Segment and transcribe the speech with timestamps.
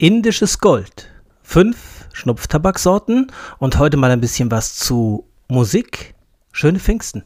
[0.00, 1.10] Indisches Gold.
[1.42, 6.14] Fünf Schnupftabaksorten und heute mal ein bisschen was zu Musik.
[6.52, 7.22] Schöne Pfingsten.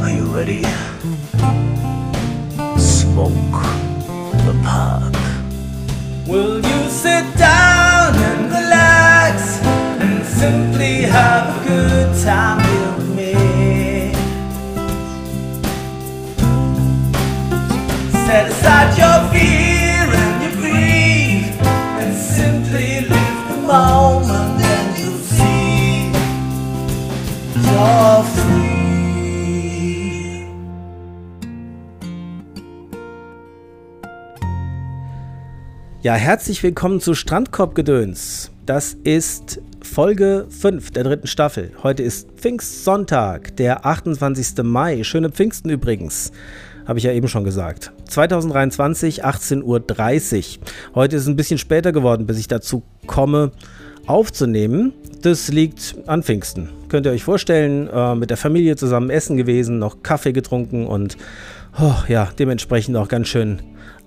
[0.00, 0.62] Are you ready?
[36.02, 38.50] Ja, herzlich willkommen zu Strandkorbgedöns.
[38.66, 41.70] Das ist Folge 5 der dritten Staffel.
[41.84, 44.64] Heute ist Pfingstsonntag, der 28.
[44.64, 45.04] Mai.
[45.04, 46.32] Schöne Pfingsten übrigens.
[46.86, 47.92] Habe ich ja eben schon gesagt.
[48.08, 50.64] 2023, 18.30 Uhr.
[50.96, 53.52] Heute ist es ein bisschen später geworden, bis ich dazu komme,
[54.06, 54.94] aufzunehmen.
[55.22, 56.68] Das liegt an Pfingsten.
[56.88, 61.16] Könnt ihr euch vorstellen, äh, mit der Familie zusammen essen gewesen, noch Kaffee getrunken und
[61.80, 63.62] oh, ja, dementsprechend auch ganz schön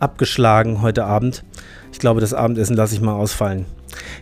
[0.06, 1.44] abgeschlagen heute Abend.
[1.92, 3.66] Ich glaube, das Abendessen lasse ich mal ausfallen.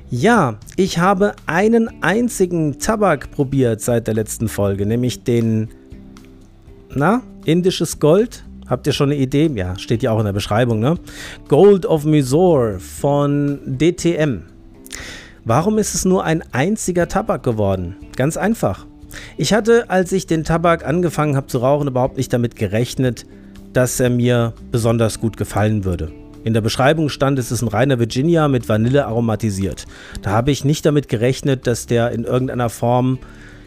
[0.10, 5.68] Ja, ich habe einen einzigen Tabak probiert seit der letzten Folge, nämlich den,
[6.94, 8.46] na, indisches Gold.
[8.70, 9.52] Habt ihr schon eine Idee?
[9.56, 10.98] Ja, steht ja auch in der Beschreibung, ne?
[11.50, 14.44] Gold of Mysore von DTM.
[15.44, 17.98] Warum ist es nur ein einziger Tabak geworden?
[18.16, 18.86] Ganz einfach.
[19.36, 23.26] Ich hatte, als ich den Tabak angefangen habe zu rauchen, überhaupt nicht damit gerechnet,
[23.74, 26.12] dass er mir besonders gut gefallen würde.
[26.44, 29.86] In der Beschreibung stand, es ist ein reiner Virginia mit Vanille aromatisiert.
[30.22, 33.20] Da habe ich nicht damit gerechnet, dass der in irgendeiner Form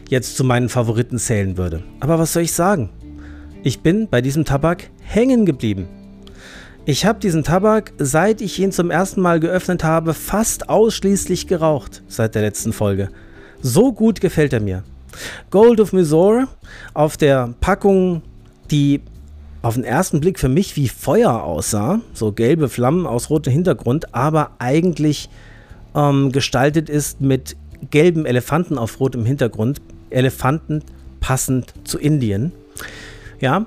[0.09, 1.83] jetzt zu meinen Favoriten zählen würde.
[1.99, 2.89] Aber was soll ich sagen?
[3.63, 5.87] Ich bin bei diesem Tabak hängen geblieben.
[6.85, 12.03] Ich habe diesen Tabak, seit ich ihn zum ersten Mal geöffnet habe, fast ausschließlich geraucht
[12.07, 13.09] seit der letzten Folge.
[13.61, 14.83] So gut gefällt er mir.
[15.49, 16.47] Gold of Mysore
[16.93, 18.21] auf der Packung,
[18.69, 19.01] die
[19.67, 24.15] auf den ersten Blick für mich wie Feuer aussah, so gelbe Flammen aus rotem Hintergrund,
[24.15, 25.27] aber eigentlich
[25.93, 27.57] ähm, gestaltet ist mit
[27.91, 29.81] gelben Elefanten auf rotem Hintergrund.
[30.09, 30.83] Elefanten
[31.19, 32.53] passend zu Indien.
[33.41, 33.65] Ja,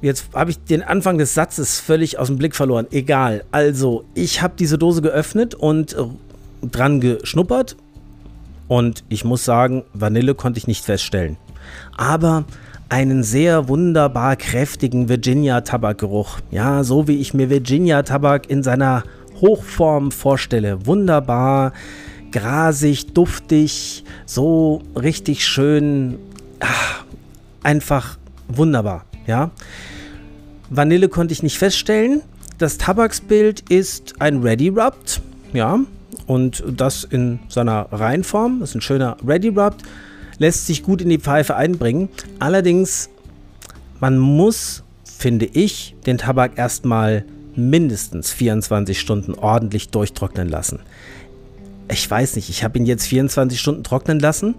[0.00, 2.86] jetzt habe ich den Anfang des Satzes völlig aus dem Blick verloren.
[2.92, 3.42] Egal.
[3.50, 5.96] Also, ich habe diese Dose geöffnet und
[6.62, 7.74] dran geschnuppert.
[8.68, 11.36] Und ich muss sagen, Vanille konnte ich nicht feststellen.
[11.96, 12.44] Aber
[12.88, 16.38] einen sehr wunderbar kräftigen Virginia-Tabakgeruch.
[16.50, 19.04] Ja, so wie ich mir Virginia-Tabak in seiner
[19.40, 20.86] Hochform vorstelle.
[20.86, 21.72] Wunderbar,
[22.32, 26.18] grasig, duftig, so richtig schön.
[26.60, 27.04] Ach,
[27.62, 28.18] einfach
[28.48, 29.50] wunderbar, ja.
[30.70, 32.22] Vanille konnte ich nicht feststellen.
[32.58, 35.20] Das Tabaksbild ist ein Ready Rubbed,
[35.52, 35.78] ja,
[36.28, 38.60] und das in seiner Reihenform.
[38.60, 39.82] Das ist ein schöner Ready Rubbed
[40.38, 42.08] lässt sich gut in die Pfeife einbringen.
[42.38, 43.10] Allerdings,
[44.00, 47.24] man muss, finde ich, den Tabak erstmal
[47.54, 50.80] mindestens 24 Stunden ordentlich durchtrocknen lassen.
[51.90, 54.56] Ich weiß nicht, ich habe ihn jetzt 24 Stunden trocknen lassen.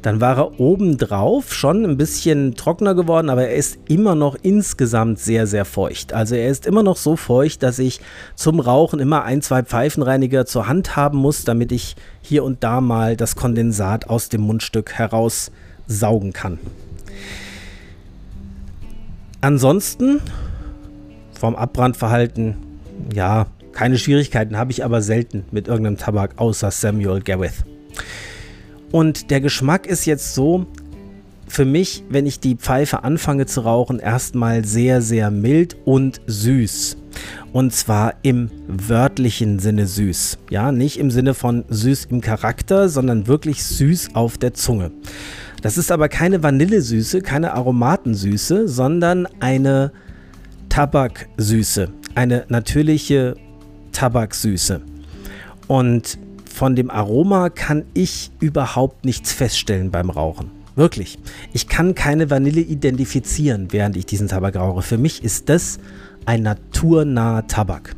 [0.00, 5.18] Dann war er obendrauf schon ein bisschen trockener geworden, aber er ist immer noch insgesamt
[5.18, 6.14] sehr, sehr feucht.
[6.14, 8.00] Also er ist immer noch so feucht, dass ich
[8.34, 12.80] zum Rauchen immer ein, zwei Pfeifenreiniger zur Hand haben muss, damit ich hier und da
[12.80, 16.58] mal das Kondensat aus dem Mundstück heraussaugen kann.
[19.42, 20.20] Ansonsten
[21.38, 22.56] vom Abbrandverhalten,
[23.14, 27.64] ja, keine Schwierigkeiten habe ich aber selten mit irgendeinem Tabak außer Samuel Gareth.
[28.92, 30.66] Und der Geschmack ist jetzt so,
[31.50, 36.96] für mich, wenn ich die Pfeife anfange zu rauchen, erstmal sehr, sehr mild und süß.
[37.52, 40.38] Und zwar im wörtlichen Sinne süß.
[40.50, 44.92] Ja, nicht im Sinne von süß im Charakter, sondern wirklich süß auf der Zunge.
[45.60, 49.92] Das ist aber keine Vanillesüße, keine Aromatensüße, sondern eine
[50.68, 51.90] Tabaksüße.
[52.14, 53.34] Eine natürliche
[54.00, 54.80] Tabaksüße.
[55.68, 60.50] Und von dem Aroma kann ich überhaupt nichts feststellen beim Rauchen.
[60.74, 61.18] Wirklich.
[61.52, 64.80] Ich kann keine Vanille identifizieren, während ich diesen Tabak rauche.
[64.80, 65.78] Für mich ist das
[66.24, 67.94] ein naturnaher Tabak.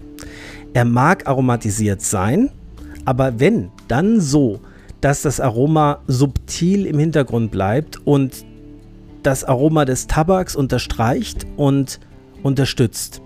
[0.72, 2.50] Er mag aromatisiert sein,
[3.04, 4.58] aber wenn, dann so,
[5.00, 8.44] dass das Aroma subtil im Hintergrund bleibt und
[9.22, 12.00] das Aroma des Tabaks unterstreicht und
[12.42, 13.22] unterstützt.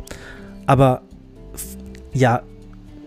[0.67, 1.01] Aber
[2.13, 2.43] ja,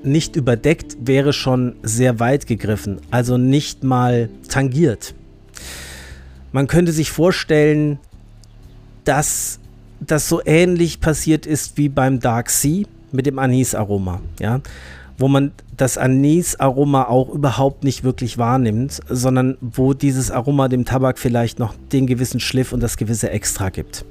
[0.03, 5.13] nicht überdeckt wäre schon sehr weit gegriffen, also nicht mal tangiert.
[6.51, 7.99] Man könnte sich vorstellen,
[9.03, 9.59] dass
[9.99, 14.61] das so ähnlich passiert ist wie beim Dark Sea mit dem Anisaroma, ja,
[15.17, 21.19] wo man das Anisaroma auch überhaupt nicht wirklich wahrnimmt, sondern wo dieses Aroma dem Tabak
[21.19, 24.05] vielleicht noch den gewissen Schliff und das gewisse Extra gibt.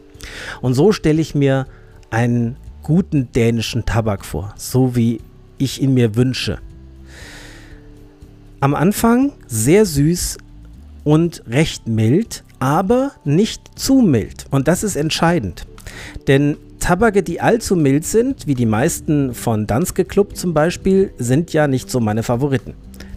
[0.60, 1.66] Und so stelle ich mir
[2.10, 5.20] einen guten dänischen Tabak vor, so wie
[5.58, 6.58] ich ihn mir wünsche.
[8.60, 10.38] Am Anfang sehr süß
[11.04, 14.46] und recht mild, aber nicht zu mild.
[14.50, 15.66] Und das ist entscheidend.
[16.26, 21.52] Denn Tabake, die allzu mild sind, wie die meisten von Danske Club zum Beispiel, sind
[21.52, 22.74] ja nicht so meine Favoriten.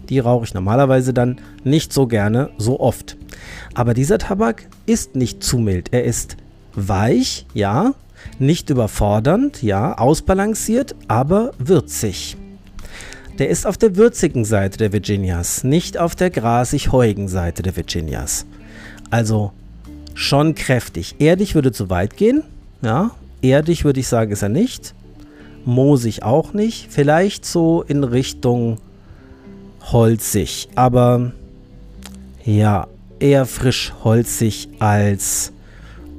[0.08, 3.16] Die rauche ich normalerweise dann nicht so gerne, so oft.
[3.74, 5.88] Aber dieser Tabak ist nicht zu mild.
[5.92, 6.36] Er ist
[6.74, 7.94] weich, ja,
[8.38, 12.36] nicht überfordernd, ja, ausbalanciert, aber würzig.
[13.38, 18.46] Der ist auf der würzigen Seite der Virginias, nicht auf der grasig-heuigen Seite der Virginias.
[19.10, 19.52] Also
[20.14, 21.16] schon kräftig.
[21.18, 22.42] Erdig würde zu weit gehen,
[22.82, 24.94] ja, erdig würde ich sagen, ist er nicht.
[25.64, 26.88] Moosig auch nicht.
[26.90, 28.78] Vielleicht so in Richtung
[29.92, 31.32] holzig, aber
[32.44, 32.86] ja,
[33.20, 35.52] eher frisch holzig als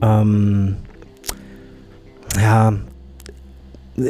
[0.01, 0.77] ähm,
[2.39, 2.73] ja,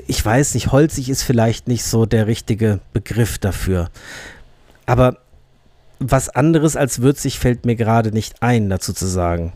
[0.07, 3.89] ich weiß nicht, holzig ist vielleicht nicht so der richtige Begriff dafür.
[4.85, 5.17] Aber
[5.99, 9.53] was anderes als würzig fällt mir gerade nicht ein, dazu zu sagen.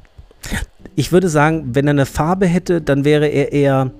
[0.95, 3.91] Ich würde sagen, wenn er eine Farbe hätte, dann wäre er eher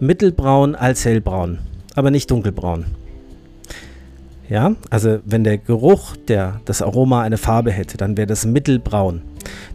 [0.00, 1.58] mittelbraun als hellbraun,
[1.94, 2.86] aber nicht dunkelbraun.
[4.48, 9.22] Ja, also wenn der Geruch, der, das Aroma eine Farbe hätte, dann wäre das mittelbraun.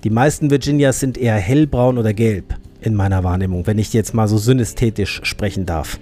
[0.04, 4.28] Die meisten Virginias sind eher hellbraun oder gelb in meiner Wahrnehmung, wenn ich jetzt mal
[4.28, 6.00] so synästhetisch sprechen darf.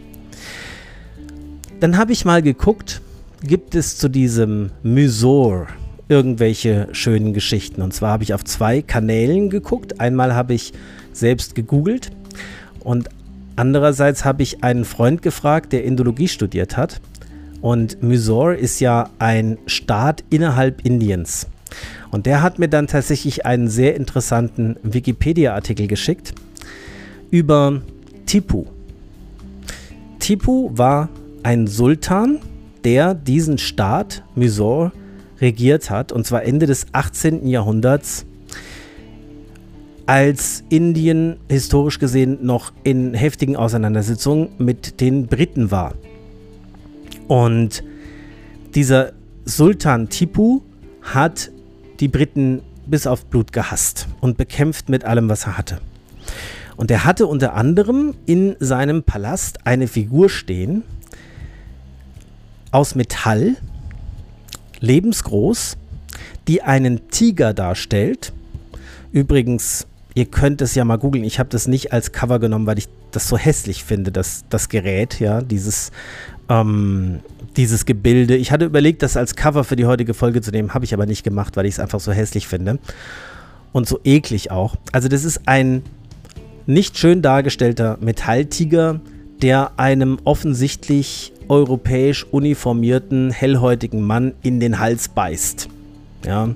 [1.80, 3.02] Dann habe ich mal geguckt,
[3.42, 5.68] gibt es zu diesem Mysore
[6.08, 7.82] irgendwelche schönen Geschichten.
[7.82, 10.00] Und zwar habe ich auf zwei Kanälen geguckt.
[10.00, 10.74] Einmal habe ich
[11.12, 12.12] selbst gegoogelt
[12.82, 13.10] und
[13.56, 17.02] andererseits habe ich einen Freund gefragt, der Indologie studiert hat.
[17.62, 21.48] Und Mysore ist ja ein Staat innerhalb Indiens.
[22.12, 26.34] Und der hat mir dann tatsächlich einen sehr interessanten Wikipedia-Artikel geschickt
[27.34, 27.82] über
[28.28, 28.66] Tipu.
[30.20, 31.10] Tipu war
[31.42, 32.38] ein Sultan,
[32.84, 34.92] der diesen Staat, Mysore,
[35.42, 37.48] regiert hat, und zwar Ende des 18.
[37.48, 38.28] Jahrhunderts,
[40.06, 45.96] als Indien historisch gesehen noch in heftigen Auseinandersetzungen mit den Briten war.
[47.28, 47.84] Und
[48.76, 49.14] dieser
[49.44, 50.62] Sultan Tipu
[51.02, 51.50] hat
[52.00, 55.80] die Briten bis auf Blut gehasst und bekämpft mit allem, was er hatte.
[56.84, 60.84] Und er hatte unter anderem in seinem Palast eine Figur stehen
[62.72, 63.56] aus Metall,
[64.82, 65.78] lebensgroß,
[66.50, 68.34] die einen Tiger darstellt.
[69.14, 71.24] Übrigens, ihr könnt es ja mal googeln.
[71.24, 74.68] Ich habe das nicht als Cover genommen, weil ich das so hässlich finde, das, das
[74.68, 75.90] Gerät, ja, dieses,
[76.50, 77.22] ähm,
[77.56, 78.36] dieses Gebilde.
[78.36, 81.06] Ich hatte überlegt, das als Cover für die heutige Folge zu nehmen, habe ich aber
[81.06, 82.78] nicht gemacht, weil ich es einfach so hässlich finde.
[83.72, 84.76] Und so eklig auch.
[84.92, 85.82] Also, das ist ein
[86.66, 89.00] nicht schön dargestellter Metalltiger,
[89.42, 95.68] der einem offensichtlich europäisch uniformierten, hellhäutigen Mann in den Hals beißt.
[96.26, 96.50] Ja.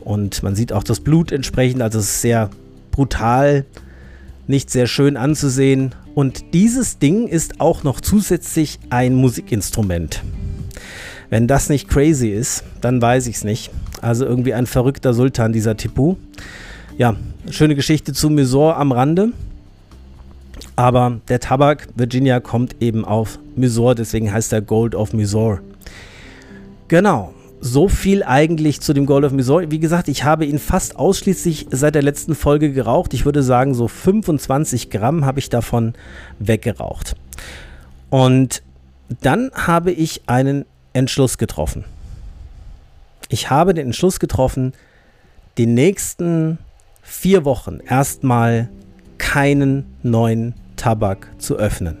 [0.00, 2.50] Und man sieht auch das Blut entsprechend, also es ist sehr
[2.90, 3.64] brutal,
[4.46, 5.94] nicht sehr schön anzusehen.
[6.14, 10.22] Und dieses Ding ist auch noch zusätzlich ein Musikinstrument.
[11.30, 13.70] Wenn das nicht crazy ist, dann weiß ich es nicht.
[14.00, 16.16] Also irgendwie ein verrückter Sultan, dieser Tipu.
[16.98, 17.16] Ja,
[17.50, 19.32] schöne Geschichte zu Mysore am Rande.
[20.76, 25.60] Aber der Tabak Virginia kommt eben auf Mysore, deswegen heißt er Gold of Mysore.
[26.88, 29.70] Genau, so viel eigentlich zu dem Gold of Mysore.
[29.70, 33.14] Wie gesagt, ich habe ihn fast ausschließlich seit der letzten Folge geraucht.
[33.14, 35.94] Ich würde sagen, so 25 Gramm habe ich davon
[36.38, 37.16] weggeraucht.
[38.10, 38.62] Und
[39.20, 41.84] dann habe ich einen Entschluss getroffen.
[43.28, 44.72] Ich habe den Entschluss getroffen,
[45.56, 46.58] die nächsten
[47.12, 48.68] vier Wochen erstmal
[49.18, 51.98] keinen neuen Tabak zu öffnen.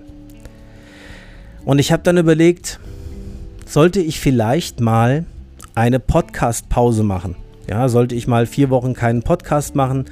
[1.64, 2.80] Und ich habe dann überlegt,
[3.66, 5.26] sollte ich vielleicht mal
[5.74, 7.36] eine Podcast-Pause machen?
[7.68, 10.06] Ja, sollte ich mal vier Wochen keinen Podcast machen,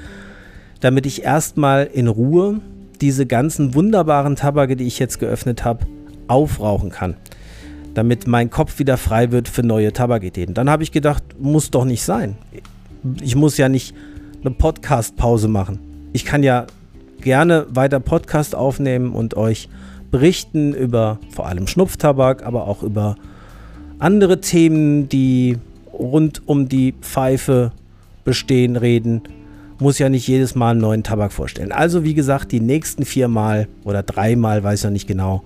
[0.81, 2.61] damit ich erstmal in Ruhe
[3.01, 5.87] diese ganzen wunderbaren Tabake, die ich jetzt geöffnet habe,
[6.29, 7.17] aufrauchen kann.
[7.95, 10.55] Damit mein Kopf wieder frei wird für neue Tabakideen.
[10.55, 12.37] Dann habe ich gedacht, muss doch nicht sein.
[13.21, 13.95] Ich muss ja nicht
[14.41, 15.79] eine Podcast-Pause machen.
[16.13, 16.67] Ich kann ja
[17.21, 19.69] gerne weiter Podcast aufnehmen und euch
[20.11, 23.17] berichten über vor allem Schnupftabak, aber auch über
[23.99, 25.59] andere Themen, die
[25.93, 27.73] rund um die Pfeife
[28.25, 29.23] bestehen, reden
[29.81, 31.73] muss ja nicht jedes Mal einen neuen Tabak vorstellen.
[31.73, 35.43] Also wie gesagt, die nächsten viermal oder dreimal, weiß noch nicht genau,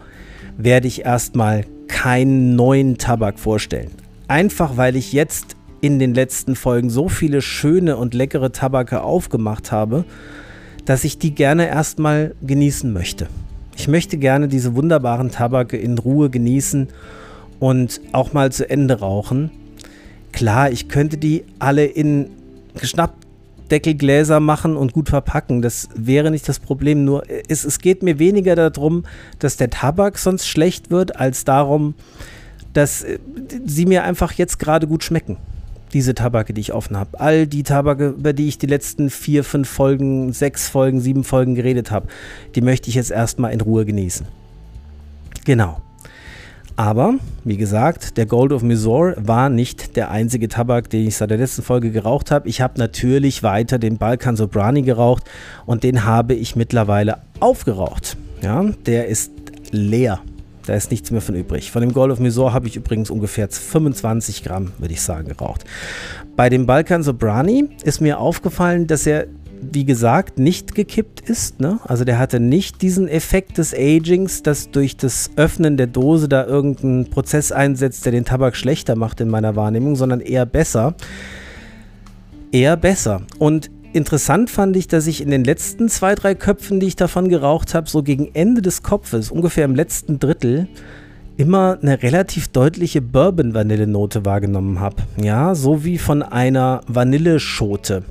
[0.58, 3.90] werde ich erstmal keinen neuen Tabak vorstellen.
[4.26, 9.70] Einfach weil ich jetzt in den letzten Folgen so viele schöne und leckere Tabake aufgemacht
[9.70, 10.06] habe,
[10.86, 13.26] dass ich die gerne erstmal genießen möchte.
[13.76, 16.88] Ich möchte gerne diese wunderbaren Tabake in Ruhe genießen
[17.60, 19.50] und auch mal zu Ende rauchen.
[20.32, 22.30] Klar, ich könnte die alle in
[22.82, 25.60] Schnappdeckelgläser machen und gut verpacken.
[25.60, 27.04] Das wäre nicht das Problem.
[27.04, 29.04] Nur es, es geht mir weniger darum,
[29.38, 31.94] dass der Tabak sonst schlecht wird, als darum,
[32.72, 33.18] dass äh,
[33.66, 35.36] sie mir einfach jetzt gerade gut schmecken
[35.94, 37.18] diese Tabake, die ich offen habe.
[37.20, 41.54] All die Tabake, über die ich die letzten vier, fünf Folgen, sechs Folgen, sieben Folgen
[41.54, 42.08] geredet habe,
[42.54, 44.26] die möchte ich jetzt erstmal in Ruhe genießen.
[45.44, 45.80] Genau.
[46.76, 51.30] Aber, wie gesagt, der Gold of Missouri war nicht der einzige Tabak, den ich seit
[51.30, 52.48] der letzten Folge geraucht habe.
[52.48, 55.22] Ich habe natürlich weiter den Balkan Sobrani geraucht
[55.66, 58.16] und den habe ich mittlerweile aufgeraucht.
[58.42, 59.30] Ja, der ist
[59.70, 60.20] leer.
[60.66, 61.70] Da ist nichts mehr von übrig.
[61.70, 65.64] Von dem Gold of Misor habe ich übrigens ungefähr 25 Gramm, würde ich sagen, geraucht.
[66.36, 69.26] Bei dem Balkan Sobrani ist mir aufgefallen, dass er,
[69.60, 71.60] wie gesagt, nicht gekippt ist.
[71.60, 71.78] Ne?
[71.84, 76.46] Also der hatte nicht diesen Effekt des Agings, dass durch das Öffnen der Dose da
[76.46, 80.94] irgendein Prozess einsetzt, der den Tabak schlechter macht in meiner Wahrnehmung, sondern eher besser.
[82.52, 83.22] Eher besser.
[83.38, 87.28] Und Interessant fand ich, dass ich in den letzten zwei, drei Köpfen, die ich davon
[87.28, 90.66] geraucht habe, so gegen Ende des Kopfes, ungefähr im letzten Drittel,
[91.36, 94.96] immer eine relativ deutliche Bourbon-Vanillenote wahrgenommen habe.
[95.16, 98.02] Ja, so wie von einer Vanilleschote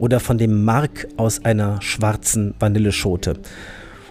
[0.00, 3.34] oder von dem Mark aus einer schwarzen Vanilleschote.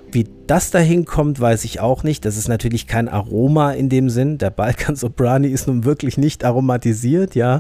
[0.10, 2.24] Wie das dahin kommt, weiß ich auch nicht.
[2.24, 4.38] Das ist natürlich kein Aroma in dem Sinn.
[4.38, 7.60] Der Balkan Soprani ist nun wirklich nicht aromatisiert, ja.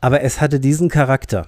[0.00, 1.46] Aber es hatte diesen Charakter.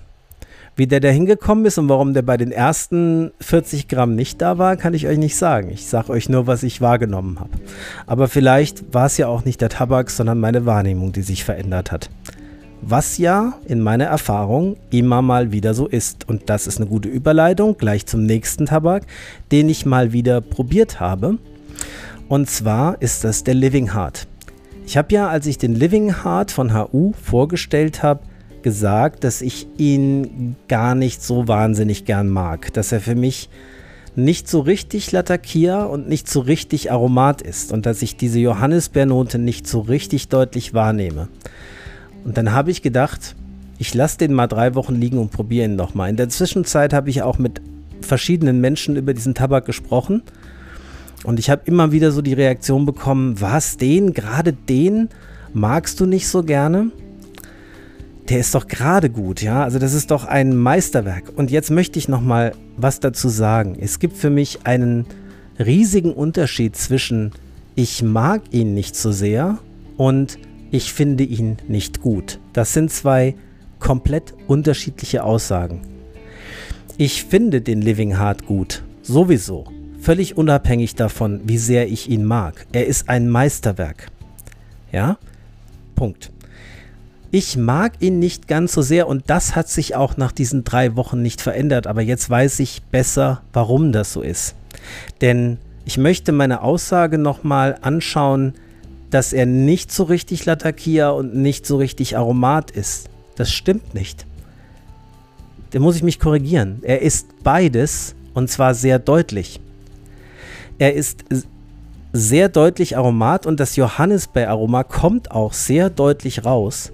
[0.79, 4.59] Wie der da hingekommen ist und warum der bei den ersten 40 Gramm nicht da
[4.59, 5.71] war, kann ich euch nicht sagen.
[5.71, 7.51] Ich sage euch nur, was ich wahrgenommen habe.
[8.07, 11.91] Aber vielleicht war es ja auch nicht der Tabak, sondern meine Wahrnehmung, die sich verändert
[11.91, 12.11] hat.
[12.81, 16.29] Was ja in meiner Erfahrung immer mal wieder so ist.
[16.29, 19.03] Und das ist eine gute Überleitung gleich zum nächsten Tabak,
[19.51, 21.39] den ich mal wieder probiert habe.
[22.29, 24.29] Und zwar ist das der Living Heart.
[24.87, 28.21] Ich habe ja, als ich den Living Heart von HU vorgestellt habe,
[28.69, 32.71] gesagt, dass ich ihn gar nicht so wahnsinnig gern mag.
[32.75, 33.49] Dass er für mich
[34.15, 39.39] nicht so richtig Latakia und nicht so richtig Aromat ist und dass ich diese Johannisbeernote
[39.39, 41.29] nicht so richtig deutlich wahrnehme.
[42.27, 43.37] Und dann habe ich gedacht,
[43.79, 46.11] ich lasse den mal drei Wochen liegen und probiere ihn nochmal.
[46.11, 47.63] In der Zwischenzeit habe ich auch mit
[48.03, 50.23] verschiedenen Menschen über diesen Tabak gesprochen
[51.25, 55.09] und ich habe immer wieder so die Reaktion bekommen, was den, gerade den
[55.55, 56.91] magst du nicht so gerne?
[58.29, 59.63] Der ist doch gerade gut, ja.
[59.63, 61.33] Also das ist doch ein Meisterwerk.
[61.35, 63.77] Und jetzt möchte ich noch mal was dazu sagen.
[63.81, 65.07] Es gibt für mich einen
[65.59, 67.33] riesigen Unterschied zwischen
[67.75, 69.59] ich mag ihn nicht so sehr
[69.97, 70.39] und
[70.71, 72.41] ich finde ihn nicht gut.
[72.53, 73.35] Das sind zwei
[73.79, 75.83] komplett unterschiedliche Aussagen.
[76.97, 79.65] Ich finde den Living Heart gut, sowieso,
[80.01, 82.67] völlig unabhängig davon, wie sehr ich ihn mag.
[82.73, 84.09] Er ist ein Meisterwerk.
[84.91, 85.17] Ja?
[85.95, 86.33] Punkt.
[87.31, 90.97] Ich mag ihn nicht ganz so sehr und das hat sich auch nach diesen drei
[90.97, 94.55] Wochen nicht verändert, aber jetzt weiß ich besser, warum das so ist.
[95.21, 98.55] Denn ich möchte meine Aussage nochmal anschauen,
[99.11, 103.11] dass er nicht so richtig Latakia und nicht so richtig Aromat ist.
[103.37, 104.25] Das stimmt nicht.
[105.71, 106.79] Da muss ich mich korrigieren.
[106.81, 109.61] Er ist beides und zwar sehr deutlich.
[110.79, 111.25] Er ist
[112.15, 116.93] sehr deutlich Aromat und das Johannisbeeraroma kommt auch sehr deutlich raus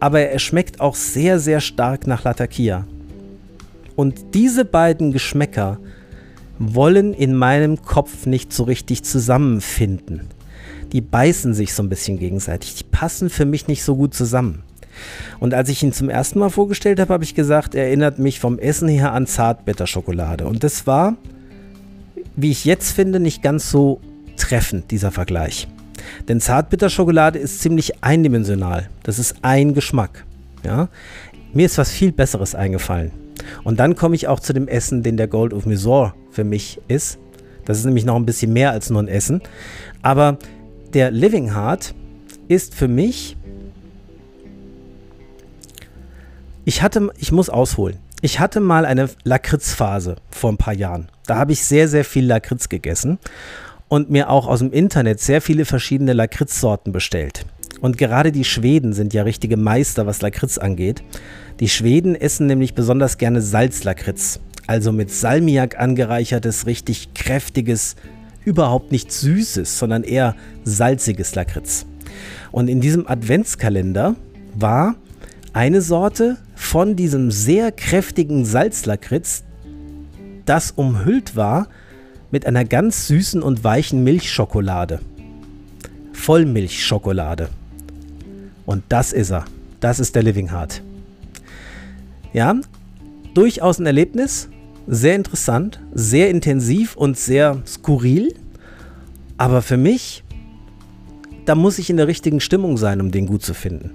[0.00, 2.86] aber er schmeckt auch sehr, sehr stark nach Latakia.
[3.94, 5.78] Und diese beiden Geschmäcker
[6.58, 10.28] wollen in meinem Kopf nicht so richtig zusammenfinden.
[10.92, 12.74] Die beißen sich so ein bisschen gegenseitig.
[12.74, 14.62] Die passen für mich nicht so gut zusammen.
[15.40, 18.40] Und als ich ihn zum ersten Mal vorgestellt habe, habe ich gesagt, er erinnert mich
[18.40, 20.46] vom Essen her an Zartbitterschokolade.
[20.46, 21.16] Und das war,
[22.34, 24.00] wie ich jetzt finde, nicht ganz so
[24.36, 25.68] treffend, dieser Vergleich.
[26.28, 28.88] Denn Zartbitterschokolade ist ziemlich eindimensional.
[29.02, 30.24] Das ist ein Geschmack.
[30.64, 30.88] Ja?
[31.52, 33.12] Mir ist was viel Besseres eingefallen.
[33.64, 36.80] Und dann komme ich auch zu dem Essen, den der Gold of Misor für mich
[36.88, 37.18] ist.
[37.64, 39.42] Das ist nämlich noch ein bisschen mehr als nur ein Essen.
[40.02, 40.38] Aber
[40.94, 41.94] der Living Heart
[42.48, 43.36] ist für mich.
[46.64, 47.98] Ich hatte, ich muss ausholen.
[48.22, 51.08] Ich hatte mal eine Lakritzphase vor ein paar Jahren.
[51.26, 53.18] Da habe ich sehr, sehr viel Lakritz gegessen
[53.88, 57.46] und mir auch aus dem Internet sehr viele verschiedene Lakritzsorten bestellt.
[57.80, 61.02] Und gerade die Schweden sind ja richtige Meister, was Lakritz angeht.
[61.60, 64.40] Die Schweden essen nämlich besonders gerne Salzlakritz.
[64.66, 67.96] Also mit Salmiak angereichertes, richtig kräftiges,
[68.44, 71.86] überhaupt nicht süßes, sondern eher salziges Lakritz.
[72.50, 74.16] Und in diesem Adventskalender
[74.54, 74.96] war
[75.52, 79.44] eine Sorte von diesem sehr kräftigen Salzlakritz,
[80.46, 81.68] das umhüllt war
[82.30, 85.00] mit einer ganz süßen und weichen Milchschokolade.
[86.12, 87.48] Vollmilchschokolade.
[88.64, 89.44] Und das ist er.
[89.80, 90.82] Das ist der Living Heart.
[92.32, 92.54] Ja,
[93.34, 94.48] durchaus ein Erlebnis.
[94.88, 98.34] Sehr interessant, sehr intensiv und sehr skurril.
[99.36, 100.22] Aber für mich,
[101.44, 103.90] da muss ich in der richtigen Stimmung sein, um den gut zu finden.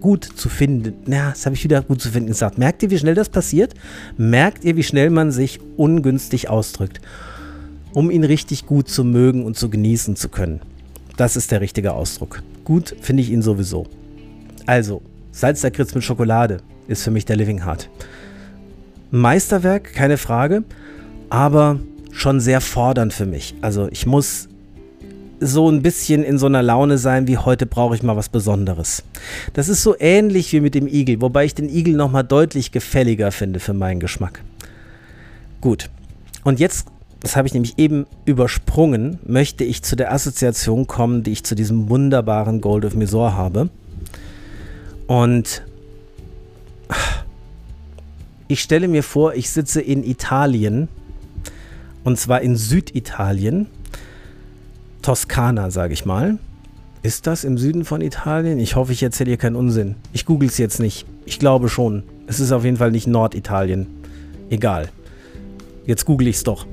[0.00, 0.94] Gut zu finden.
[1.06, 2.58] Na, das habe ich wieder gut zu finden gesagt.
[2.58, 3.74] Merkt ihr, wie schnell das passiert?
[4.16, 7.00] Merkt ihr, wie schnell man sich ungünstig ausdrückt,
[7.94, 10.60] um ihn richtig gut zu mögen und zu genießen zu können?
[11.16, 12.42] Das ist der richtige Ausdruck.
[12.64, 13.86] Gut finde ich ihn sowieso.
[14.66, 16.58] Also, Salzlakritz mit Schokolade
[16.88, 17.88] ist für mich der Living Heart.
[19.10, 20.64] Meisterwerk, keine Frage,
[21.28, 21.80] aber
[22.12, 23.54] schon sehr fordernd für mich.
[23.60, 24.48] Also ich muss
[25.40, 29.02] so ein bisschen in so einer Laune sein, wie heute brauche ich mal was Besonderes.
[29.54, 33.32] Das ist so ähnlich wie mit dem Igel, wobei ich den Igel nochmal deutlich gefälliger
[33.32, 34.42] finde für meinen Geschmack.
[35.60, 35.90] Gut.
[36.44, 36.86] Und jetzt,
[37.22, 41.54] das habe ich nämlich eben übersprungen, möchte ich zu der Assoziation kommen, die ich zu
[41.54, 43.70] diesem wunderbaren Gold of Misor habe.
[45.06, 45.62] Und
[48.48, 50.88] ich stelle mir vor, ich sitze in Italien,
[52.02, 53.68] und zwar in Süditalien,
[55.00, 56.38] Toskana, sage ich mal.
[57.04, 58.58] Ist das im Süden von Italien?
[58.58, 59.94] Ich hoffe, ich erzähle hier keinen Unsinn.
[60.12, 61.06] Ich google es jetzt nicht.
[61.24, 62.02] Ich glaube schon.
[62.26, 63.86] Es ist auf jeden Fall nicht Norditalien.
[64.50, 64.88] Egal.
[65.86, 66.66] Jetzt google ich es doch.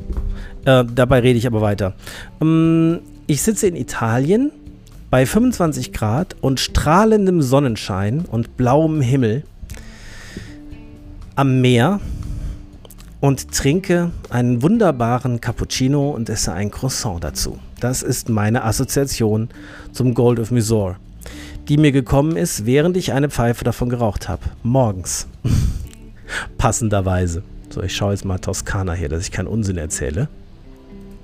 [0.65, 1.93] Äh, dabei rede ich aber weiter.
[2.41, 4.51] Ähm, ich sitze in Italien
[5.09, 9.43] bei 25 Grad und strahlendem Sonnenschein und blauem Himmel
[11.35, 11.99] am Meer
[13.21, 17.59] und trinke einen wunderbaren Cappuccino und esse ein Croissant dazu.
[17.79, 19.49] Das ist meine Assoziation
[19.91, 20.95] zum Gold of Missouri,
[21.67, 24.43] die mir gekommen ist, während ich eine Pfeife davon geraucht habe.
[24.63, 25.27] Morgens.
[26.57, 27.43] Passenderweise.
[27.69, 30.27] So, ich schaue jetzt mal Toskana hier, dass ich keinen Unsinn erzähle.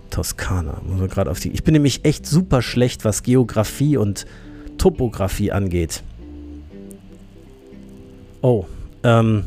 [0.09, 0.81] Toskana.
[0.85, 1.51] Muss auf die.
[1.51, 4.25] Ich bin nämlich echt super schlecht, was Geografie und
[4.77, 6.03] Topografie angeht.
[8.41, 8.65] Oh,
[9.03, 9.45] ähm,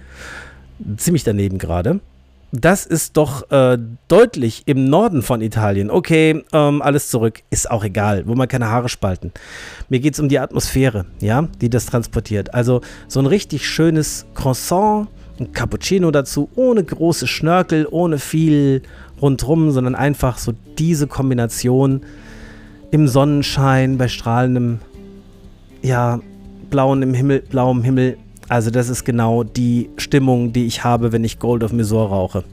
[0.96, 2.00] ziemlich daneben gerade.
[2.50, 3.76] Das ist doch äh,
[4.08, 5.90] deutlich im Norden von Italien.
[5.90, 7.42] Okay, ähm, alles zurück.
[7.50, 9.32] Ist auch egal, wo man keine Haare spalten.
[9.90, 12.54] Mir geht es um die Atmosphäre, ja, die das transportiert.
[12.54, 18.82] Also so ein richtig schönes Croissant, ein Cappuccino dazu, ohne große Schnörkel, ohne viel
[19.20, 22.02] rundrum, sondern einfach so diese Kombination
[22.90, 24.78] im Sonnenschein, bei strahlendem,
[25.82, 26.20] ja,
[26.70, 28.16] blauen im Himmel, blauem Himmel.
[28.48, 32.44] Also das ist genau die Stimmung, die ich habe, wenn ich Gold of Misor rauche.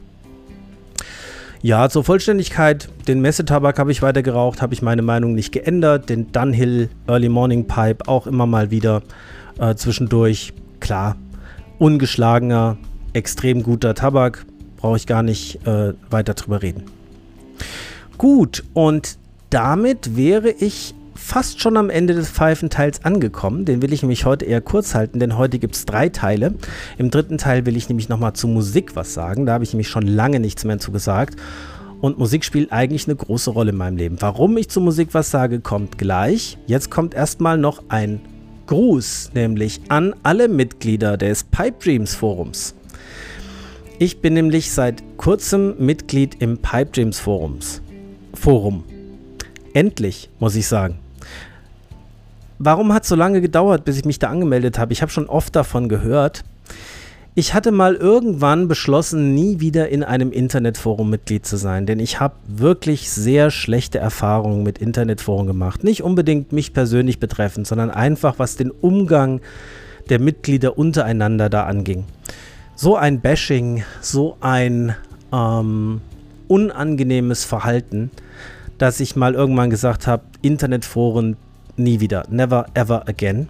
[1.62, 6.08] Ja, zur Vollständigkeit, den Messetabak habe ich weiter geraucht, habe ich meine Meinung nicht geändert.
[6.10, 9.02] Den Dunhill Early Morning Pipe auch immer mal wieder
[9.58, 10.52] äh, zwischendurch.
[10.80, 11.16] Klar,
[11.78, 12.76] ungeschlagener,
[13.14, 14.44] extrem guter Tabak,
[14.86, 16.84] brauche ich gar nicht äh, weiter drüber reden.
[18.18, 19.18] Gut, und
[19.50, 23.64] damit wäre ich fast schon am Ende des Pfeifenteils angekommen.
[23.64, 26.54] Den will ich nämlich heute eher kurz halten, denn heute gibt es drei Teile.
[26.98, 29.44] Im dritten Teil will ich nämlich nochmal zu Musik was sagen.
[29.44, 31.34] Da habe ich nämlich schon lange nichts mehr zu gesagt.
[32.00, 34.18] Und Musik spielt eigentlich eine große Rolle in meinem Leben.
[34.20, 36.58] Warum ich zu Musik was sage, kommt gleich.
[36.68, 38.20] Jetzt kommt erstmal noch ein
[38.68, 42.76] Gruß, nämlich an alle Mitglieder des Pipe Dreams Forums.
[43.98, 47.80] Ich bin nämlich seit kurzem Mitglied im Pipe Dreams Forums.
[48.34, 48.84] Forum.
[49.72, 50.98] Endlich, muss ich sagen.
[52.58, 54.92] Warum hat es so lange gedauert, bis ich mich da angemeldet habe?
[54.92, 56.44] Ich habe schon oft davon gehört.
[57.34, 62.20] Ich hatte mal irgendwann beschlossen, nie wieder in einem Internetforum Mitglied zu sein, denn ich
[62.20, 65.84] habe wirklich sehr schlechte Erfahrungen mit Internetforen gemacht.
[65.84, 69.40] Nicht unbedingt mich persönlich betreffend, sondern einfach was den Umgang
[70.10, 72.04] der Mitglieder untereinander da anging
[72.76, 74.94] so ein Bashing, so ein
[75.32, 76.02] ähm,
[76.46, 78.10] unangenehmes Verhalten,
[78.78, 81.36] dass ich mal irgendwann gesagt habe, Internetforen
[81.76, 83.48] nie wieder, never ever again.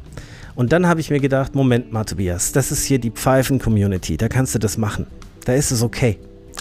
[0.54, 4.28] Und dann habe ich mir gedacht, Moment mal, Tobias, das ist hier die Pfeifen-Community, da
[4.28, 5.06] kannst du das machen.
[5.44, 6.18] Da ist es okay.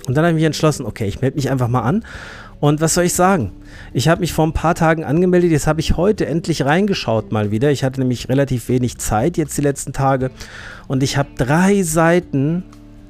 [0.08, 2.04] Und dann habe ich mich entschlossen, okay, ich melde mich einfach mal an.
[2.60, 3.52] Und was soll ich sagen?
[3.94, 7.52] Ich habe mich vor ein paar Tagen angemeldet, jetzt habe ich heute endlich reingeschaut mal
[7.52, 7.72] wieder.
[7.72, 10.32] Ich hatte nämlich relativ wenig Zeit jetzt die letzten Tage
[10.88, 12.64] und ich habe drei Seiten.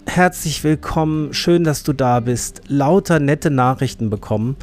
[0.07, 2.61] Herzlich willkommen, schön, dass du da bist.
[2.67, 4.55] Lauter nette Nachrichten bekommen.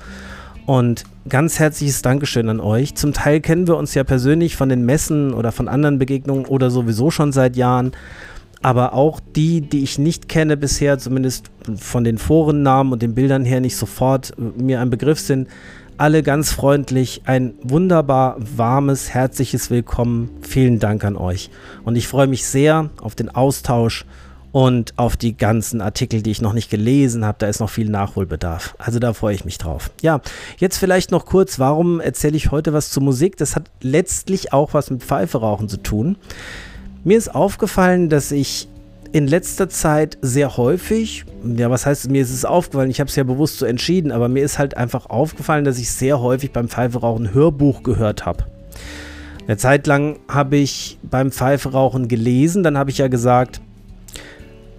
[0.67, 2.95] Und ganz herzliches Dankeschön an euch.
[2.95, 6.71] Zum Teil kennen wir uns ja persönlich von den Messen oder von anderen Begegnungen oder
[6.71, 7.93] sowieso schon seit Jahren.
[8.63, 13.45] Aber auch die, die ich nicht kenne bisher, zumindest von den Forennamen und den Bildern
[13.45, 15.49] her nicht sofort äh, mir ein Begriff sind,
[15.99, 17.23] alle ganz freundlich.
[17.27, 20.31] Ein wunderbar warmes, herzliches Willkommen.
[20.41, 21.51] Vielen Dank an euch.
[21.85, 24.05] Und ich freue mich sehr auf den Austausch
[24.53, 27.39] und auf die ganzen Artikel, die ich noch nicht gelesen habe.
[27.39, 28.75] Da ist noch viel Nachholbedarf.
[28.79, 29.91] Also da freue ich mich drauf.
[30.03, 30.21] Ja,
[30.59, 33.37] jetzt vielleicht noch kurz, warum erzähle ich heute was zur Musik?
[33.37, 36.17] Das hat letztlich auch was mit Pfeiferauchen zu tun.
[37.05, 38.69] Mir ist aufgefallen, dass ich
[39.11, 43.17] in letzter Zeit sehr häufig, ja, was heißt, mir ist es aufgefallen, ich habe es
[43.17, 46.69] ja bewusst so entschieden, aber mir ist halt einfach aufgefallen, dass ich sehr häufig beim
[46.69, 48.47] Pfeiferauchen Hörbuch gehört habe.
[49.47, 53.61] Eine Zeit lang habe ich beim Pfeiferauchen gelesen, dann habe ich ja gesagt,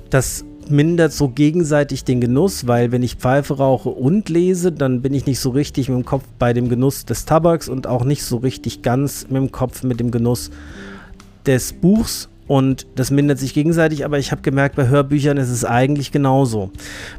[0.09, 5.13] das mindert so gegenseitig den Genuss, weil wenn ich Pfeife rauche und lese, dann bin
[5.13, 8.23] ich nicht so richtig mit dem Kopf bei dem Genuss des Tabaks und auch nicht
[8.23, 10.51] so richtig ganz mit dem Kopf mit dem Genuss
[11.45, 15.63] des Buchs und das mindert sich gegenseitig, aber ich habe gemerkt, bei Hörbüchern ist es
[15.63, 16.71] eigentlich genauso.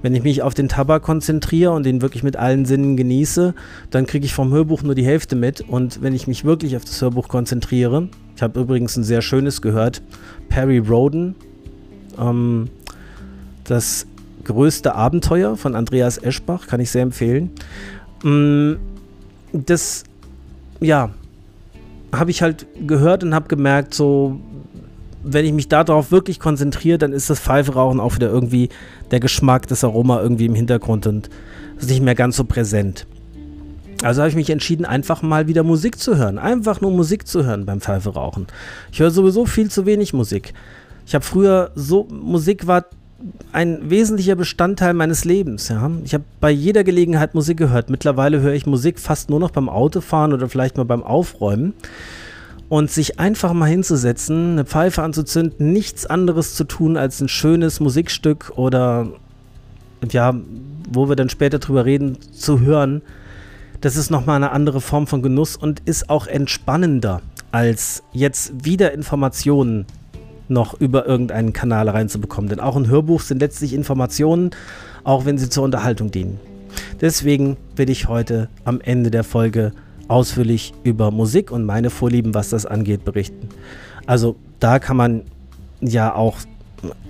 [0.03, 3.55] Wenn ich mich auf den Tabak konzentriere und den wirklich mit allen Sinnen genieße,
[3.91, 5.63] dann kriege ich vom Hörbuch nur die Hälfte mit.
[5.63, 9.63] Und wenn ich mich wirklich auf das Hörbuch konzentriere, ich habe übrigens ein sehr schönes
[9.63, 10.03] gehört,
[10.51, 11.35] Perry Roden,
[12.19, 12.69] ähm,
[13.65, 14.07] das
[14.45, 17.51] größte Abenteuer von Andreas Eschbach, kann ich sehr empfehlen.
[18.23, 18.75] Mm,
[19.53, 20.05] das,
[20.81, 21.11] ja,
[22.19, 24.41] habe ich halt gehört und habe gemerkt, so
[25.23, 28.69] wenn ich mich darauf wirklich konzentriere, dann ist das Pfeiferauchen auch wieder irgendwie
[29.11, 31.31] der Geschmack, das Aroma irgendwie im Hintergrund und
[31.79, 33.07] ist nicht mehr ganz so präsent.
[34.03, 36.39] Also habe ich mich entschieden, einfach mal wieder Musik zu hören.
[36.39, 38.47] Einfach nur Musik zu hören beim Pfeiferauchen.
[38.93, 40.53] Ich höre sowieso viel zu wenig Musik.
[41.07, 42.85] Ich habe früher so, Musik war
[43.53, 45.69] ein wesentlicher Bestandteil meines Lebens.
[45.69, 45.91] Ja.
[46.05, 47.89] Ich habe bei jeder Gelegenheit Musik gehört.
[47.91, 51.75] Mittlerweile höre ich Musik fast nur noch beim Autofahren oder vielleicht mal beim Aufräumen
[52.69, 57.81] und sich einfach mal hinzusetzen, eine Pfeife anzuzünden, nichts anderes zu tun als ein schönes
[57.81, 59.09] Musikstück oder
[60.11, 60.35] ja,
[60.91, 63.03] wo wir dann später drüber reden, zu hören,
[63.81, 67.21] das ist nochmal eine andere Form von Genuss und ist auch entspannender,
[67.53, 69.87] als jetzt wieder Informationen
[70.49, 72.49] noch über irgendeinen Kanal reinzubekommen.
[72.49, 74.51] Denn auch ein Hörbuch sind letztlich Informationen,
[75.05, 76.39] auch wenn sie zur Unterhaltung dienen.
[77.01, 79.73] Deswegen will ich heute am Ende der Folge
[80.09, 83.49] ausführlich über Musik und meine Vorlieben, was das angeht, berichten.
[84.07, 85.23] Also da kann man
[85.81, 86.39] ja auch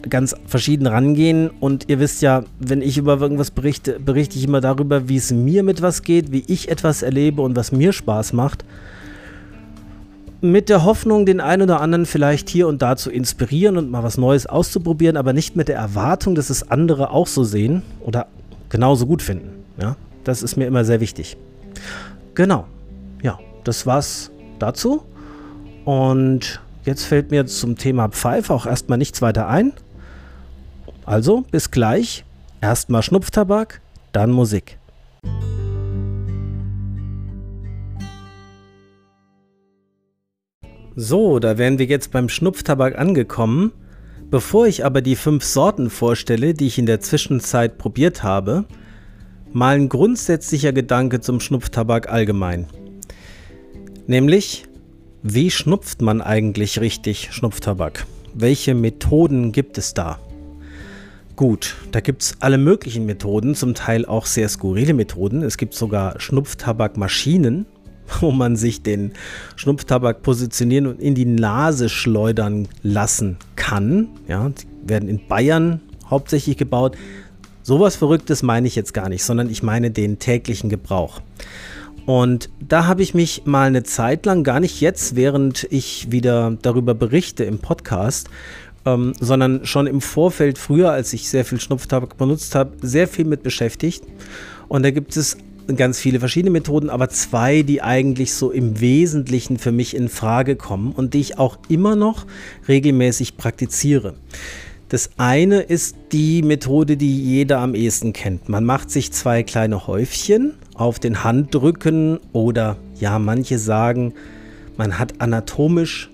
[0.09, 4.61] ganz verschieden rangehen und ihr wisst ja, wenn ich über irgendwas berichte, berichte ich immer
[4.61, 8.33] darüber, wie es mir mit was geht, wie ich etwas erlebe und was mir Spaß
[8.33, 8.64] macht.
[10.40, 14.03] Mit der Hoffnung, den einen oder anderen vielleicht hier und da zu inspirieren und mal
[14.03, 18.27] was Neues auszuprobieren, aber nicht mit der Erwartung, dass es andere auch so sehen oder
[18.68, 19.64] genauso gut finden.
[19.81, 21.37] Ja, das ist mir immer sehr wichtig.
[22.35, 22.66] Genau
[23.64, 25.03] das war's dazu.
[25.85, 29.73] Und jetzt fällt mir zum Thema Pfeife auch erstmal nichts weiter ein.
[31.05, 32.25] Also, bis gleich.
[32.61, 34.79] Erstmal Schnupftabak, dann Musik.
[40.96, 43.72] So, da wären wir jetzt beim Schnupftabak angekommen.
[44.30, 48.64] Bevor ich aber die fünf Sorten vorstelle, die ich in der Zwischenzeit probiert habe,
[49.52, 52.66] mal ein grundsätzlicher Gedanke zum Schnupftabak allgemein.
[54.07, 54.66] Nämlich,
[55.22, 58.07] wie schnupft man eigentlich richtig Schnupftabak?
[58.33, 60.18] Welche Methoden gibt es da?
[61.37, 65.42] Gut, da gibt es alle möglichen Methoden, zum Teil auch sehr skurrile Methoden.
[65.42, 67.66] Es gibt sogar Schnupftabakmaschinen,
[68.21, 69.12] wo man sich den
[69.57, 74.09] Schnupftabak positionieren und in die Nase schleudern lassen kann.
[74.29, 76.97] Ja, die werden in Bayern hauptsächlich gebaut.
[77.62, 81.21] Sowas Verrücktes meine ich jetzt gar nicht, sondern ich meine den täglichen Gebrauch.
[82.07, 86.59] Und da habe ich mich mal eine Zeit lang, gar nicht jetzt, während ich wieder
[86.61, 88.29] darüber berichte im Podcast,
[88.85, 93.25] ähm, sondern schon im Vorfeld früher, als ich sehr viel Schnupftabak benutzt habe, sehr viel
[93.25, 94.05] mit beschäftigt.
[94.69, 95.38] Und da gibt es
[95.77, 100.57] ganz viele verschiedene Methoden, aber zwei, die eigentlich so im Wesentlichen für mich in Frage
[100.57, 102.27] kommen und die ich auch immer noch
[102.68, 104.14] regelmäßig praktiziere.
[104.88, 108.48] Das eine ist die Methode, die jeder am ehesten kennt.
[108.48, 114.14] Man macht sich zwei kleine Häufchen auf den Handrücken oder ja, manche sagen,
[114.77, 116.11] man hat anatomisch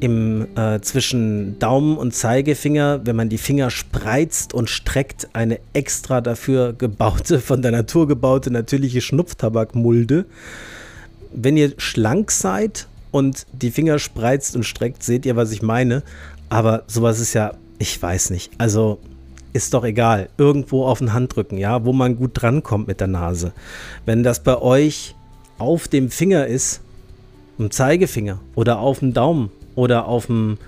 [0.00, 6.20] im, äh, zwischen Daumen und Zeigefinger, wenn man die Finger spreizt und streckt, eine extra
[6.20, 10.26] dafür gebaute, von der Natur gebaute natürliche Schnupftabakmulde.
[11.32, 16.02] Wenn ihr schlank seid und die Finger spreizt und streckt, seht ihr, was ich meine.
[16.48, 18.52] Aber sowas ist ja, ich weiß nicht.
[18.58, 18.98] Also
[19.52, 20.28] ist doch egal.
[20.36, 23.52] Irgendwo auf den Handrücken, ja, wo man gut drankommt mit der Nase.
[24.04, 25.14] Wenn das bei euch
[25.58, 26.80] auf dem Finger ist,
[27.58, 30.58] im Zeigefinger oder auf dem Daumen oder auf dem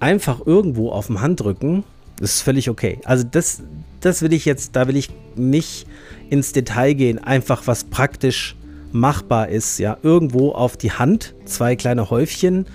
[0.00, 1.84] einfach irgendwo auf dem Handrücken,
[2.20, 2.98] ist völlig okay.
[3.04, 3.62] Also das,
[4.00, 5.86] das will ich jetzt, da will ich nicht
[6.30, 8.56] ins Detail gehen, einfach was praktisch
[8.92, 12.66] machbar ist, ja, irgendwo auf die Hand, zwei kleine Häufchen,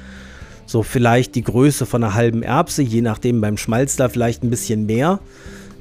[0.65, 4.49] so vielleicht die Größe von einer halben Erbse, je nachdem beim Schmalz da vielleicht ein
[4.49, 5.19] bisschen mehr,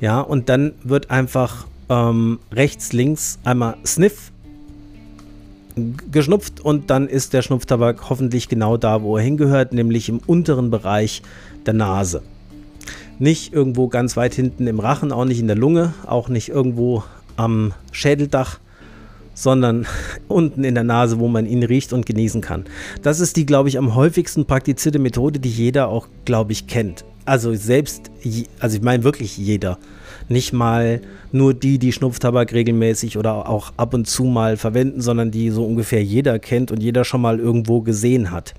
[0.00, 4.29] ja, und dann wird einfach ähm, rechts, links einmal Sniff
[6.10, 10.70] geschnupft und dann ist der Schnupftabak hoffentlich genau da, wo er hingehört, nämlich im unteren
[10.70, 11.22] Bereich
[11.66, 12.22] der Nase.
[13.18, 17.04] Nicht irgendwo ganz weit hinten im Rachen, auch nicht in der Lunge, auch nicht irgendwo
[17.36, 18.60] am Schädeldach,
[19.34, 19.86] sondern
[20.28, 22.64] unten in der Nase, wo man ihn riecht und genießen kann.
[23.02, 27.04] Das ist die, glaube ich, am häufigsten praktizierte Methode, die jeder auch, glaube ich, kennt.
[27.24, 28.10] Also selbst,
[28.58, 29.78] also ich meine wirklich jeder.
[30.30, 31.00] Nicht mal
[31.32, 35.64] nur die, die Schnupftabak regelmäßig oder auch ab und zu mal verwenden, sondern die so
[35.64, 38.54] ungefähr jeder kennt und jeder schon mal irgendwo gesehen hat.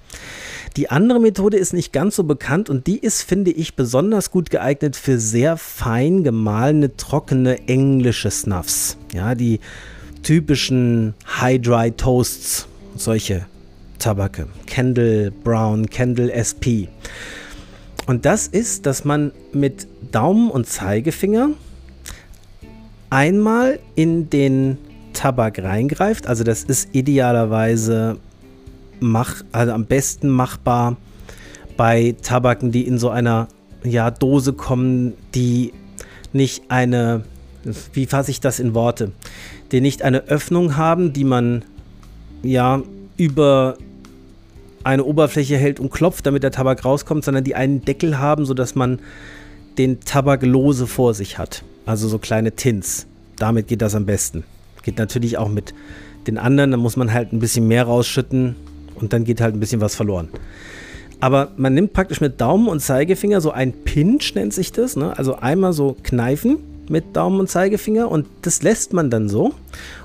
[0.75, 4.49] Die andere Methode ist nicht ganz so bekannt und die ist, finde ich, besonders gut
[4.49, 8.97] geeignet für sehr fein gemahlene, trockene englische Snuffs.
[9.13, 9.61] Ja, die
[10.23, 13.45] typischen High-Dry Toasts, solche
[13.97, 14.47] Tabake.
[14.67, 16.91] Candle Brown, Candle SP.
[18.07, 21.51] Und das ist, dass man mit Daumen und Zeigefinger
[23.09, 24.77] einmal in den
[25.13, 26.27] Tabak reingreift.
[26.27, 28.17] Also das ist idealerweise
[29.01, 30.95] mach, also am besten machbar
[31.75, 33.47] bei Tabaken, die in so einer
[33.83, 35.73] ja, Dose kommen, die
[36.33, 37.23] nicht eine,
[37.93, 39.11] wie fasse ich das in Worte,
[39.71, 41.65] die nicht eine Öffnung haben, die man
[42.43, 42.81] ja
[43.17, 43.77] über
[44.83, 48.75] eine Oberfläche hält und klopft, damit der Tabak rauskommt, sondern die einen Deckel haben, sodass
[48.75, 48.99] man
[49.77, 51.63] den Tabak lose vor sich hat.
[51.85, 53.07] Also so kleine Tins.
[53.37, 54.43] Damit geht das am besten.
[54.83, 55.73] Geht natürlich auch mit
[56.27, 58.55] den anderen, da muss man halt ein bisschen mehr rausschütten
[58.95, 60.29] und dann geht halt ein bisschen was verloren.
[61.19, 64.95] Aber man nimmt praktisch mit Daumen und Zeigefinger so ein Pinch, nennt sich das.
[64.95, 65.17] Ne?
[65.17, 66.57] Also einmal so kneifen
[66.89, 69.53] mit Daumen und Zeigefinger und das lässt man dann so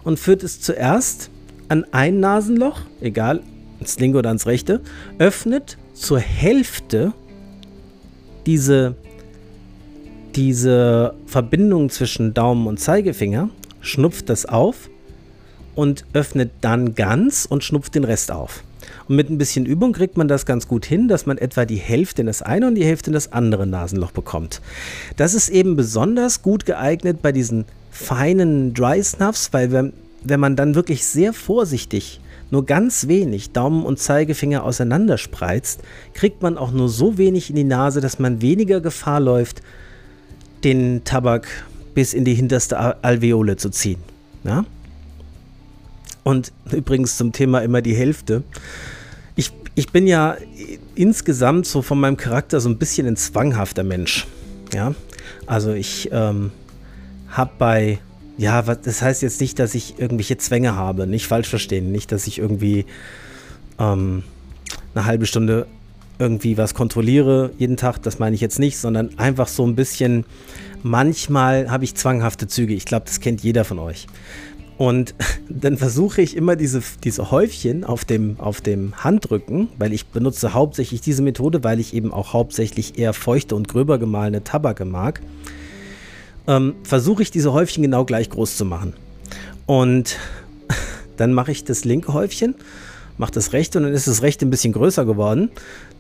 [0.05, 1.31] und führt es zuerst
[1.69, 3.43] an ein Nasenloch, egal
[3.81, 4.81] ins linke oder ans rechte,
[5.19, 7.13] öffnet zur Hälfte
[8.47, 8.95] diese,
[10.37, 13.49] diese Verbindung zwischen Daumen und Zeigefinger,
[13.81, 14.91] schnupft das auf
[15.75, 18.63] und öffnet dann ganz und schnupft den Rest auf.
[19.09, 21.77] Und mit ein bisschen Übung kriegt man das ganz gut hin, dass man etwa die
[21.77, 24.61] Hälfte in das eine und die Hälfte in das andere Nasenloch bekommt.
[25.17, 30.57] Das ist eben besonders gut geeignet bei diesen feinen Dry Snuffs, weil wenn, wenn man
[30.57, 32.21] dann wirklich sehr vorsichtig
[32.51, 35.81] nur ganz wenig Daumen und Zeigefinger auseinander spreizt,
[36.15, 39.63] kriegt man auch nur so wenig in die Nase, dass man weniger Gefahr läuft,
[40.65, 41.47] den Tabak
[41.95, 43.99] bis in die hinterste Alveole zu ziehen.
[44.45, 44.65] Ja?
[46.25, 48.43] Und übrigens zum Thema immer die Hälfte.
[49.35, 50.37] Ich, ich bin ja
[50.95, 54.27] insgesamt so von meinem Charakter so ein bisschen ein zwanghafter Mensch.
[54.73, 54.95] Ja,
[55.47, 56.51] also ich ähm,
[57.29, 57.99] habe bei
[58.39, 61.07] ja, das heißt jetzt nicht, dass ich irgendwelche Zwänge habe.
[61.07, 61.91] Nicht falsch verstehen.
[61.91, 62.85] Nicht, dass ich irgendwie
[63.79, 64.25] ähm,
[64.95, 65.67] eine halbe Stunde
[66.19, 68.03] irgendwie was kontrolliere jeden Tag.
[68.03, 70.25] Das meine ich jetzt nicht, sondern einfach so ein bisschen.
[70.83, 72.75] Manchmal habe ich zwanghafte Züge.
[72.75, 74.07] Ich glaube, das kennt jeder von euch.
[74.79, 75.15] Und
[75.49, 80.55] dann versuche ich immer diese, diese Häufchen auf dem, auf dem Handrücken, weil ich benutze
[80.55, 85.21] hauptsächlich diese Methode, weil ich eben auch hauptsächlich eher feuchte und gröber gemahlene Tabake mag
[86.47, 88.95] ähm, versuche ich diese Häufchen genau gleich groß zu machen.
[89.67, 90.17] Und
[91.17, 92.55] dann mache ich das linke Häufchen,
[93.19, 95.51] mache das rechte und dann ist das rechte ein bisschen größer geworden.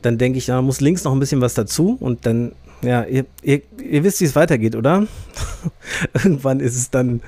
[0.06, 3.26] Dann denke ich, da muss links noch ein bisschen was dazu und dann, ja, ihr,
[3.42, 5.04] ihr, ihr wisst, wie es weitergeht, oder?
[6.14, 7.22] Irgendwann ist es dann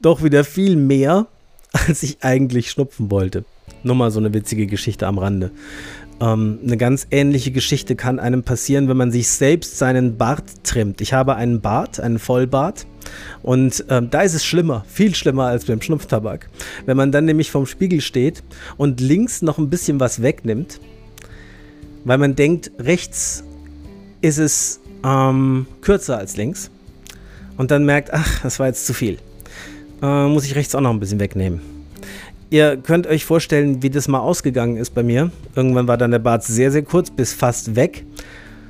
[0.00, 1.26] doch wieder viel mehr,
[1.72, 3.44] als ich eigentlich schnupfen wollte.
[3.82, 5.50] Nur mal so eine witzige Geschichte am Rande.
[6.20, 11.00] Ähm, eine ganz ähnliche Geschichte kann einem passieren, wenn man sich selbst seinen Bart trimmt.
[11.00, 12.86] Ich habe einen Bart, einen Vollbart.
[13.42, 16.48] Und ähm, da ist es schlimmer, viel schlimmer als beim Schnupftabak.
[16.86, 18.44] Wenn man dann nämlich vorm Spiegel steht
[18.76, 20.78] und links noch ein bisschen was wegnimmt,
[22.04, 23.44] weil man denkt, rechts
[24.20, 26.70] ist es ähm, kürzer als links.
[27.56, 29.18] Und dann merkt, ach, das war jetzt zu viel.
[30.02, 31.60] Äh, muss ich rechts auch noch ein bisschen wegnehmen.
[32.50, 35.30] Ihr könnt euch vorstellen, wie das mal ausgegangen ist bei mir.
[35.54, 38.04] Irgendwann war dann der Bart sehr, sehr kurz, bis fast weg.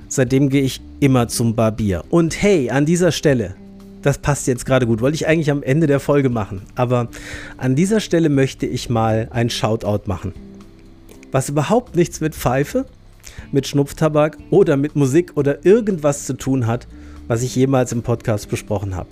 [0.09, 2.05] Seitdem gehe ich immer zum Barbier.
[2.11, 3.57] Und hey, an dieser Stelle,
[4.03, 6.63] das passt jetzt gerade gut, wollte ich eigentlich am Ende der Folge machen.
[6.75, 7.09] Aber
[7.57, 10.33] an dieser Stelle möchte ich mal ein Shoutout machen.
[11.33, 12.85] Was überhaupt nichts mit Pfeife,
[13.51, 16.87] mit Schnupftabak oder mit Musik oder irgendwas zu tun hat,
[17.29, 19.11] was ich jemals im Podcast besprochen habe.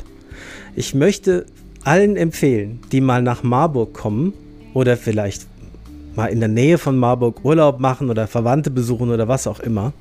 [0.75, 1.47] Ich möchte
[1.85, 4.33] allen empfehlen, die mal nach Marburg kommen
[4.75, 5.47] oder vielleicht
[6.15, 9.93] mal in der Nähe von Marburg Urlaub machen oder Verwandte besuchen oder was auch immer,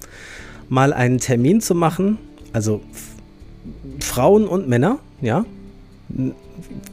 [0.68, 2.18] mal einen Termin zu machen,
[2.54, 2.82] also
[4.00, 5.46] Frauen und Männer, ja.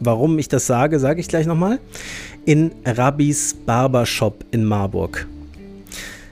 [0.00, 1.80] Warum ich das sage, sage ich gleich nochmal.
[2.44, 5.26] In Rabbis Barbershop in Marburg.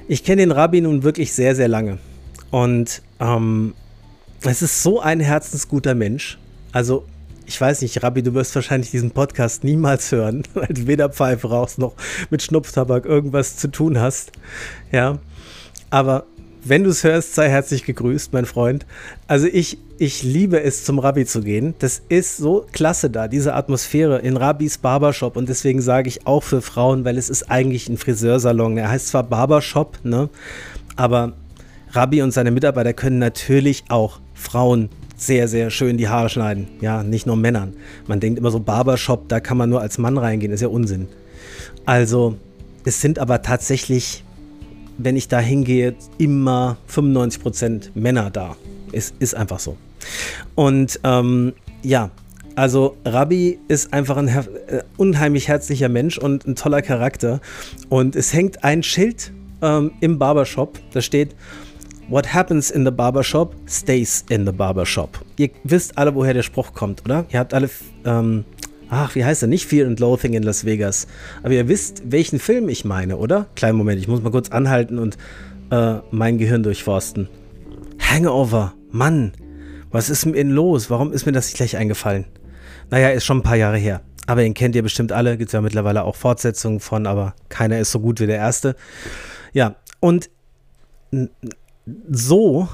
[0.06, 1.98] Ich kenne den Rabbi nun wirklich sehr, sehr lange.
[2.50, 3.74] Und ähm,
[4.42, 6.38] es ist so ein herzensguter Mensch.
[6.72, 7.06] Also
[7.46, 11.48] ich weiß nicht, Rabbi, du wirst wahrscheinlich diesen Podcast niemals hören, weil du weder Pfeife
[11.48, 11.94] rauchst noch
[12.30, 14.32] mit Schnupftabak irgendwas zu tun hast.
[14.92, 15.18] Ja.
[15.90, 16.26] Aber
[16.64, 18.86] wenn du es hörst, sei herzlich gegrüßt, mein Freund.
[19.26, 21.74] Also ich, ich liebe es, zum Rabbi zu gehen.
[21.78, 25.36] Das ist so klasse da, diese Atmosphäre in Rabbis Barbershop.
[25.36, 28.78] Und deswegen sage ich auch für Frauen, weil es ist eigentlich ein Friseursalon.
[28.78, 30.28] Er heißt zwar Barbershop, ne?
[30.96, 31.34] Aber
[31.92, 36.68] Rabbi und seine Mitarbeiter können natürlich auch Frauen sehr, sehr schön die Haare schneiden.
[36.80, 37.74] Ja, nicht nur Männern.
[38.06, 40.52] Man denkt immer so, Barbershop, da kann man nur als Mann reingehen.
[40.52, 41.08] ist ja Unsinn.
[41.84, 42.36] Also,
[42.84, 44.24] es sind aber tatsächlich,
[44.98, 48.56] wenn ich da hingehe, immer 95% Männer da.
[48.92, 49.76] Es ist einfach so.
[50.54, 52.10] Und ähm, ja,
[52.56, 57.40] also Rabbi ist einfach ein her äh, unheimlich herzlicher Mensch und ein toller Charakter.
[57.88, 61.34] Und es hängt ein Schild ähm, im Barbershop, da steht
[62.08, 65.24] What happens in the barbershop stays in the barbershop.
[65.38, 67.24] Ihr wisst alle, woher der Spruch kommt, oder?
[67.30, 67.70] Ihr habt alle,
[68.04, 68.44] ähm,
[68.88, 69.48] ach, wie heißt er?
[69.48, 71.06] Nicht Fear and Loathing in Las Vegas.
[71.42, 73.46] Aber ihr wisst, welchen Film ich meine, oder?
[73.54, 75.16] Kleinen Moment, ich muss mal kurz anhalten und
[75.70, 77.28] äh, mein Gehirn durchforsten.
[77.98, 79.32] Hangover, Mann,
[79.90, 80.90] was ist mit Ihnen los?
[80.90, 82.26] Warum ist mir das nicht gleich eingefallen?
[82.90, 84.02] Naja, ist schon ein paar Jahre her.
[84.26, 85.36] Aber ihn kennt ihr bestimmt alle.
[85.36, 88.76] Gibt es ja mittlerweile auch Fortsetzungen von, aber keiner ist so gut wie der erste.
[89.52, 90.30] Ja, und
[92.10, 92.68] so,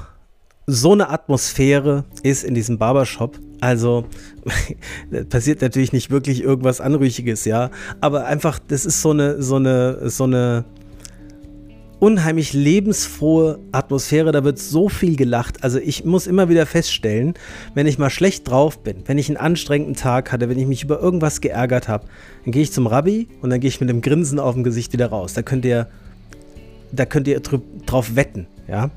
[0.65, 3.39] so eine Atmosphäre ist in diesem Barbershop.
[3.61, 4.05] Also
[5.29, 7.69] passiert natürlich nicht wirklich irgendwas Anrüchiges, ja.
[8.01, 10.65] Aber einfach, das ist so eine, so eine, so eine
[11.99, 14.31] unheimlich lebensfrohe Atmosphäre.
[14.31, 15.63] Da wird so viel gelacht.
[15.63, 17.35] Also ich muss immer wieder feststellen,
[17.75, 20.83] wenn ich mal schlecht drauf bin, wenn ich einen anstrengenden Tag hatte, wenn ich mich
[20.83, 22.07] über irgendwas geärgert habe,
[22.43, 24.91] dann gehe ich zum Rabbi und dann gehe ich mit einem Grinsen auf dem Gesicht
[24.91, 25.33] wieder raus.
[25.33, 25.87] Da könnt ihr,
[26.91, 28.47] da könnt ihr drauf wetten.
[28.67, 28.89] Ja?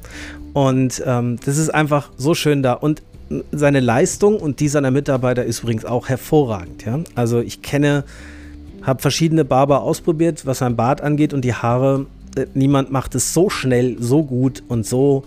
[0.55, 2.73] Und ähm, das ist einfach so schön da.
[2.73, 3.03] Und
[3.53, 6.85] seine Leistung und die seiner Mitarbeiter ist übrigens auch hervorragend.
[6.85, 7.01] Ja?
[7.15, 8.05] Also ich kenne,
[8.83, 12.07] habe verschiedene Barber ausprobiert, was sein Bart angeht und die Haare.
[12.37, 15.25] Äh, niemand macht es so schnell, so gut und so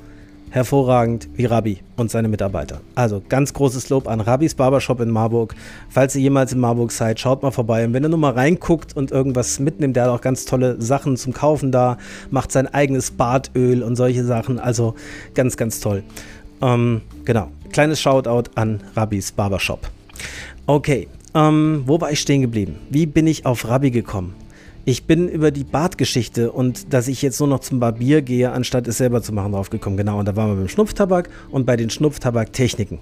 [0.49, 2.79] hervorragend wie Rabbi und seine Mitarbeiter.
[2.95, 5.55] Also ganz großes Lob an Rabbis Barbershop in Marburg.
[5.89, 7.85] Falls ihr jemals in Marburg seid, schaut mal vorbei.
[7.85, 11.17] Und wenn ihr nur mal reinguckt und irgendwas mitnimmt, der hat auch ganz tolle Sachen
[11.17, 11.97] zum Kaufen da,
[12.31, 14.57] macht sein eigenes Bartöl und solche Sachen.
[14.57, 14.95] Also
[15.33, 16.03] ganz, ganz toll.
[16.61, 17.49] Ähm, genau.
[17.71, 19.89] Kleines Shoutout an Rabbis Barbershop.
[20.65, 22.77] Okay, ähm, wo war ich stehen geblieben?
[22.89, 24.35] Wie bin ich auf Rabbi gekommen?
[24.85, 28.87] Ich bin über die Bartgeschichte und dass ich jetzt nur noch zum Barbier gehe, anstatt
[28.87, 29.97] es selber zu machen, draufgekommen.
[29.97, 32.99] Genau, und da waren wir beim Schnupftabak und bei den Schnupftabaktechniken.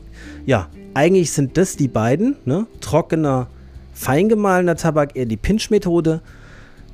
[0.48, 2.66] Ja, eigentlich sind das die beiden, ne?
[2.82, 3.48] Trockener,
[3.94, 6.22] fein gemahlener Tabak eher die Pinch-Methode,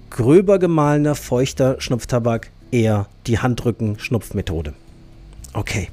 [0.09, 4.73] gröber gemahlener, feuchter Schnupftabak eher die Handrücken-Schnupfmethode.
[5.53, 5.87] Okay.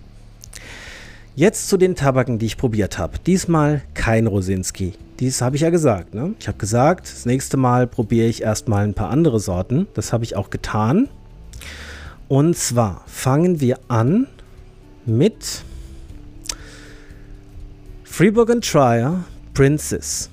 [1.39, 3.21] Jetzt zu den Tabaken, die ich probiert habe.
[3.25, 4.95] Diesmal kein Rosinski.
[5.21, 6.13] Dies habe ich ja gesagt.
[6.13, 6.35] Ne?
[6.41, 9.87] Ich habe gesagt, das nächste Mal probiere ich erstmal ein paar andere Sorten.
[9.95, 11.09] Das habe ich auch getan.
[12.27, 14.27] Und zwar fangen wir an
[15.07, 15.63] mit
[18.03, 19.23] Freeburg and Trier
[19.55, 20.31] Princess.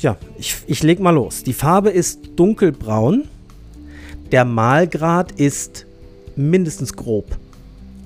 [0.00, 1.42] Ja, ich, ich leg mal los.
[1.42, 3.28] Die Farbe ist dunkelbraun.
[4.32, 5.83] Der Malgrad ist
[6.36, 7.36] mindestens grob.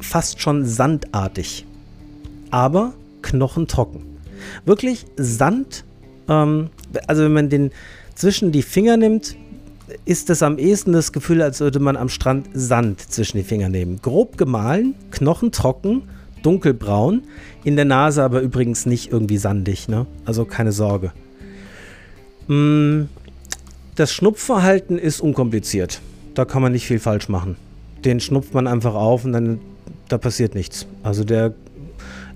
[0.01, 1.67] Fast schon sandartig.
[2.51, 4.03] Aber knochentrocken.
[4.65, 5.85] Wirklich Sand.
[6.29, 6.71] Ähm,
[7.07, 7.71] also wenn man den
[8.15, 9.37] zwischen die Finger nimmt,
[10.05, 13.69] ist das am ehesten das Gefühl, als würde man am Strand Sand zwischen die Finger
[13.69, 14.01] nehmen.
[14.03, 16.03] Grob gemahlen, knochentrocken,
[16.43, 17.23] dunkelbraun.
[17.65, 20.07] In der Nase aber übrigens nicht irgendwie sandig, ne?
[20.25, 21.13] Also keine Sorge.
[22.49, 23.05] Mm,
[23.95, 26.01] das Schnupfverhalten ist unkompliziert.
[26.35, 27.57] Da kann man nicht viel falsch machen
[28.05, 29.61] den schnupft man einfach auf und dann
[30.09, 30.87] da passiert nichts.
[31.03, 31.55] Also der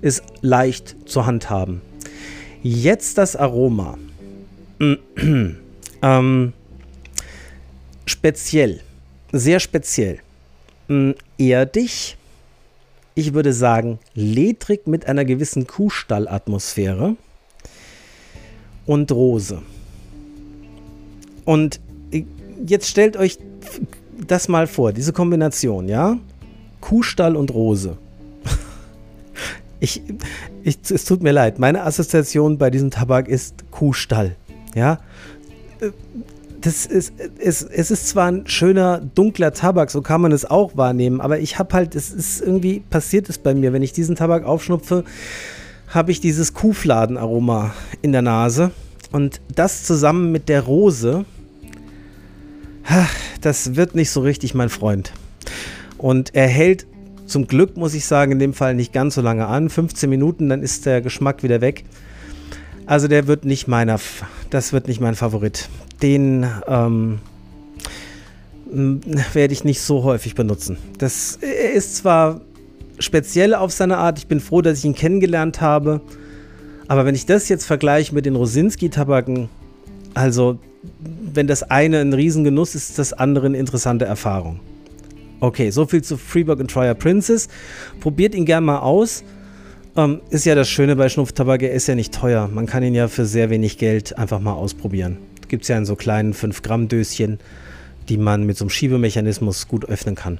[0.01, 1.81] ist leicht zu handhaben.
[2.61, 3.97] Jetzt das Aroma.
[6.01, 6.53] ähm,
[8.05, 8.81] speziell,
[9.31, 10.19] sehr speziell.
[10.89, 12.17] Ähm, erdig,
[13.15, 17.15] ich würde sagen ledrig mit einer gewissen Kuhstallatmosphäre
[18.85, 19.61] und Rose.
[21.45, 21.79] Und
[22.65, 23.37] jetzt stellt euch
[24.31, 26.17] das mal vor, diese Kombination, ja?
[26.81, 27.97] Kuhstall und Rose.
[29.79, 30.01] Ich,
[30.63, 34.37] ich, es tut mir leid, meine Assoziation bei diesem Tabak ist Kuhstall.
[34.75, 34.99] Ja,
[36.61, 40.77] das ist, es, es ist zwar ein schöner, dunkler Tabak, so kann man es auch
[40.77, 44.15] wahrnehmen, aber ich habe halt, es ist irgendwie, passiert es bei mir, wenn ich diesen
[44.15, 45.03] Tabak aufschnupfe,
[45.89, 48.71] habe ich dieses Kuhfladenaroma in der Nase
[49.11, 51.25] und das zusammen mit der Rose,
[53.41, 55.13] das wird nicht so richtig mein Freund.
[55.97, 56.85] Und er hält
[57.25, 59.69] zum Glück, muss ich sagen, in dem Fall nicht ganz so lange an.
[59.69, 61.85] 15 Minuten, dann ist der Geschmack wieder weg.
[62.85, 63.99] Also der wird nicht meiner,
[64.49, 65.69] das wird nicht mein Favorit.
[66.01, 67.19] Den ähm,
[69.33, 70.77] werde ich nicht so häufig benutzen.
[70.97, 72.41] Das ist zwar
[72.99, 76.01] speziell auf seine Art, ich bin froh, dass ich ihn kennengelernt habe,
[76.87, 79.49] aber wenn ich das jetzt vergleiche mit den Rosinski-Tabaken,
[80.13, 80.59] also
[81.33, 84.59] wenn das eine ein Riesengenuss ist, ist das andere eine interessante Erfahrung.
[85.39, 87.49] Okay, so viel zu Freeburg und Trier Princess.
[87.99, 89.23] Probiert ihn gerne mal aus.
[89.95, 92.47] Ähm, ist ja das Schöne bei Schnupftabak, er ist ja nicht teuer.
[92.47, 95.17] Man kann ihn ja für sehr wenig Geld einfach mal ausprobieren.
[95.49, 97.39] Gibt es ja in so kleinen 5-Gramm-Döschen,
[98.09, 100.39] die man mit so einem Schiebemechanismus gut öffnen kann.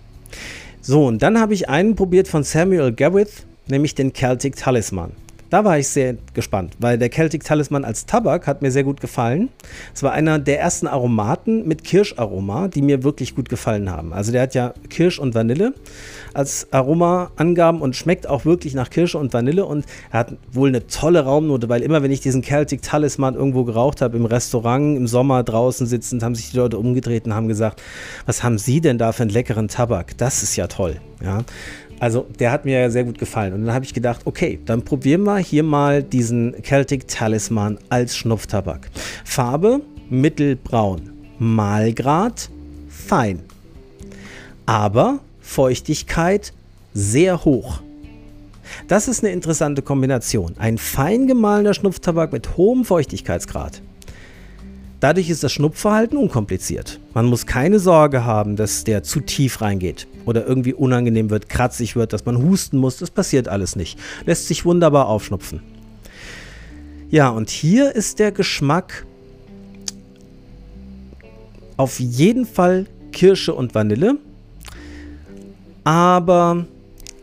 [0.82, 5.11] So, und dann habe ich einen probiert von Samuel Gawith, nämlich den Celtic Talisman.
[5.54, 8.99] Da war ich sehr gespannt, weil der Celtic Talisman als Tabak hat mir sehr gut
[8.99, 9.49] gefallen.
[9.93, 14.14] Es war einer der ersten Aromaten mit Kirscharoma, die mir wirklich gut gefallen haben.
[14.14, 15.76] Also der hat ja Kirsch und Vanille
[16.34, 20.88] als Aromaangaben und schmeckt auch wirklich nach Kirsche und Vanille und er hat wohl eine
[20.88, 25.06] tolle Raumnote, weil immer wenn ich diesen Celtic Talisman irgendwo geraucht habe, im Restaurant, im
[25.06, 27.80] Sommer draußen sitzend, haben sich die Leute umgedreht und haben gesagt,
[28.26, 30.18] was haben Sie denn da für einen leckeren Tabak?
[30.18, 30.99] Das ist ja toll.
[31.24, 31.43] Ja,
[32.04, 33.54] also der hat mir sehr gut gefallen.
[33.54, 38.18] Und dann habe ich gedacht, okay, dann probieren wir hier mal diesen Celtic Talisman als
[38.18, 38.89] Schnupftabak.
[39.24, 39.80] Farbe
[40.10, 42.49] mittelbraun, Malgrad
[42.89, 43.39] fein.
[44.66, 46.51] Aber Feuchtigkeit
[46.93, 47.82] sehr hoch.
[48.89, 50.56] Das ist eine interessante Kombination.
[50.58, 53.82] Ein fein gemahlener Schnupftabak mit hohem Feuchtigkeitsgrad.
[55.04, 56.97] Dadurch ist das Schnupfverhalten unkompliziert.
[57.14, 61.97] Man muss keine Sorge haben, dass der zu tief reingeht oder irgendwie unangenehm wird, kratzig
[61.97, 62.99] wird, dass man husten muss.
[62.99, 63.99] Das passiert alles nicht.
[64.26, 65.62] Lässt sich wunderbar aufschnupfen.
[67.10, 69.06] Ja, und hier ist der Geschmack
[71.76, 74.16] auf jeden Fall Kirsche und Vanille.
[75.84, 76.66] Aber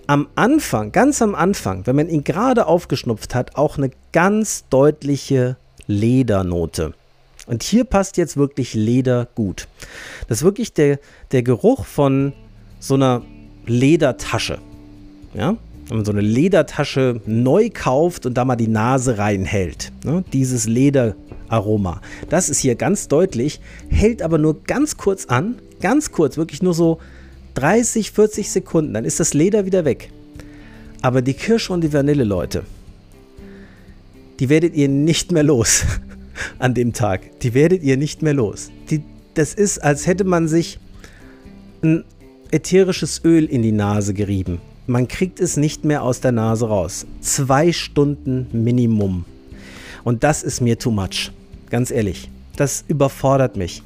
[0.06, 5.56] am Anfang, ganz am Anfang, wenn man ihn gerade aufgeschnupft hat, auch eine ganz deutliche
[5.86, 6.92] Ledernote.
[7.50, 9.66] Und hier passt jetzt wirklich Leder gut.
[10.28, 11.00] Das ist wirklich der,
[11.32, 12.32] der Geruch von
[12.78, 13.22] so einer
[13.66, 14.58] Ledertasche.
[15.34, 15.56] Ja?
[15.88, 19.90] Wenn man so eine Ledertasche neu kauft und da mal die Nase reinhält.
[20.04, 20.22] Ne?
[20.32, 22.00] Dieses Lederaroma.
[22.28, 25.56] Das ist hier ganz deutlich, hält aber nur ganz kurz an.
[25.80, 27.00] Ganz kurz, wirklich nur so
[27.54, 28.94] 30, 40 Sekunden.
[28.94, 30.12] Dann ist das Leder wieder weg.
[31.02, 32.62] Aber die Kirsche und die Vanille, Leute,
[34.38, 35.84] die werdet ihr nicht mehr los.
[36.58, 37.40] An dem Tag.
[37.40, 38.70] Die werdet ihr nicht mehr los.
[38.90, 39.02] Die,
[39.34, 40.78] das ist, als hätte man sich
[41.82, 42.04] ein
[42.50, 44.60] ätherisches Öl in die Nase gerieben.
[44.86, 47.06] Man kriegt es nicht mehr aus der Nase raus.
[47.20, 49.24] Zwei Stunden Minimum.
[50.04, 51.30] Und das ist mir too much.
[51.70, 52.28] Ganz ehrlich.
[52.56, 53.82] Das überfordert mich.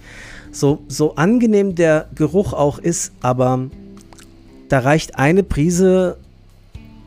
[0.51, 3.69] So, so angenehm der Geruch auch ist, aber
[4.69, 6.17] da reicht eine Prise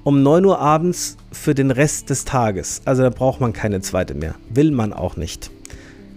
[0.07, 2.81] um 9 Uhr abends für den Rest des Tages.
[2.85, 4.35] Also da braucht man keine zweite mehr.
[4.49, 5.51] Will man auch nicht.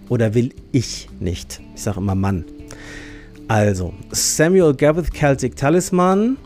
[0.07, 1.59] Oder will ich nicht.
[1.75, 2.45] Ich sage immer Mann.
[3.49, 6.37] Also, Samuel Gavith Celtic Talisman,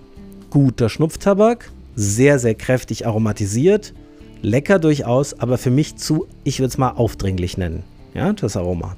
[0.50, 3.94] guter Schnupftabak, sehr, sehr kräftig aromatisiert,
[4.42, 7.84] lecker durchaus, aber für mich zu, ich würde es mal aufdringlich nennen.
[8.16, 8.98] Ja, das Aroma.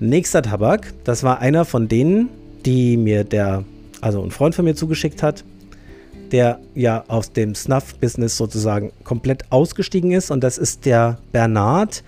[0.00, 2.30] Nächster Tabak, das war einer von denen,
[2.64, 3.64] die mir der,
[4.00, 5.44] also ein Freund von mir zugeschickt hat
[6.32, 10.30] der ja aus dem Snuff-Business sozusagen komplett ausgestiegen ist.
[10.30, 12.02] Und das ist der Bernard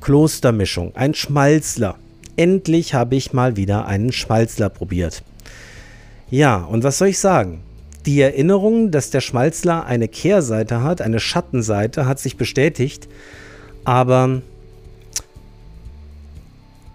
[0.00, 1.96] Klostermischung, ein Schmalzler.
[2.36, 5.22] Endlich habe ich mal wieder einen Schmalzler probiert.
[6.30, 7.60] Ja, und was soll ich sagen?
[8.06, 13.08] Die Erinnerung, dass der Schmalzler eine Kehrseite hat, eine Schattenseite, hat sich bestätigt.
[13.84, 14.42] Aber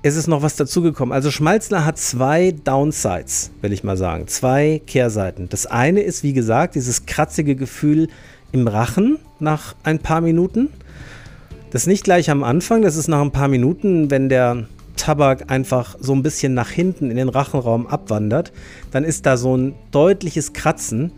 [0.04, 1.14] es ist noch was dazugekommen.
[1.14, 4.28] Also Schmalzler hat zwei Downsides, will ich mal sagen.
[4.28, 5.50] Zwei Kehrseiten.
[5.50, 8.08] Das eine ist, wie gesagt, dieses kratzige Gefühl
[8.52, 10.70] im Rachen nach ein paar Minuten.
[11.72, 15.52] Das ist nicht gleich am Anfang, das ist nach ein paar Minuten, wenn der Tabak
[15.52, 18.52] einfach so ein bisschen nach hinten in den Rachenraum abwandert,
[18.91, 21.12] dann ist da so ein deutliches Kratzen.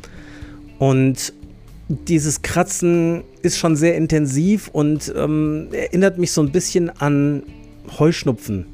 [0.79, 1.33] Und
[1.87, 7.43] dieses Kratzen ist schon sehr intensiv und ähm, erinnert mich so ein bisschen an
[7.97, 8.65] Heuschnupfen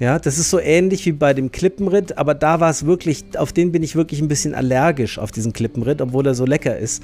[0.00, 3.52] Ja, das ist so ähnlich wie bei dem Klippenritt, aber da war es wirklich, auf
[3.52, 7.02] den bin ich wirklich ein bisschen allergisch, auf diesen Klippenritt, obwohl er so lecker ist.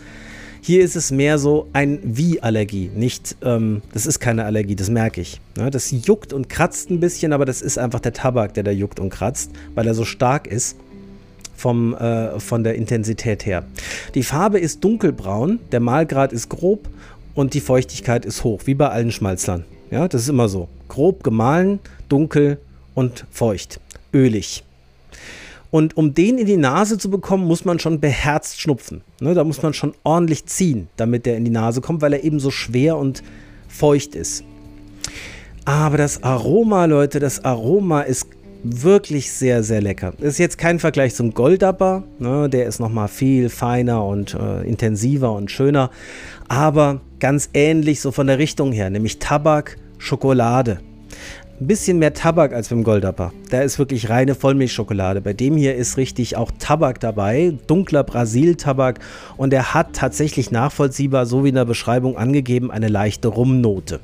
[0.61, 5.21] Hier ist es mehr so ein Wie-Allergie, nicht, ähm, das ist keine Allergie, das merke
[5.21, 5.39] ich.
[5.59, 8.71] Ja, das juckt und kratzt ein bisschen, aber das ist einfach der Tabak, der da
[8.71, 10.77] juckt und kratzt, weil er so stark ist
[11.55, 13.65] vom, äh, von der Intensität her.
[14.15, 16.89] Die Farbe ist dunkelbraun, der Malgrad ist grob
[17.35, 19.65] und die Feuchtigkeit ist hoch, wie bei allen Schmalzlern.
[19.91, 20.69] Ja, das ist immer so.
[20.95, 22.59] Grob gemahlen, dunkel,
[22.95, 23.81] und feucht,
[24.13, 24.63] ölig.
[25.73, 29.03] Und um den in die Nase zu bekommen, muss man schon beherzt schnupfen.
[29.21, 32.23] Ne, da muss man schon ordentlich ziehen, damit der in die Nase kommt, weil er
[32.23, 33.25] eben so schwer und
[33.67, 34.45] feucht ist.
[35.65, 38.29] Aber das Aroma, Leute, das Aroma ist
[38.63, 40.15] wirklich sehr, sehr lecker.
[40.21, 45.33] Ist jetzt kein Vergleich zum Goldapper, ne, der ist nochmal viel feiner und äh, intensiver
[45.33, 45.91] und schöner,
[46.47, 50.81] aber ganz ähnlich so von der Richtung her, nämlich Tabak, Schokolade
[51.61, 53.33] ein bisschen mehr Tabak als beim Goldapper.
[53.51, 55.21] Da ist wirklich reine Vollmilchschokolade.
[55.21, 58.99] Bei dem hier ist richtig auch Tabak dabei, dunkler Brasil-Tabak
[59.37, 64.01] und er hat tatsächlich nachvollziehbar, so wie in der Beschreibung angegeben, eine leichte Rumnote.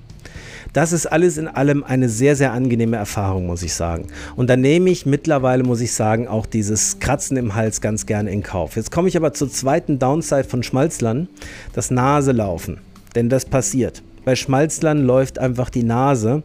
[0.73, 4.07] Das ist alles in allem eine sehr, sehr angenehme Erfahrung, muss ich sagen.
[4.37, 8.31] Und da nehme ich mittlerweile, muss ich sagen, auch dieses Kratzen im Hals ganz gerne
[8.31, 8.77] in Kauf.
[8.77, 11.29] Jetzt komme ich aber zur zweiten Downside von Schmalzlern,
[11.73, 12.79] das Naselaufen.
[13.17, 14.05] Denn das passiert.
[14.25, 16.43] Bei Schmalzlern läuft einfach die Nase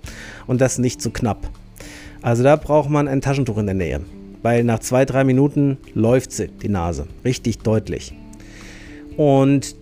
[0.48, 1.50] und das nicht zu knapp.
[2.22, 4.02] Also da braucht man ein Taschentuch in der Nähe,
[4.42, 8.14] weil nach zwei, drei Minuten läuft sie, die Nase, richtig deutlich.
[9.18, 9.76] Und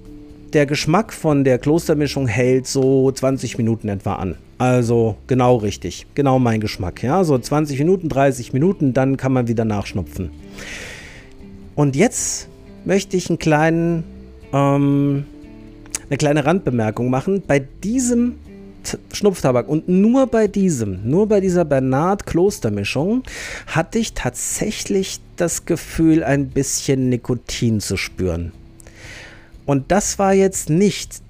[0.54, 4.36] der Geschmack von der Klostermischung hält so 20 Minuten etwa an.
[4.58, 7.02] Also genau richtig, genau mein Geschmack.
[7.02, 10.30] Ja, so 20 Minuten, 30 Minuten, dann kann man wieder nachschnupfen.
[11.76, 12.48] Und jetzt
[12.86, 14.04] möchte ich einen kleinen
[14.54, 15.26] ähm,
[16.14, 17.42] eine kleine Randbemerkung machen.
[17.48, 18.36] Bei diesem
[19.14, 23.24] Schnupftabak und nur bei diesem, nur bei dieser Bernard-Kloster-Mischung
[23.66, 28.52] hatte ich tatsächlich das Gefühl, ein bisschen Nikotin zu spüren.
[29.66, 31.24] Und das war jetzt nicht,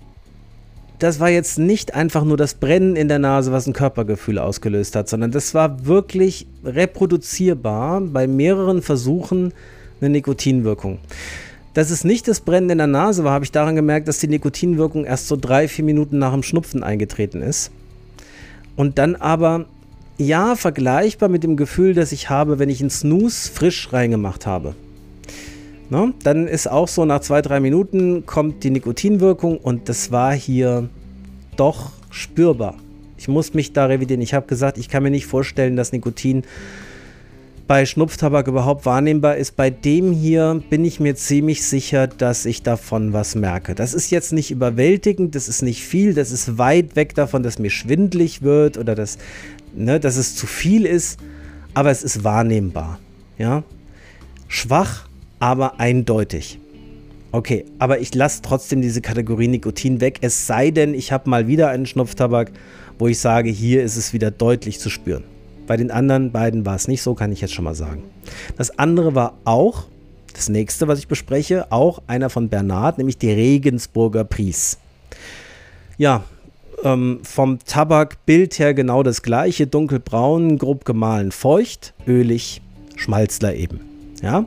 [0.99, 4.97] das war jetzt nicht einfach nur das Brennen in der Nase, was ein Körpergefühl ausgelöst
[4.97, 9.53] hat, sondern das war wirklich reproduzierbar bei mehreren Versuchen
[10.01, 10.99] eine Nikotinwirkung.
[11.73, 14.27] Dass es nicht das Brennen in der Nase war, habe ich daran gemerkt, dass die
[14.27, 17.71] Nikotinwirkung erst so drei, vier Minuten nach dem Schnupfen eingetreten ist.
[18.75, 19.65] Und dann aber,
[20.17, 24.75] ja, vergleichbar mit dem Gefühl, das ich habe, wenn ich einen Snooze frisch reingemacht habe.
[25.89, 26.13] Ne?
[26.23, 30.89] Dann ist auch so, nach zwei, drei Minuten kommt die Nikotinwirkung und das war hier
[31.55, 32.75] doch spürbar.
[33.17, 34.21] Ich muss mich da revidieren.
[34.21, 36.43] Ich habe gesagt, ich kann mir nicht vorstellen, dass Nikotin
[37.73, 39.55] bei Schnupftabak überhaupt wahrnehmbar ist.
[39.55, 43.73] Bei dem hier bin ich mir ziemlich sicher, dass ich davon was merke.
[43.73, 47.57] Das ist jetzt nicht überwältigend, das ist nicht viel, das ist weit weg davon, dass
[47.57, 49.17] mir schwindlig wird oder dass,
[49.75, 51.19] ne, dass es zu viel ist,
[51.73, 52.99] aber es ist wahrnehmbar.
[53.39, 53.63] Ja?
[54.47, 55.07] Schwach,
[55.39, 56.59] aber eindeutig.
[57.31, 61.47] Okay, aber ich lasse trotzdem diese Kategorie Nikotin weg, es sei denn, ich habe mal
[61.47, 62.51] wieder einen Schnupftabak,
[62.99, 65.23] wo ich sage, hier ist es wieder deutlich zu spüren.
[65.67, 68.03] Bei den anderen beiden war es nicht so, kann ich jetzt schon mal sagen.
[68.57, 69.85] Das andere war auch,
[70.33, 74.77] das nächste, was ich bespreche, auch einer von Bernhard, nämlich die Regensburger Pries.
[75.97, 76.23] Ja,
[76.83, 82.61] ähm, vom Tabakbild her genau das gleiche, dunkelbraun, grob gemahlen, feucht, ölig,
[82.95, 83.79] Schmalzler eben.
[84.21, 84.45] Ja,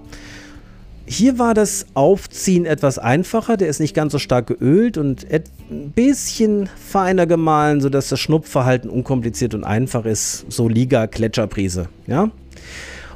[1.07, 5.93] hier war das Aufziehen etwas einfacher, der ist nicht ganz so stark geölt und ein
[5.93, 10.47] bisschen feiner gemahlen, sodass das Schnupfverhalten unkompliziert und einfach ist.
[10.49, 11.89] So Liga-Gletscherprise.
[12.09, 12.31] Ja?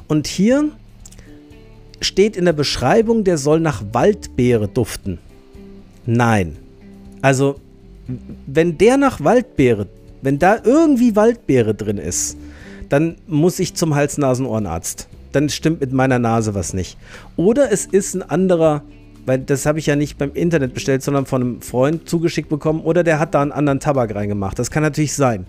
[0.07, 0.71] Und hier
[2.01, 5.19] steht in der Beschreibung, der soll nach Waldbeere duften.
[6.07, 6.57] Nein.
[7.23, 7.61] Also,
[8.47, 9.87] wenn der nach Waldbeere,
[10.23, 12.37] wenn da irgendwie Waldbeere drin ist,
[12.89, 16.97] dann muss ich zum Hals-Nasen-Ohrenarzt dann stimmt mit meiner Nase was nicht.
[17.37, 18.83] Oder es ist ein anderer,
[19.27, 22.81] weil das habe ich ja nicht beim Internet bestellt, sondern von einem Freund zugeschickt bekommen,
[22.81, 24.59] oder der hat da einen anderen Tabak reingemacht.
[24.59, 25.47] Das kann natürlich sein.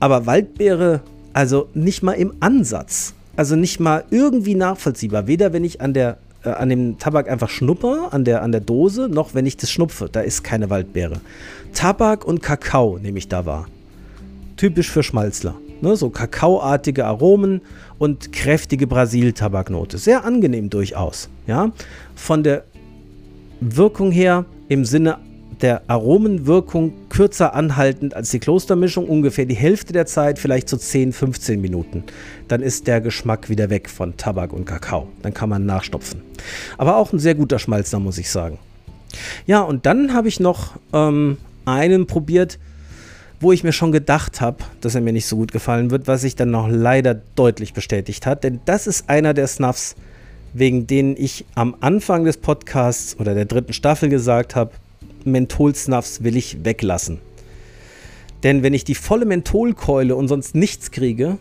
[0.00, 1.00] Aber Waldbeere,
[1.32, 3.14] also nicht mal im Ansatz.
[3.36, 5.26] Also nicht mal irgendwie nachvollziehbar.
[5.26, 8.60] Weder wenn ich an der äh, an dem Tabak einfach schnupper, an der, an der
[8.60, 10.08] Dose, noch wenn ich das schnupfe.
[10.10, 11.20] Da ist keine Waldbeere.
[11.72, 13.66] Tabak und Kakao nehme ich da wahr.
[14.56, 15.54] Typisch für Schmalzler.
[15.80, 17.60] Ne, so kakaoartige Aromen
[18.04, 19.96] und kräftige Brasil-Tabaknote.
[19.96, 21.30] Sehr angenehm durchaus.
[21.46, 21.72] Ja?
[22.14, 22.64] Von der
[23.60, 25.16] Wirkung her im Sinne
[25.62, 31.14] der Aromenwirkung kürzer anhaltend als die Klostermischung, ungefähr die Hälfte der Zeit, vielleicht so 10,
[31.14, 32.04] 15 Minuten.
[32.46, 35.08] Dann ist der Geschmack wieder weg von Tabak und Kakao.
[35.22, 36.20] Dann kann man nachstopfen.
[36.76, 38.58] Aber auch ein sehr guter Schmalzer, muss ich sagen.
[39.46, 42.58] Ja, und dann habe ich noch ähm, einen probiert,
[43.44, 46.22] wo ich mir schon gedacht habe, dass er mir nicht so gut gefallen wird, was
[46.22, 48.42] sich dann noch leider deutlich bestätigt hat.
[48.42, 49.96] Denn das ist einer der Snuffs,
[50.54, 54.70] wegen denen ich am Anfang des Podcasts oder der dritten Staffel gesagt habe,
[55.24, 57.18] Menthol-Snuffs will ich weglassen.
[58.44, 61.36] Denn wenn ich die volle Mentholkeule und sonst nichts kriege,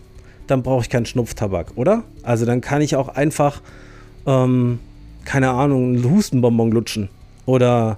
[0.46, 2.04] dann brauche ich keinen Schnupftabak, oder?
[2.22, 3.62] Also dann kann ich auch einfach,
[4.26, 4.80] ähm,
[5.24, 7.08] keine Ahnung, einen Hustenbonbon lutschen.
[7.46, 7.98] Oder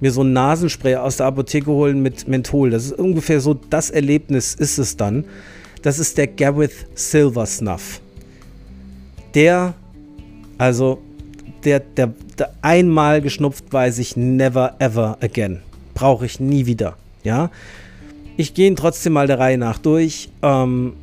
[0.00, 2.70] mir so ein Nasenspray aus der Apotheke holen mit Menthol.
[2.70, 5.24] Das ist ungefähr so das Erlebnis ist es dann.
[5.82, 8.00] Das ist der Gareth Silver Snuff.
[9.34, 9.74] Der,
[10.58, 11.00] also,
[11.64, 15.60] der, der, der einmal geschnupft weiß ich never ever again.
[15.94, 16.96] Brauche ich nie wieder.
[17.22, 17.50] Ja.
[18.36, 20.30] Ich gehe trotzdem mal der Reihe nach durch.
[20.42, 20.94] Ähm,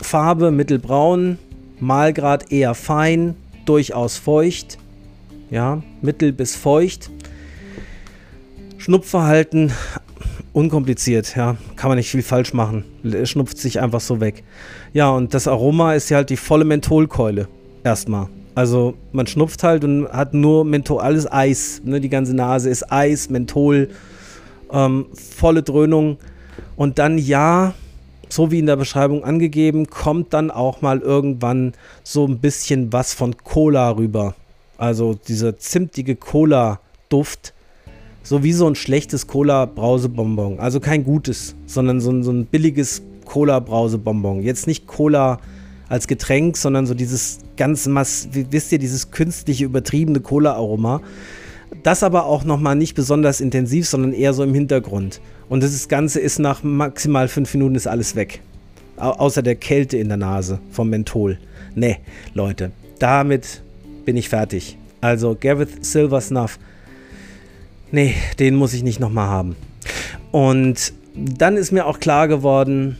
[0.00, 1.38] Farbe mittelbraun,
[1.80, 4.78] Malgrad eher fein, durchaus feucht.
[5.50, 7.10] Ja, mittel bis feucht.
[8.82, 9.70] Schnupfverhalten
[10.52, 12.82] unkompliziert, ja, kann man nicht viel falsch machen.
[13.22, 14.42] Schnupft sich einfach so weg.
[14.92, 17.46] Ja, und das Aroma ist ja halt die volle Mentholkeule.
[17.84, 18.26] Erstmal.
[18.56, 21.80] Also man schnupft halt und hat nur Menthol, alles Eis.
[21.84, 22.00] Ne?
[22.00, 23.90] Die ganze Nase ist Eis, Menthol,
[24.72, 26.16] ähm, volle Dröhnung.
[26.74, 27.74] Und dann ja,
[28.28, 33.14] so wie in der Beschreibung angegeben, kommt dann auch mal irgendwann so ein bisschen was
[33.14, 34.34] von Cola rüber.
[34.76, 37.54] Also dieser zimtige Cola-Duft
[38.22, 40.60] so wie so ein schlechtes Cola-Brausebonbon.
[40.60, 44.42] Also kein gutes, sondern so ein, so ein billiges Cola-Brausebonbon.
[44.42, 45.38] Jetzt nicht Cola
[45.88, 51.00] als Getränk, sondern so dieses ganz mass, wisst ihr, dieses künstliche, übertriebene Cola-Aroma.
[51.82, 55.20] Das aber auch nochmal nicht besonders intensiv, sondern eher so im Hintergrund.
[55.48, 58.40] Und das Ganze ist nach maximal fünf Minuten ist alles weg.
[58.96, 61.38] Au außer der Kälte in der Nase vom Menthol.
[61.74, 61.96] Ne,
[62.34, 63.62] Leute, damit
[64.04, 64.76] bin ich fertig.
[65.00, 66.58] Also Gareth Silver Snuff
[67.92, 69.56] nee, den muss ich nicht nochmal haben.
[70.32, 72.98] Und dann ist mir auch klar geworden,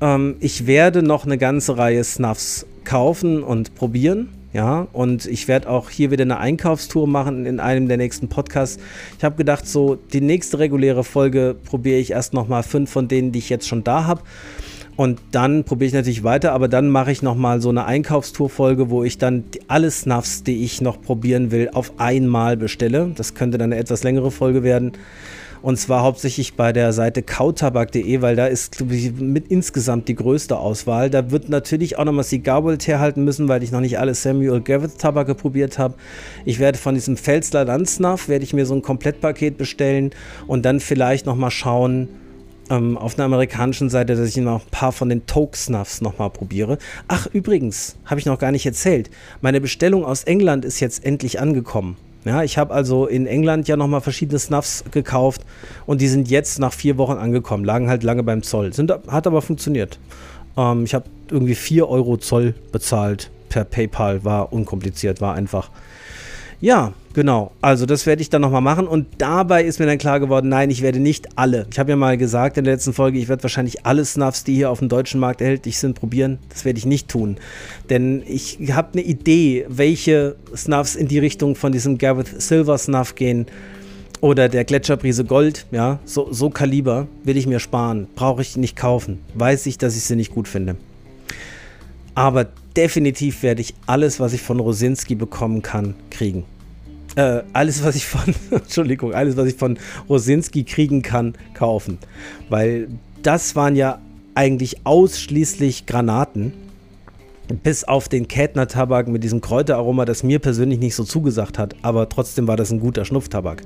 [0.00, 4.30] ähm, ich werde noch eine ganze Reihe Snuffs kaufen und probieren.
[4.52, 8.82] Ja, und ich werde auch hier wieder eine Einkaufstour machen in einem der nächsten Podcasts.
[9.16, 13.30] Ich habe gedacht, so die nächste reguläre Folge probiere ich erst nochmal fünf von denen,
[13.30, 14.22] die ich jetzt schon da habe.
[15.00, 19.02] Und dann probiere ich natürlich weiter, aber dann mache ich nochmal so eine Einkaufstour-Folge, wo
[19.02, 23.10] ich dann alle Snuffs, die ich noch probieren will, auf einmal bestelle.
[23.16, 24.92] Das könnte dann eine etwas längere Folge werden.
[25.62, 30.16] Und zwar hauptsächlich bei der Seite kautabak.de, weil da ist, glaube ich, mit insgesamt die
[30.16, 31.08] größte Auswahl.
[31.08, 34.98] Da wird natürlich auch nochmal Cigarworld herhalten müssen, weil ich noch nicht alle Samuel Garrett
[34.98, 35.94] Tabake probiert habe.
[36.44, 40.10] Ich werde von diesem Felsler Landsnuff, werde ich mir so ein Komplettpaket bestellen
[40.46, 42.10] und dann vielleicht nochmal schauen,
[42.70, 46.30] ähm, auf einer amerikanischen Seite, dass ich noch ein paar von den Toke Snuffs nochmal
[46.30, 46.78] probiere.
[47.08, 49.10] Ach, übrigens, habe ich noch gar nicht erzählt.
[49.40, 51.96] Meine Bestellung aus England ist jetzt endlich angekommen.
[52.24, 55.42] Ja, ich habe also in England ja nochmal verschiedene Snuffs gekauft
[55.86, 58.74] und die sind jetzt nach vier Wochen angekommen, lagen halt lange beim Zoll.
[58.74, 59.98] Sind, hat aber funktioniert.
[60.56, 65.70] Ähm, ich habe irgendwie 4 Euro Zoll bezahlt per PayPal, war unkompliziert, war einfach.
[66.60, 67.52] Ja, genau.
[67.60, 68.86] Also das werde ich dann nochmal machen.
[68.86, 71.66] Und dabei ist mir dann klar geworden, nein, ich werde nicht alle.
[71.70, 74.54] Ich habe ja mal gesagt in der letzten Folge, ich werde wahrscheinlich alle Snuffs, die
[74.54, 76.38] hier auf dem deutschen Markt erhältlich sind, probieren.
[76.48, 77.36] Das werde ich nicht tun.
[77.88, 83.14] Denn ich habe eine Idee, welche Snuffs in die Richtung von diesem Gareth Silver Snuff
[83.14, 83.46] gehen.
[84.20, 88.06] Oder der Gletscherbrise Gold, ja, so, so Kaliber will ich mir sparen.
[88.14, 89.20] Brauche ich nicht kaufen.
[89.34, 90.76] Weiß ich, dass ich sie nicht gut finde.
[92.14, 92.46] Aber
[92.76, 96.44] definitiv werde ich alles, was ich von Rosinski bekommen kann, kriegen.
[97.16, 101.98] Äh, alles, was ich von, Entschuldigung, alles, was ich von Rosinski kriegen kann, kaufen.
[102.48, 102.88] Weil
[103.22, 104.00] das waren ja
[104.34, 106.52] eigentlich ausschließlich Granaten.
[107.64, 111.74] Bis auf den Kätner-Tabak mit diesem Kräuteraroma, das mir persönlich nicht so zugesagt hat.
[111.82, 113.62] Aber trotzdem war das ein guter Schnupftabak.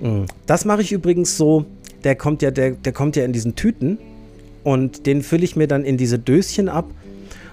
[0.00, 0.22] Mm.
[0.46, 1.66] Das mache ich übrigens so.
[2.04, 3.98] Der kommt ja, der, der kommt ja in diesen Tüten.
[4.64, 6.86] Und den fülle ich mir dann in diese Döschen ab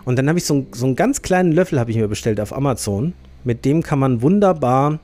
[0.06, 2.56] und dann habe ich so, so einen ganz kleinen Löffel habe ich mir bestellt auf
[2.56, 3.14] Amazon.
[3.44, 5.00] Mit dem kann man wunderbar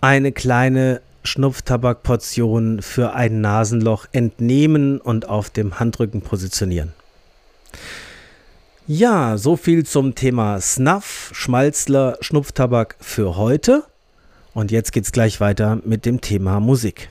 [0.00, 6.92] eine kleine Schnupftabakportion für ein Nasenloch entnehmen und auf dem Handrücken positionieren.
[8.86, 13.84] Ja, so viel zum Thema Snuff, Schmalzler, Schnupftabak für heute.
[14.52, 17.08] Und jetzt geht's gleich weiter mit dem Thema Musik.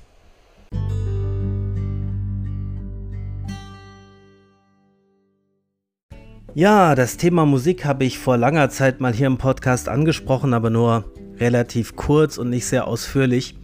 [6.56, 10.70] Ja, das Thema Musik habe ich vor langer Zeit mal hier im Podcast angesprochen, aber
[10.70, 11.04] nur
[11.40, 13.56] relativ kurz und nicht sehr ausführlich.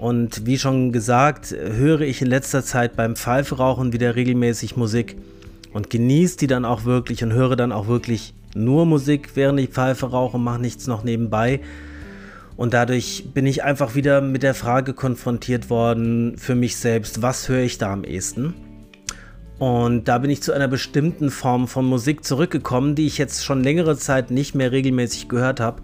[0.00, 5.16] Und wie schon gesagt, höre ich in letzter Zeit beim Pfeiferauchen wieder regelmäßig Musik
[5.72, 9.68] und genieße die dann auch wirklich und höre dann auch wirklich nur Musik, während ich
[9.68, 11.60] Pfeife rauche und mache nichts noch nebenbei.
[12.56, 17.48] Und dadurch bin ich einfach wieder mit der Frage konfrontiert worden für mich selbst, was
[17.48, 18.65] höre ich da am ehesten?
[19.58, 23.62] Und da bin ich zu einer bestimmten Form von Musik zurückgekommen, die ich jetzt schon
[23.62, 25.82] längere Zeit nicht mehr regelmäßig gehört habe.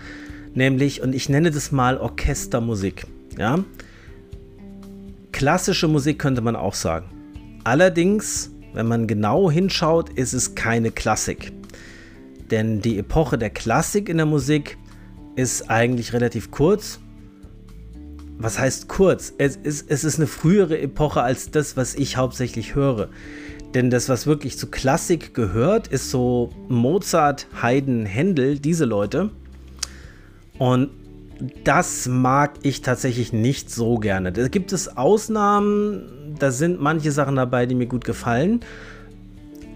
[0.55, 3.07] Nämlich, und ich nenne das mal Orchestermusik.
[3.39, 3.64] Ja?
[5.33, 7.07] Klassische Musik könnte man auch sagen.
[7.64, 11.53] Allerdings, wenn man genau hinschaut, ist es keine Klassik.
[12.51, 14.77] Denn die Epoche der Klassik in der Musik
[15.37, 17.01] ist eigentlich relativ kurz.
[18.37, 19.33] Was heißt kurz?
[19.39, 23.09] Es ist, es ist eine frühere Epoche als das, was ich hauptsächlich höre.
[23.75, 29.31] Denn das, was wirklich zu Klassik gehört, ist so Mozart, Haydn, Händel, diese Leute.
[30.59, 30.91] Und
[31.64, 34.33] das mag ich tatsächlich nicht so gerne.
[34.33, 38.61] Da gibt es Ausnahmen, da sind manche Sachen dabei, die mir gut gefallen.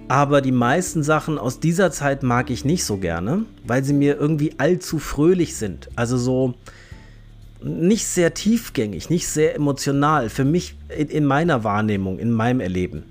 [0.09, 4.17] Aber die meisten Sachen aus dieser Zeit mag ich nicht so gerne, weil sie mir
[4.17, 5.89] irgendwie allzu fröhlich sind.
[5.97, 6.55] Also so
[7.61, 10.29] nicht sehr tiefgängig, nicht sehr emotional.
[10.29, 13.05] Für mich in, in meiner Wahrnehmung, in meinem Erleben.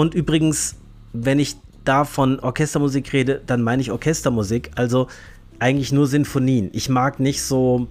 [0.00, 0.76] Und übrigens,
[1.12, 5.08] wenn ich da von Orchestermusik rede, dann meine ich Orchestermusik, also
[5.58, 6.70] eigentlich nur Sinfonien.
[6.72, 7.86] Ich mag nicht so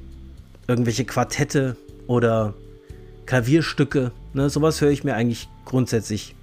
[0.68, 1.76] irgendwelche Quartette
[2.08, 2.56] oder
[3.28, 4.12] Klavierstücke.
[4.34, 6.34] Ne, sowas höre ich mir eigentlich grundsätzlich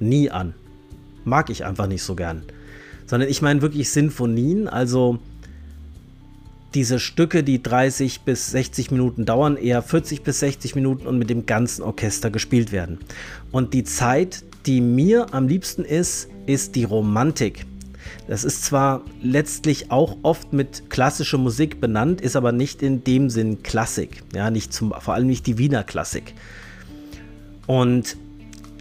[0.00, 0.54] nie an.
[1.24, 2.42] Mag ich einfach nicht so gern.
[3.06, 5.20] Sondern ich meine wirklich Sinfonien, also
[6.74, 11.30] diese Stücke, die 30 bis 60 Minuten dauern, eher 40 bis 60 Minuten und mit
[11.30, 12.98] dem ganzen Orchester gespielt werden.
[13.50, 17.64] Und die Zeit, die mir am liebsten ist, ist die Romantik.
[18.28, 23.30] Das ist zwar letztlich auch oft mit klassischer Musik benannt, ist aber nicht in dem
[23.30, 24.22] Sinn Klassik.
[24.34, 26.34] Ja, nicht zum, vor allem nicht die Wiener Klassik.
[27.66, 28.16] Und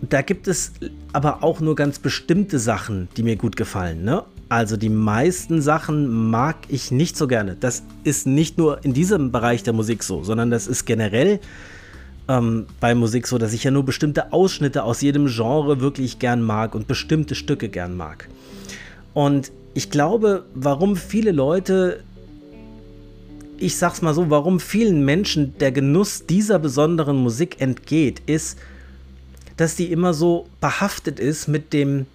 [0.09, 0.73] da gibt es
[1.13, 4.03] aber auch nur ganz bestimmte Sachen, die mir gut gefallen.
[4.03, 4.23] Ne?
[4.47, 7.57] Also die meisten Sachen mag ich nicht so gerne.
[7.59, 11.39] Das ist nicht nur in diesem Bereich der Musik so, sondern das ist generell
[12.27, 16.41] ähm, bei Musik so, dass ich ja nur bestimmte Ausschnitte aus jedem Genre wirklich gern
[16.41, 18.29] mag und bestimmte Stücke gern mag.
[19.13, 22.03] Und ich glaube, warum viele Leute,
[23.57, 28.59] ich sag's mal so, warum vielen Menschen der Genuss dieser besonderen Musik entgeht, ist,
[29.57, 32.05] dass die immer so behaftet ist mit dem,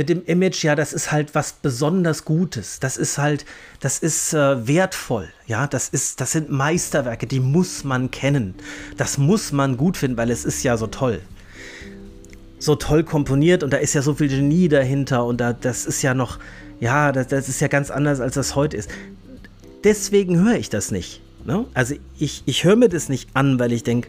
[0.00, 2.80] mit dem Image, ja, das ist halt was besonders Gutes.
[2.80, 3.44] Das ist halt,
[3.80, 5.28] das ist äh, wertvoll.
[5.46, 8.54] Ja, das ist, das sind Meisterwerke, die muss man kennen.
[8.96, 11.20] Das muss man gut finden, weil es ist ja so toll.
[12.58, 16.00] So toll komponiert und da ist ja so viel Genie dahinter und da, das ist
[16.00, 16.38] ja noch,
[16.80, 18.88] ja, das, das ist ja ganz anders, als das heute ist.
[19.84, 21.20] Deswegen höre ich das nicht.
[21.44, 21.66] Ne?
[21.74, 24.08] Also ich, ich höre mir das nicht an, weil ich denke,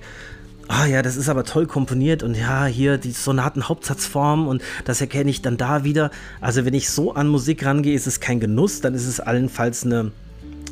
[0.72, 5.30] ah ja, das ist aber toll komponiert und ja, hier die Sonaten-Hauptsatzform und das erkenne
[5.30, 6.12] ich dann da wieder.
[6.40, 9.86] Also wenn ich so an Musik rangehe, ist es kein Genuss, dann ist es allenfalls
[9.86, 10.14] eine,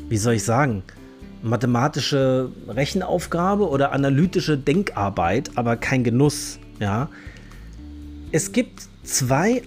[0.08, 0.82] wie soll ich sagen,
[1.42, 7.10] mathematische Rechenaufgabe oder analytische Denkarbeit, aber kein Genuss, ja.
[8.32, 9.62] Es gibt zwei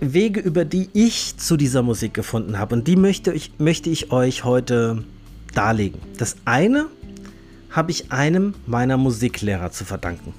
[0.00, 4.12] Wege, über die ich zu dieser Musik gefunden habe und die möchte ich, möchte ich
[4.12, 5.04] euch heute
[5.52, 6.00] darlegen.
[6.16, 6.86] Das eine
[7.78, 10.34] habe ich einem meiner Musiklehrer zu verdanken.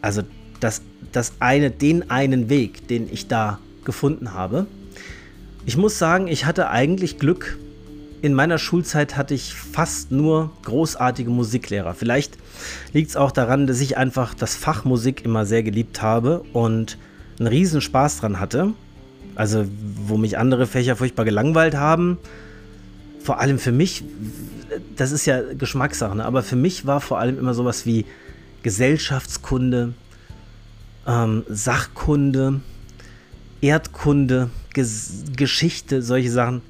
[0.00, 0.22] Also
[0.58, 0.80] das,
[1.12, 4.66] das eine, den einen Weg, den ich da gefunden habe.
[5.66, 7.58] Ich muss sagen, ich hatte eigentlich Glück.
[8.22, 11.92] In meiner Schulzeit hatte ich fast nur großartige Musiklehrer.
[11.92, 12.38] Vielleicht
[12.94, 16.96] liegt es auch daran, dass ich einfach das Fach Musik immer sehr geliebt habe und
[17.38, 18.72] einen riesen Spaß dran hatte.
[19.34, 19.66] Also,
[20.06, 22.16] wo mich andere Fächer furchtbar gelangweilt haben.
[23.22, 24.04] Vor allem für mich
[24.96, 26.24] das ist ja Geschmackssache, ne?
[26.24, 28.04] aber für mich war vor allem immer sowas wie
[28.62, 29.94] Gesellschaftskunde,
[31.06, 32.60] ähm, Sachkunde,
[33.60, 36.62] Erdkunde, Ges Geschichte, solche Sachen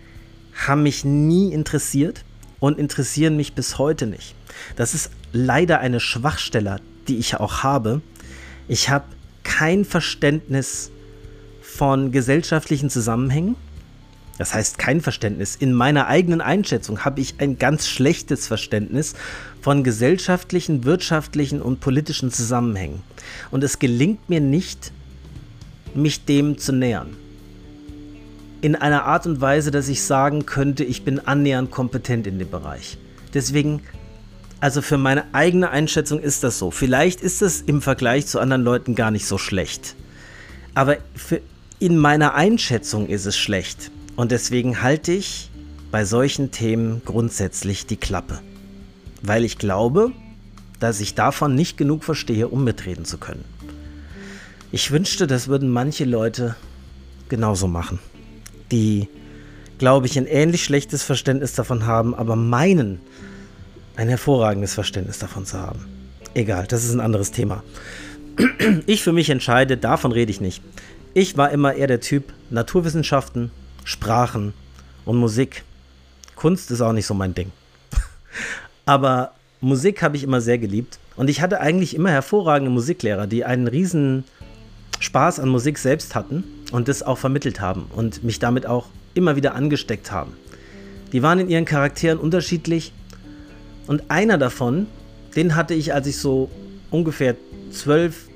[0.66, 2.24] haben mich nie interessiert
[2.60, 4.34] und interessieren mich bis heute nicht.
[4.76, 8.00] Das ist leider eine Schwachstelle, die ich auch habe.
[8.68, 9.04] Ich habe
[9.42, 10.90] kein Verständnis
[11.62, 13.56] von gesellschaftlichen Zusammenhängen.
[14.38, 15.56] Das heißt kein Verständnis.
[15.56, 19.14] In meiner eigenen Einschätzung habe ich ein ganz schlechtes Verständnis
[19.62, 23.02] von gesellschaftlichen, wirtschaftlichen und politischen Zusammenhängen.
[23.50, 24.92] Und es gelingt mir nicht,
[25.94, 27.16] mich dem zu nähern.
[28.60, 32.50] In einer Art und Weise, dass ich sagen könnte, ich bin annähernd kompetent in dem
[32.50, 32.98] Bereich.
[33.32, 33.82] Deswegen,
[34.60, 36.70] also für meine eigene Einschätzung ist das so.
[36.70, 39.94] Vielleicht ist es im Vergleich zu anderen Leuten gar nicht so schlecht.
[40.74, 41.40] Aber für,
[41.78, 43.90] in meiner Einschätzung ist es schlecht.
[44.16, 45.50] Und deswegen halte ich
[45.90, 48.40] bei solchen Themen grundsätzlich die Klappe.
[49.22, 50.12] Weil ich glaube,
[50.80, 53.44] dass ich davon nicht genug verstehe, um mitreden zu können.
[54.72, 56.56] Ich wünschte, das würden manche Leute
[57.28, 57.98] genauso machen.
[58.72, 59.08] Die,
[59.78, 63.00] glaube ich, ein ähnlich schlechtes Verständnis davon haben, aber meinen,
[63.96, 65.86] ein hervorragendes Verständnis davon zu haben.
[66.34, 67.62] Egal, das ist ein anderes Thema.
[68.86, 70.62] ich für mich entscheide, davon rede ich nicht.
[71.14, 73.50] Ich war immer eher der Typ Naturwissenschaften,
[73.86, 74.52] Sprachen
[75.04, 75.62] und Musik.
[76.34, 77.52] Kunst ist auch nicht so mein Ding.
[78.84, 79.30] Aber
[79.60, 80.98] Musik habe ich immer sehr geliebt.
[81.14, 84.24] Und ich hatte eigentlich immer hervorragende Musiklehrer, die einen riesen
[84.98, 89.36] Spaß an Musik selbst hatten und das auch vermittelt haben und mich damit auch immer
[89.36, 90.32] wieder angesteckt haben.
[91.12, 92.92] Die waren in ihren Charakteren unterschiedlich
[93.86, 94.88] und einer davon,
[95.36, 96.50] den hatte ich, als ich so
[96.90, 97.36] ungefähr
[97.70, 98.28] 12,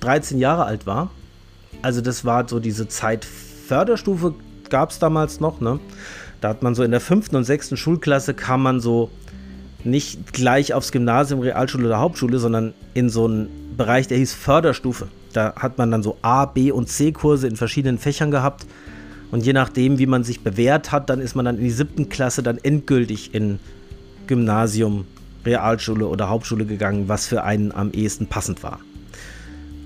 [0.00, 1.10] 13 Jahre alt war.
[1.82, 4.34] Also das war so diese Zeit Förderstufe
[4.74, 5.78] gab es damals noch, ne?
[6.40, 9.08] Da hat man so in der fünften und sechsten Schulklasse kam man so
[9.84, 15.06] nicht gleich aufs Gymnasium, Realschule oder Hauptschule, sondern in so einen Bereich, der hieß Förderstufe.
[15.32, 18.66] Da hat man dann so A, B und C Kurse in verschiedenen Fächern gehabt.
[19.30, 22.08] Und je nachdem, wie man sich bewährt hat, dann ist man dann in die siebten
[22.08, 23.60] Klasse dann endgültig in
[24.26, 25.06] Gymnasium,
[25.46, 28.80] Realschule oder Hauptschule gegangen, was für einen am ehesten passend war.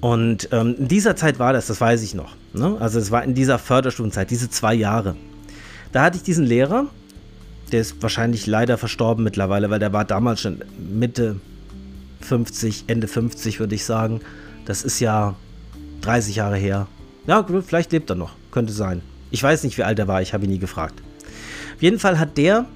[0.01, 2.38] Und ähm, in dieser Zeit war das, das weiß ich noch.
[2.53, 2.77] Ne?
[2.81, 5.17] Also es war in dieser Förderstufenzeit, diese zwei Jahre.
[5.93, 6.87] Da hatte ich diesen Lehrer,
[7.73, 11.41] der ist wahrscheinlich leider verstorben mittlerweile, weil der war damals schon Mitte
[12.21, 14.21] 50, Ende 50 würde ich sagen.
[14.65, 15.35] Das ist ja
[16.03, 16.87] 30 Jahre her.
[17.27, 19.03] Ja, vielleicht lebt er noch, könnte sein.
[19.31, 21.03] Ich weiß nicht, wie alt er war, ich habe ihn nie gefragt.
[21.75, 22.67] Auf jeden Fall hat der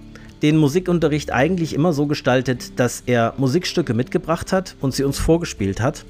[0.43, 5.81] den Musikunterricht eigentlich immer so gestaltet, dass er Musikstücke mitgebracht hat und sie uns vorgespielt
[5.81, 6.05] hat.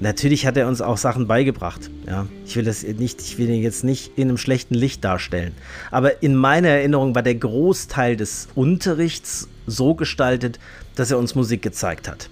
[0.00, 1.90] Natürlich hat er uns auch Sachen beigebracht.
[2.06, 5.52] Ja, ich will das nicht, ich will ihn jetzt nicht in einem schlechten Licht darstellen.
[5.90, 10.60] Aber in meiner Erinnerung war der Großteil des Unterrichts so gestaltet,
[10.94, 12.30] dass er uns Musik gezeigt hat.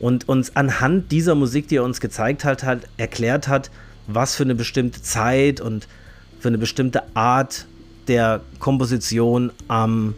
[0.00, 3.70] Und uns anhand dieser Musik, die er uns gezeigt hat, halt erklärt hat,
[4.08, 5.86] was für eine bestimmte Zeit und
[6.40, 7.66] für eine bestimmte Art
[8.08, 10.14] der Komposition am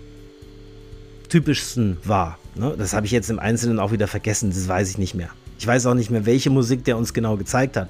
[1.28, 2.38] typischsten war.
[2.54, 2.74] Ne?
[2.78, 5.30] Das habe ich jetzt im Einzelnen auch wieder vergessen, das weiß ich nicht mehr.
[5.58, 7.88] Ich weiß auch nicht mehr, welche Musik der uns genau gezeigt hat.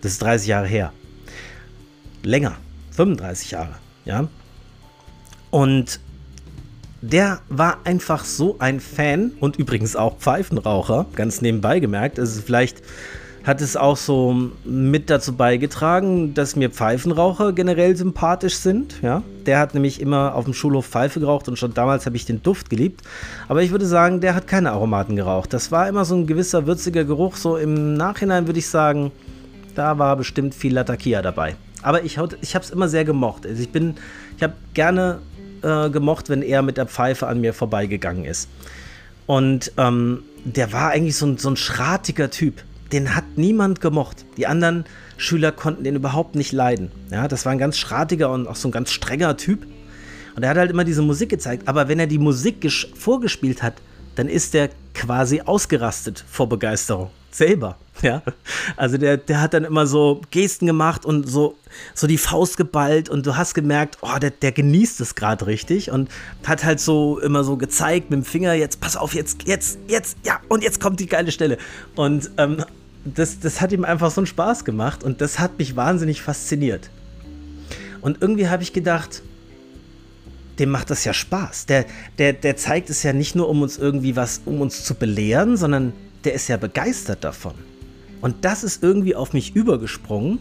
[0.00, 0.92] Das ist 30 Jahre her.
[2.22, 2.56] Länger,
[2.92, 4.28] 35 Jahre, ja.
[5.50, 6.00] Und
[7.02, 12.18] der war einfach so ein Fan und übrigens auch Pfeifenraucher, ganz nebenbei gemerkt.
[12.18, 12.82] Also vielleicht
[13.44, 18.96] hat es auch so mit dazu beigetragen, dass mir Pfeifenraucher generell sympathisch sind.
[19.02, 19.22] Ja?
[19.46, 22.42] Der hat nämlich immer auf dem Schulhof Pfeife geraucht und schon damals habe ich den
[22.42, 23.02] Duft geliebt.
[23.48, 25.52] Aber ich würde sagen, der hat keine Aromaten geraucht.
[25.52, 27.36] Das war immer so ein gewisser würziger Geruch.
[27.36, 29.10] So im Nachhinein würde ich sagen,
[29.74, 31.56] da war bestimmt viel Latakia dabei.
[31.82, 33.46] Aber ich, ich habe es immer sehr gemocht.
[33.46, 33.94] Also ich bin,
[34.36, 35.20] ich habe gerne
[35.62, 38.50] äh, gemocht, wenn er mit der Pfeife an mir vorbeigegangen ist.
[39.26, 42.62] Und ähm, der war eigentlich so ein, so ein schratiger Typ
[42.92, 44.24] den hat niemand gemocht.
[44.36, 44.84] Die anderen
[45.16, 46.90] Schüler konnten den überhaupt nicht leiden.
[47.10, 49.66] Ja, das war ein ganz schratiger und auch so ein ganz strenger Typ.
[50.36, 51.68] Und er hat halt immer diese Musik gezeigt.
[51.68, 53.74] Aber wenn er die Musik vorgespielt hat,
[54.16, 57.10] dann ist er quasi ausgerastet vor Begeisterung.
[57.30, 57.76] Selber.
[58.02, 58.22] Ja.
[58.78, 61.58] Also der, der hat dann immer so Gesten gemacht und so,
[61.94, 65.90] so die Faust geballt und du hast gemerkt, oh, der, der genießt es gerade richtig
[65.90, 66.08] und
[66.46, 70.16] hat halt so immer so gezeigt mit dem Finger, jetzt pass auf, jetzt, jetzt, jetzt,
[70.24, 71.58] ja, und jetzt kommt die geile Stelle.
[71.94, 72.64] Und ähm,
[73.04, 76.90] das, das hat ihm einfach so einen Spaß gemacht und das hat mich wahnsinnig fasziniert.
[78.00, 79.22] Und irgendwie habe ich gedacht,
[80.58, 81.66] dem macht das ja Spaß.
[81.66, 81.86] Der,
[82.18, 85.56] der, der zeigt es ja nicht nur, um uns irgendwie was, um uns zu belehren,
[85.56, 85.92] sondern
[86.24, 87.54] der ist ja begeistert davon.
[88.20, 90.38] Und das ist irgendwie auf mich übergesprungen,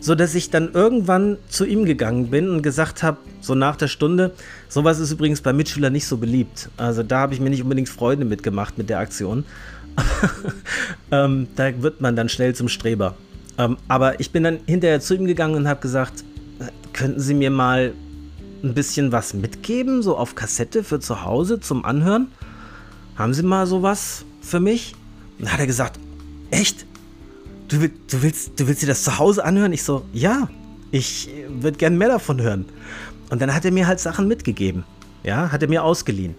[0.00, 3.88] so dass ich dann irgendwann zu ihm gegangen bin und gesagt habe, so nach der
[3.88, 4.32] Stunde,
[4.68, 6.68] sowas ist übrigens bei Mitschülern nicht so beliebt.
[6.76, 9.44] Also da habe ich mir nicht unbedingt Freunde mitgemacht mit der Aktion.
[11.10, 13.16] ähm, da wird man dann schnell zum Streber.
[13.58, 16.24] Ähm, aber ich bin dann hinterher zu ihm gegangen und habe gesagt,
[16.92, 17.92] könnten Sie mir mal
[18.62, 22.28] ein bisschen was mitgeben, so auf Kassette für zu Hause zum Anhören?
[23.16, 24.94] Haben Sie mal sowas für mich?
[25.38, 25.98] Und dann hat er gesagt,
[26.50, 26.86] echt?
[27.68, 29.72] Du, du, willst, du willst dir das zu Hause anhören?
[29.72, 30.48] Ich so, ja,
[30.90, 32.64] ich würde gern mehr davon hören.
[33.30, 34.84] Und dann hat er mir halt Sachen mitgegeben.
[35.22, 36.34] Ja, hat er mir ausgeliehen.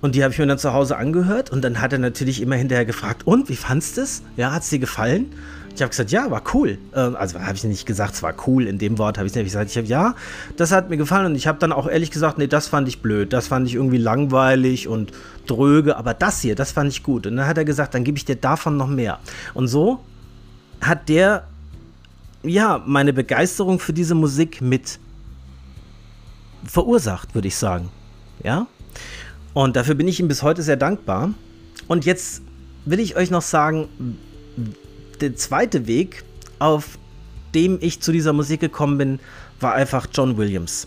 [0.00, 2.56] Und die habe ich mir dann zu Hause angehört und dann hat er natürlich immer
[2.56, 4.22] hinterher gefragt, und wie fandest du es?
[4.36, 5.26] Ja, hat es dir gefallen?
[5.74, 6.78] Ich habe gesagt, ja, war cool.
[6.94, 8.66] Ähm, also habe ich nicht gesagt, es war cool.
[8.66, 9.70] In dem Wort habe ich nicht gesagt.
[9.70, 10.14] Ich habe ja,
[10.56, 13.02] das hat mir gefallen und ich habe dann auch ehrlich gesagt, nee, das fand ich
[13.02, 15.12] blöd, das fand ich irgendwie langweilig und
[15.46, 17.26] dröge, aber das hier, das fand ich gut.
[17.26, 19.20] Und dann hat er gesagt, dann gebe ich dir davon noch mehr.
[19.54, 20.00] Und so
[20.80, 21.44] hat der
[22.42, 24.98] ja meine Begeisterung für diese Musik mit
[26.64, 27.90] verursacht, würde ich sagen.
[28.42, 28.66] Ja,
[29.54, 31.34] und dafür bin ich ihm bis heute sehr dankbar.
[31.88, 32.42] Und jetzt
[32.84, 33.88] will ich euch noch sagen,
[35.20, 36.24] der zweite Weg,
[36.58, 36.98] auf
[37.54, 39.20] dem ich zu dieser Musik gekommen bin,
[39.60, 40.86] war einfach John Williams.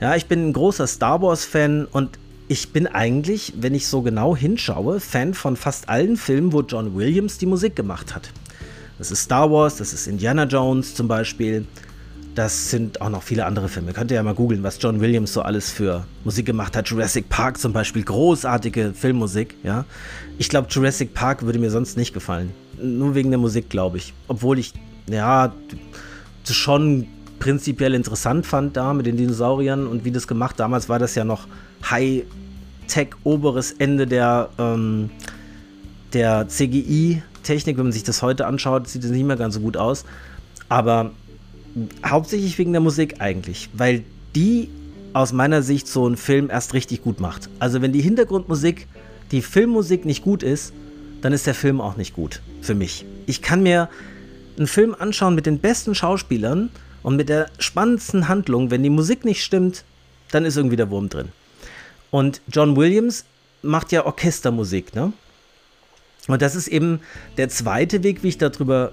[0.00, 4.36] Ja, ich bin ein großer Star Wars-Fan und ich bin eigentlich, wenn ich so genau
[4.36, 8.30] hinschaue, Fan von fast allen Filmen, wo John Williams die Musik gemacht hat.
[8.98, 11.66] Das ist Star Wars, das ist Indiana Jones zum Beispiel.
[12.34, 13.92] Das sind auch noch viele andere Filme.
[13.92, 16.88] Könnt ihr ja mal googeln, was John Williams so alles für Musik gemacht hat.
[16.88, 19.84] Jurassic Park zum Beispiel, großartige Filmmusik, ja.
[20.36, 22.50] Ich glaube, Jurassic Park würde mir sonst nicht gefallen.
[22.82, 24.12] Nur wegen der Musik, glaube ich.
[24.26, 24.72] Obwohl ich,
[25.08, 25.52] ja,
[26.50, 27.06] schon
[27.38, 30.58] prinzipiell interessant fand da mit den Dinosauriern und wie das gemacht.
[30.58, 31.46] Damals war das ja noch
[31.88, 35.10] High-Tech, oberes Ende der, ähm,
[36.12, 37.76] der CGI-Technik.
[37.76, 40.04] Wenn man sich das heute anschaut, sieht es nicht mehr ganz so gut aus.
[40.68, 41.12] Aber
[42.04, 44.04] hauptsächlich wegen der Musik eigentlich, weil
[44.34, 44.68] die
[45.12, 47.48] aus meiner Sicht so einen Film erst richtig gut macht.
[47.58, 48.88] Also wenn die Hintergrundmusik,
[49.30, 50.72] die Filmmusik nicht gut ist,
[51.22, 53.04] dann ist der Film auch nicht gut für mich.
[53.26, 53.88] Ich kann mir
[54.56, 56.70] einen Film anschauen mit den besten Schauspielern
[57.02, 58.70] und mit der spannendsten Handlung.
[58.70, 59.84] Wenn die Musik nicht stimmt,
[60.30, 61.28] dann ist irgendwie der Wurm drin.
[62.10, 63.24] Und John Williams
[63.62, 65.12] macht ja Orchestermusik, ne?
[66.26, 67.00] Und das ist eben
[67.36, 68.92] der zweite Weg, wie ich darüber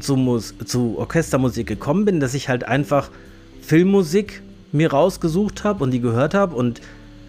[0.00, 3.10] zu, Mus zu Orchestermusik gekommen bin, dass ich halt einfach
[3.62, 4.42] Filmmusik
[4.72, 6.54] mir rausgesucht habe und die gehört habe.
[6.54, 6.80] Und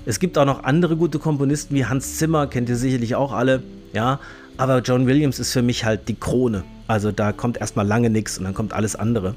[0.06, 3.64] es gibt auch noch andere gute Komponisten wie Hans Zimmer, kennt ihr sicherlich auch alle,
[3.94, 4.20] ja.
[4.58, 6.64] Aber John Williams ist für mich halt die Krone.
[6.88, 9.34] Also da kommt erstmal lange nichts und dann kommt alles andere.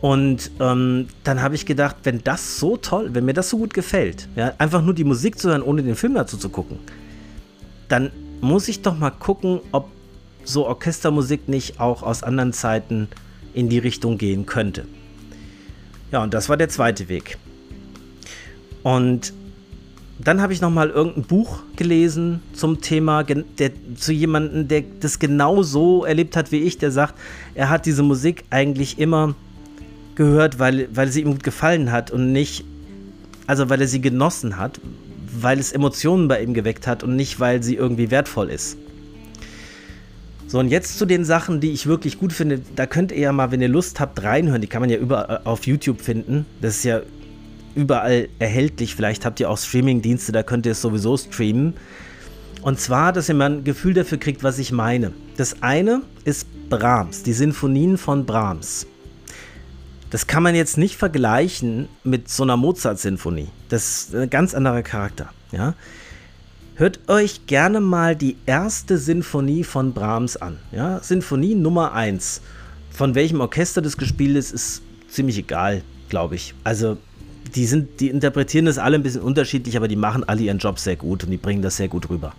[0.00, 3.74] Und ähm, dann habe ich gedacht, wenn das so toll, wenn mir das so gut
[3.74, 6.78] gefällt, ja, einfach nur die Musik zu hören, ohne den Film dazu zu gucken,
[7.88, 8.10] dann
[8.40, 9.90] muss ich doch mal gucken, ob
[10.48, 13.08] so Orchestermusik nicht auch aus anderen Zeiten
[13.54, 14.86] in die Richtung gehen könnte.
[16.10, 17.36] Ja, und das war der zweite Weg.
[18.82, 19.32] Und
[20.18, 25.18] dann habe ich noch mal irgendein Buch gelesen zum Thema, der, zu jemandem, der das
[25.18, 27.14] genau so erlebt hat wie ich, der sagt,
[27.54, 29.34] er hat diese Musik eigentlich immer
[30.16, 32.64] gehört, weil, weil sie ihm gut gefallen hat und nicht,
[33.46, 34.80] also weil er sie genossen hat,
[35.40, 38.76] weil es Emotionen bei ihm geweckt hat und nicht, weil sie irgendwie wertvoll ist.
[40.48, 42.62] So, und jetzt zu den Sachen, die ich wirklich gut finde.
[42.74, 44.62] Da könnt ihr ja mal, wenn ihr Lust habt, reinhören.
[44.62, 46.46] Die kann man ja überall auf YouTube finden.
[46.62, 47.02] Das ist ja
[47.74, 48.94] überall erhältlich.
[48.96, 51.74] Vielleicht habt ihr auch Streaming-Dienste, da könnt ihr es sowieso streamen.
[52.62, 55.12] Und zwar, dass ihr mal ein Gefühl dafür kriegt, was ich meine.
[55.36, 58.86] Das eine ist Brahms, die Sinfonien von Brahms.
[60.08, 63.48] Das kann man jetzt nicht vergleichen mit so einer Mozart-Sinfonie.
[63.68, 65.30] Das ist ein ganz anderer Charakter.
[65.52, 65.74] Ja?
[66.78, 70.60] Hört euch gerne mal die erste Sinfonie von Brahms an.
[70.70, 71.00] Ja?
[71.00, 72.40] Sinfonie Nummer 1.
[72.92, 76.54] Von welchem Orchester das gespielt ist, ist ziemlich egal, glaube ich.
[76.62, 76.96] Also,
[77.56, 80.78] die, sind, die interpretieren das alle ein bisschen unterschiedlich, aber die machen alle ihren Job
[80.78, 82.32] sehr gut und die bringen das sehr gut rüber.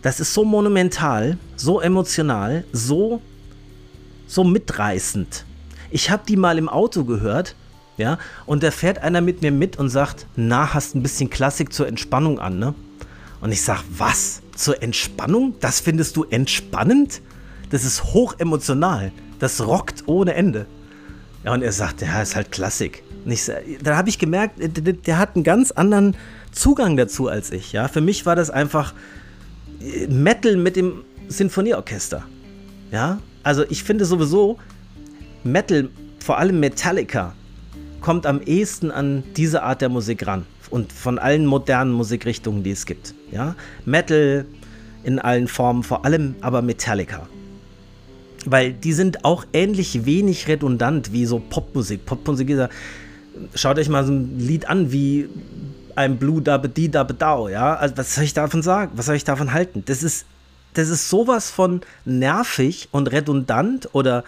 [0.00, 3.20] Das ist so monumental, so emotional, so,
[4.26, 5.44] so mitreißend.
[5.90, 7.56] Ich habe die mal im Auto gehört,
[7.98, 8.16] ja,
[8.46, 11.86] und da fährt einer mit mir mit und sagt, na, hast ein bisschen Klassik zur
[11.86, 12.74] Entspannung an, ne?
[13.44, 14.40] Und ich sage, was?
[14.56, 15.54] Zur Entspannung?
[15.60, 17.20] Das findest du entspannend?
[17.68, 19.12] Das ist hoch emotional.
[19.38, 20.64] Das rockt ohne Ende.
[21.44, 23.02] Ja, und er sagt, ja, ist halt Klassik.
[23.26, 23.50] Ich,
[23.82, 26.16] da habe ich gemerkt, der, der, hat einen ganz anderen
[26.52, 27.72] Zugang dazu als ich.
[27.72, 28.94] Ja, für mich war das einfach
[29.82, 32.24] äh, Metal mit dem Sinfonieorchester.
[32.92, 34.58] Ja, also ich finde sowieso
[35.42, 37.34] Metal, vor allem Metallica,
[38.04, 42.72] kommt am ehesten an diese Art der Musik ran und von allen modernen Musikrichtungen, die
[42.72, 43.14] es gibt.
[43.32, 43.56] Ja?
[43.86, 44.44] Metal
[45.04, 47.26] in allen Formen, vor allem aber Metallica.
[48.44, 52.04] Weil die sind auch ähnlich wenig redundant wie so Popmusik.
[52.04, 52.68] Popmusik ist ja,
[53.54, 55.30] schaut euch mal so ein Lied an wie
[55.96, 57.74] ein Blue Dabbe Di Dabbe Dau, ja?
[57.74, 58.92] Also was soll ich davon sagen?
[58.96, 59.82] Was soll ich davon halten?
[59.86, 60.26] Das ist,
[60.74, 64.24] das ist sowas von nervig und redundant oder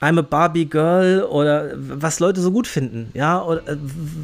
[0.00, 3.76] I'm a Barbie Girl oder was Leute so gut finden, ja, oder äh,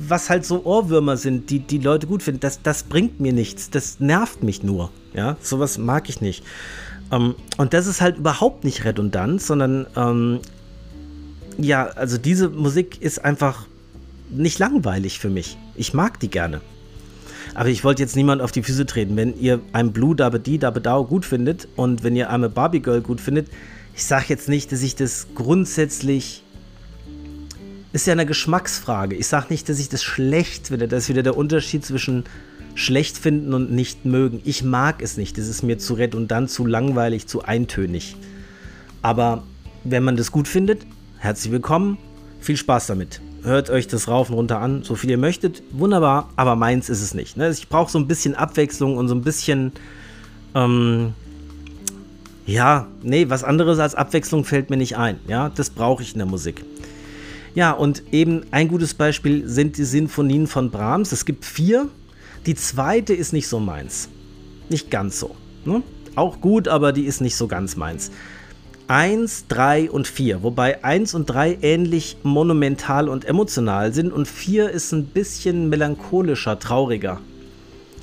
[0.06, 3.70] was halt so Ohrwürmer sind, die die Leute gut finden, das, das bringt mir nichts,
[3.70, 6.44] das nervt mich nur, ja, sowas mag ich nicht.
[7.10, 10.40] Ähm, und das ist halt überhaupt nicht redundant, sondern ähm,
[11.58, 13.66] ja, also diese Musik ist einfach
[14.30, 15.58] nicht langweilig für mich.
[15.74, 16.60] Ich mag die gerne.
[17.54, 19.16] Aber ich wollte jetzt niemand auf die Füße treten.
[19.16, 22.48] Wenn ihr ein Blue Dabbe Di Dabbe Dau gut findet und wenn ihr I'm a
[22.48, 23.48] Barbie Girl gut findet,
[23.94, 26.42] ich sage jetzt nicht, dass ich das grundsätzlich.
[27.92, 29.14] Ist ja eine Geschmacksfrage.
[29.16, 30.88] Ich sage nicht, dass ich das schlecht finde.
[30.88, 32.24] Das ist wieder der Unterschied zwischen
[32.74, 34.40] schlecht finden und nicht mögen.
[34.44, 35.36] Ich mag es nicht.
[35.36, 38.16] Das ist mir zu redundant, zu langweilig, zu eintönig.
[39.02, 39.42] Aber
[39.84, 40.86] wenn man das gut findet,
[41.18, 41.98] herzlich willkommen.
[42.40, 43.20] Viel Spaß damit.
[43.42, 45.62] Hört euch das rauf und runter an, so viel ihr möchtet.
[45.72, 47.36] Wunderbar, aber meins ist es nicht.
[47.36, 47.50] Ne?
[47.50, 49.72] Ich brauche so ein bisschen Abwechslung und so ein bisschen
[50.54, 51.12] ähm,
[52.46, 55.20] ja, nee, was anderes als Abwechslung fällt mir nicht ein.
[55.28, 56.64] Ja, das brauche ich in der Musik.
[57.54, 61.12] Ja, und eben ein gutes Beispiel sind die Sinfonien von Brahms.
[61.12, 61.88] Es gibt vier.
[62.46, 64.08] Die zweite ist nicht so meins.
[64.68, 65.36] Nicht ganz so.
[65.64, 65.82] Ne?
[66.14, 68.10] Auch gut, aber die ist nicht so ganz meins.
[68.88, 74.70] 1, 3 und 4, wobei 1 und 3 ähnlich monumental und emotional sind und 4
[74.70, 77.20] ist ein bisschen melancholischer, trauriger,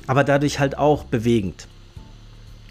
[0.06, 1.68] aber dadurch halt auch bewegend.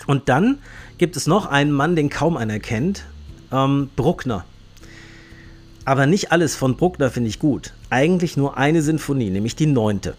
[0.07, 0.57] Und dann
[1.00, 3.06] gibt es noch einen Mann, den kaum einer kennt,
[3.52, 4.45] ähm, Bruckner.
[5.86, 7.74] Aber nicht alles von Bruckner finde ich gut.
[7.89, 10.16] Eigentlich nur eine Sinfonie, nämlich die neunte.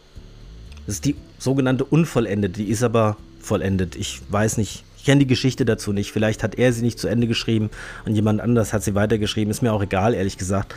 [0.86, 3.94] Das ist die sogenannte Unvollendete, die ist aber vollendet.
[3.94, 6.10] Ich weiß nicht, ich kenne die Geschichte dazu nicht.
[6.10, 7.70] Vielleicht hat er sie nicht zu Ende geschrieben
[8.04, 9.50] und jemand anders hat sie weitergeschrieben.
[9.50, 10.74] Ist mir auch egal, ehrlich gesagt.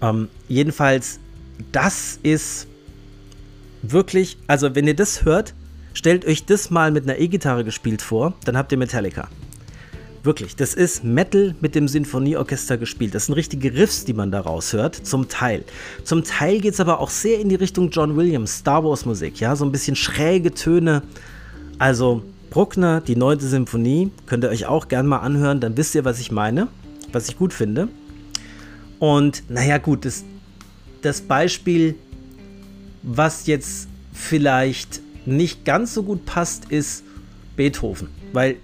[0.00, 1.18] Ähm, jedenfalls,
[1.72, 2.68] das ist
[3.82, 5.54] wirklich, also wenn ihr das hört,
[5.94, 9.28] stellt euch das mal mit einer E-Gitarre gespielt vor, dann habt ihr Metallica.
[10.22, 13.14] Wirklich, das ist Metal mit dem Sinfonieorchester gespielt.
[13.14, 15.64] Das sind richtige Riffs, die man daraus hört, zum Teil.
[16.04, 19.40] Zum Teil geht es aber auch sehr in die Richtung John Williams, Star Wars Musik,
[19.40, 21.02] ja, so ein bisschen schräge Töne.
[21.78, 26.04] Also Bruckner, die neunte Symphonie, könnt ihr euch auch gern mal anhören, dann wisst ihr,
[26.04, 26.68] was ich meine,
[27.12, 27.88] was ich gut finde.
[28.98, 30.24] Und naja, gut, das,
[31.00, 31.94] das Beispiel,
[33.02, 35.00] was jetzt vielleicht
[35.30, 37.04] nicht ganz so gut passt, ist
[37.56, 38.08] Beethoven.
[38.32, 38.56] Weil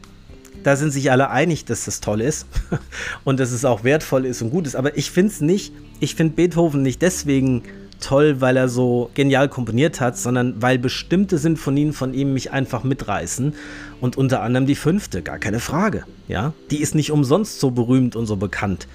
[0.62, 2.46] da sind sich alle einig, dass das toll ist
[3.24, 4.74] und dass es auch wertvoll ist und gut ist.
[4.74, 7.62] Aber ich finde es nicht, ich finde Beethoven nicht deswegen
[8.00, 12.84] toll, weil er so genial komponiert hat, sondern weil bestimmte Sinfonien von ihm mich einfach
[12.84, 13.54] mitreißen.
[14.00, 16.04] Und unter anderem die fünfte, gar keine Frage.
[16.28, 18.86] Ja, die ist nicht umsonst so berühmt und so bekannt.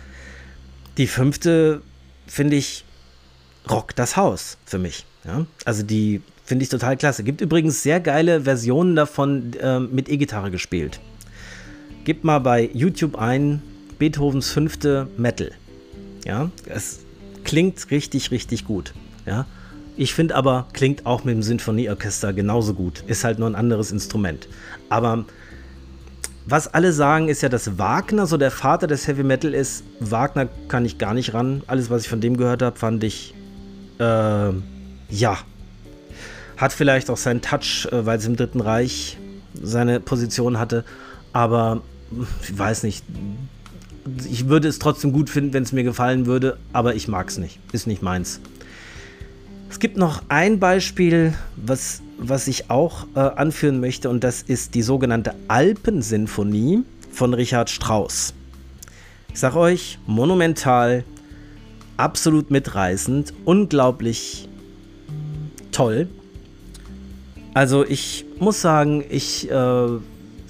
[0.97, 1.81] Die fünfte,
[2.27, 2.85] finde ich,
[3.69, 5.05] rockt das Haus für mich.
[5.25, 5.45] Ja?
[5.65, 7.23] Also die finde ich total klasse.
[7.23, 10.99] Gibt übrigens sehr geile Versionen davon äh, mit E-Gitarre gespielt.
[12.03, 13.61] Gebt mal bei YouTube ein
[13.99, 15.51] Beethovens fünfte Metal.
[16.25, 17.05] Ja, es
[17.45, 18.93] klingt richtig, richtig gut.
[19.25, 19.45] Ja?
[19.95, 23.01] Ich finde aber, klingt auch mit dem Sinfonieorchester genauso gut.
[23.07, 24.49] Ist halt nur ein anderes Instrument.
[24.89, 25.23] Aber
[26.45, 29.85] was alle sagen, ist ja, dass Wagner so der Vater des Heavy Metal ist.
[30.01, 31.63] Wagner kann ich gar nicht ran.
[31.67, 33.33] Alles, was ich von dem gehört habe, fand ich,
[34.01, 34.49] äh,
[35.11, 35.37] ja.
[36.61, 39.17] Hat vielleicht auch seinen Touch, äh, weil es im Dritten Reich
[39.59, 40.85] seine Position hatte.
[41.33, 41.81] Aber
[42.43, 43.03] ich weiß nicht,
[44.29, 47.39] ich würde es trotzdem gut finden, wenn es mir gefallen würde, aber ich mag es
[47.39, 47.57] nicht.
[47.71, 48.41] Ist nicht meins.
[49.71, 54.75] Es gibt noch ein Beispiel, was, was ich auch äh, anführen möchte, und das ist
[54.75, 58.35] die sogenannte Alpensinfonie von Richard Strauss.
[59.33, 61.05] Ich sag euch, monumental,
[61.97, 64.47] absolut mitreißend, unglaublich
[65.71, 66.07] toll.
[67.53, 69.87] Also ich muss sagen, ich äh,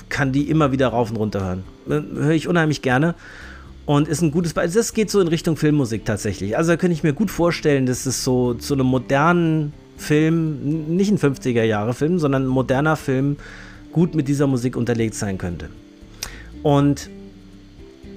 [0.09, 1.63] kann die immer wieder rauf und runter hören.
[1.87, 3.15] Äh, höre ich unheimlich gerne.
[3.85, 4.79] Und ist ein gutes Beispiel.
[4.79, 6.55] Das geht so in Richtung Filmmusik tatsächlich.
[6.55, 11.11] Also da könnte ich mir gut vorstellen, dass es so zu einem modernen Film, nicht
[11.11, 13.37] ein 50er-Jahre-Film, sondern ein moderner Film,
[13.91, 15.69] gut mit dieser Musik unterlegt sein könnte.
[16.63, 17.09] Und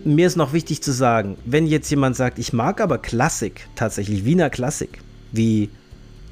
[0.04, 4.24] mir ist noch wichtig zu sagen, wenn jetzt jemand sagt, ich mag aber Klassik, tatsächlich
[4.24, 5.00] Wiener Klassik,
[5.32, 5.70] wie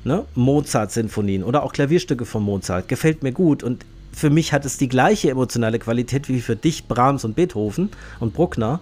[0.04, 4.76] ne, Mozart-Sinfonien oder auch Klavierstücke von Mozart, gefällt mir gut und für mich hat es
[4.76, 7.90] die gleiche emotionale Qualität wie für dich Brahms und Beethoven
[8.20, 8.80] und Bruckner.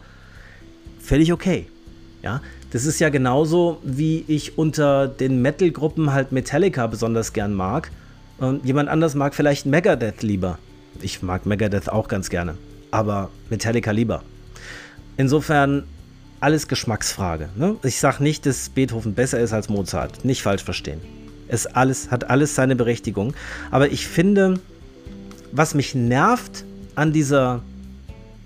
[1.01, 1.67] Völlig okay.
[2.23, 2.43] Ja,
[2.73, 7.91] das ist ja genauso, wie ich unter den Metal-Gruppen halt Metallica besonders gern mag.
[8.39, 10.59] Und jemand anders mag vielleicht Megadeth lieber.
[11.01, 12.57] Ich mag Megadeth auch ganz gerne.
[12.91, 14.23] Aber Metallica lieber.
[15.17, 15.85] Insofern
[16.41, 17.49] alles Geschmacksfrage.
[17.57, 17.77] Ne?
[17.83, 20.25] Ich sage nicht, dass Beethoven besser ist als Mozart.
[20.25, 21.01] Nicht falsch verstehen.
[21.49, 23.35] Es alles, hat alles seine Berechtigung.
[23.71, 24.61] Aber ich finde,
[25.53, 26.65] was mich nervt
[26.95, 27.63] an dieser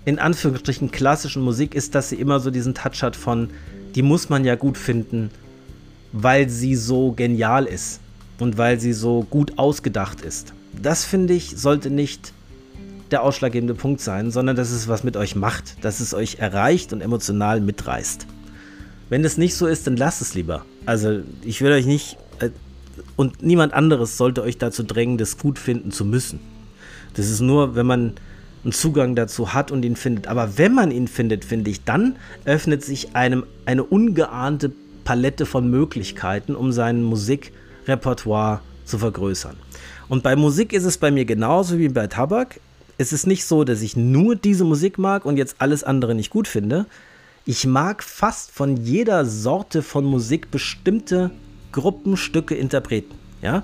[0.05, 3.49] in Anführungsstrichen klassischen Musik ist, dass sie immer so diesen Touch hat von,
[3.95, 5.31] die muss man ja gut finden,
[6.11, 7.99] weil sie so genial ist
[8.39, 10.53] und weil sie so gut ausgedacht ist.
[10.79, 12.33] Das finde ich, sollte nicht
[13.11, 16.93] der ausschlaggebende Punkt sein, sondern dass es was mit euch macht, dass es euch erreicht
[16.93, 18.25] und emotional mitreißt.
[19.09, 20.65] Wenn es nicht so ist, dann lasst es lieber.
[20.85, 22.49] Also ich will euch nicht äh,
[23.15, 26.39] und niemand anderes sollte euch dazu drängen, das gut finden zu müssen.
[27.13, 28.13] Das ist nur, wenn man
[28.63, 30.27] einen Zugang dazu hat und ihn findet.
[30.27, 32.15] Aber wenn man ihn findet, finde ich, dann
[32.45, 34.71] öffnet sich einem eine ungeahnte
[35.03, 39.55] Palette von Möglichkeiten, um sein Musikrepertoire zu vergrößern.
[40.09, 42.59] Und bei Musik ist es bei mir genauso wie bei Tabak.
[42.97, 46.29] Es ist nicht so, dass ich nur diese Musik mag und jetzt alles andere nicht
[46.29, 46.85] gut finde.
[47.45, 51.31] Ich mag fast von jeder Sorte von Musik bestimmte
[51.73, 53.13] Gruppenstücke, Interpreten.
[53.41, 53.63] Ja?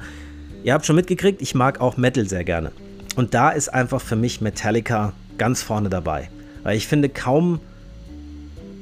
[0.64, 2.72] Ihr habt schon mitgekriegt, ich mag auch Metal sehr gerne.
[3.16, 6.30] Und da ist einfach für mich Metallica ganz vorne dabei.
[6.64, 7.60] Weil ich finde kaum,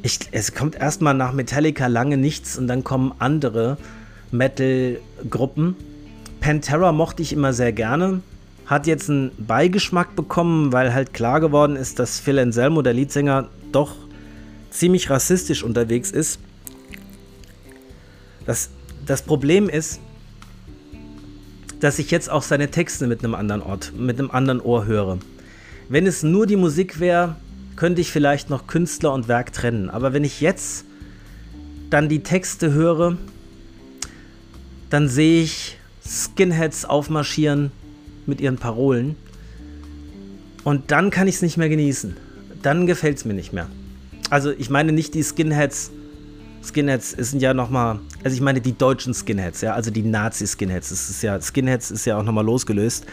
[0.02, 3.78] ich, es kommt erstmal nach Metallica lange nichts und dann kommen andere
[4.32, 5.76] Metal-Gruppen,
[6.40, 8.22] Pantera mochte ich immer sehr gerne.
[8.70, 13.50] Hat jetzt einen Beigeschmack bekommen, weil halt klar geworden ist, dass Phil Anselmo, der Leadsänger,
[13.72, 13.96] doch
[14.70, 16.40] ziemlich rassistisch unterwegs ist.
[18.46, 18.70] Das,
[19.08, 20.00] das Problem ist,
[21.80, 25.18] dass ich jetzt auch seine Texte mit einem anderen Ort, mit einem anderen Ohr höre.
[25.88, 27.38] Wenn es nur die Musik wäre,
[27.76, 29.90] könnte ich vielleicht noch Künstler und Werk trennen.
[29.90, 30.86] Aber wenn ich jetzt
[31.90, 33.18] dann die Texte höre,
[34.91, 37.72] dann sehe ich Skinheads aufmarschieren
[38.30, 39.16] mit ihren Parolen.
[40.64, 42.16] Und dann kann ich es nicht mehr genießen.
[42.62, 43.68] Dann gefällt es mir nicht mehr.
[44.30, 45.92] Also ich meine nicht die Skinheads.
[46.64, 50.90] Skinheads sind ja nochmal, also ich meine die deutschen Skinheads, ja, also die Nazi-Skinheads.
[50.90, 53.06] Das ist ja, Skinheads ist ja auch nochmal losgelöst.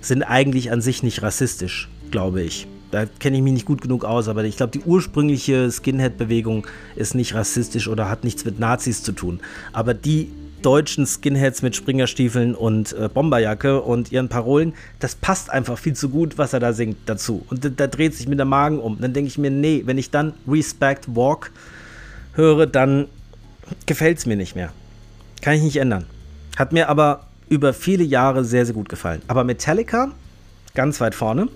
[0.00, 2.66] Sind eigentlich an sich nicht rassistisch, glaube ich.
[2.90, 6.66] Da kenne ich mich nicht gut genug aus, aber ich glaube, die ursprüngliche Skinhead-Bewegung
[6.96, 9.40] ist nicht rassistisch oder hat nichts mit Nazis zu tun.
[9.72, 10.30] Aber die
[10.62, 16.08] deutschen Skinheads mit Springerstiefeln und äh, Bomberjacke und ihren Parolen, das passt einfach viel zu
[16.08, 17.44] gut, was er da singt, dazu.
[17.50, 19.00] Und da, da dreht sich mir der Magen um.
[19.00, 21.50] Dann denke ich mir, nee, wenn ich dann Respect Walk
[22.34, 23.06] höre, dann
[23.86, 24.72] gefällt es mir nicht mehr.
[25.42, 26.06] Kann ich nicht ändern.
[26.56, 29.22] Hat mir aber über viele Jahre sehr, sehr gut gefallen.
[29.28, 30.12] Aber Metallica,
[30.74, 31.48] ganz weit vorne.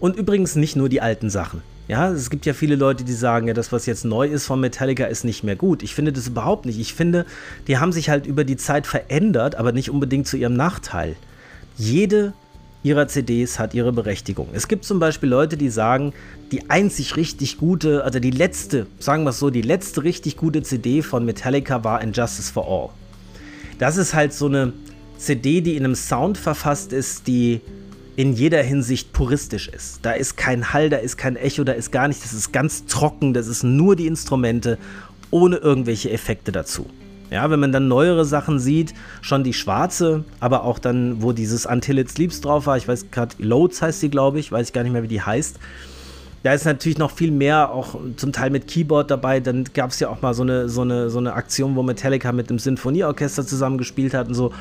[0.00, 1.62] Und übrigens nicht nur die alten Sachen.
[1.88, 4.60] Ja, es gibt ja viele Leute, die sagen, ja, das, was jetzt neu ist von
[4.60, 5.84] Metallica, ist nicht mehr gut.
[5.84, 6.80] Ich finde das überhaupt nicht.
[6.80, 7.26] Ich finde,
[7.68, 11.14] die haben sich halt über die Zeit verändert, aber nicht unbedingt zu ihrem Nachteil.
[11.76, 12.32] Jede
[12.82, 14.48] ihrer CDs hat ihre Berechtigung.
[14.52, 16.12] Es gibt zum Beispiel Leute, die sagen,
[16.52, 20.62] die einzig richtig gute, also die letzte, sagen wir es so, die letzte richtig gute
[20.62, 22.90] CD von Metallica war Injustice for All.
[23.78, 24.72] Das ist halt so eine
[25.18, 27.60] CD, die in einem Sound verfasst ist, die
[28.16, 30.00] in jeder Hinsicht puristisch ist.
[30.02, 32.22] Da ist kein Hall, da ist kein Echo, da ist gar nichts.
[32.22, 34.78] Das ist ganz trocken, das ist nur die Instrumente
[35.30, 36.86] ohne irgendwelche Effekte dazu.
[37.30, 41.66] Ja, wenn man dann neuere Sachen sieht, schon die schwarze, aber auch dann, wo dieses
[41.66, 44.72] Until It Sleeps drauf war, ich weiß gerade, Loads heißt die, glaube ich, weiß ich
[44.72, 45.58] gar nicht mehr, wie die heißt.
[46.44, 49.40] Da ist natürlich noch viel mehr, auch zum Teil mit Keyboard dabei.
[49.40, 52.30] Dann gab es ja auch mal so eine, so, eine, so eine Aktion, wo Metallica
[52.30, 54.52] mit dem Sinfonieorchester zusammengespielt hat und so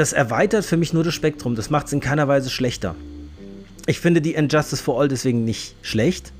[0.00, 1.54] das erweitert für mich nur das Spektrum.
[1.54, 2.96] Das macht es in keiner Weise schlechter.
[3.86, 6.32] Ich finde die Injustice for All deswegen nicht schlecht,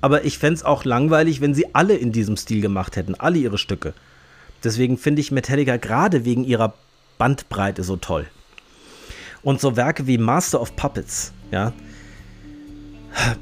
[0.00, 3.38] aber ich fände es auch langweilig, wenn sie alle in diesem Stil gemacht hätten, alle
[3.38, 3.92] ihre Stücke.
[4.64, 6.74] Deswegen finde ich Metallica gerade wegen ihrer
[7.18, 8.26] Bandbreite so toll.
[9.42, 11.72] Und so Werke wie Master of Puppets, ja.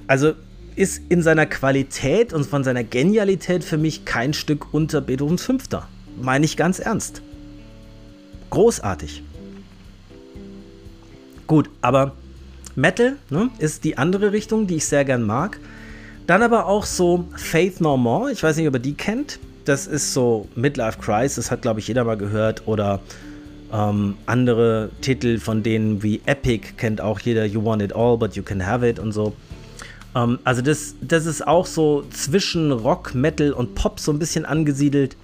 [0.07, 0.33] Also
[0.75, 5.89] ist in seiner Qualität und von seiner Genialität für mich kein Stück unter Beethovens Fünfter.
[6.21, 7.23] Meine ich ganz ernst.
[8.49, 9.23] Großartig.
[11.51, 12.13] Gut, aber
[12.77, 15.59] Metal ne, ist die andere Richtung, die ich sehr gern mag.
[16.29, 18.31] Dann aber auch so Faith No More.
[18.31, 19.41] Ich weiß nicht, ob ihr die kennt.
[19.65, 22.69] Das ist so Midlife Crisis, hat glaube ich jeder mal gehört.
[22.69, 23.01] Oder
[23.73, 27.45] ähm, andere Titel von denen wie Epic kennt auch jeder.
[27.47, 29.33] You Want It All, but You Can Have It und so.
[30.15, 34.45] Ähm, also das, das ist auch so zwischen Rock, Metal und Pop so ein bisschen
[34.45, 35.17] angesiedelt.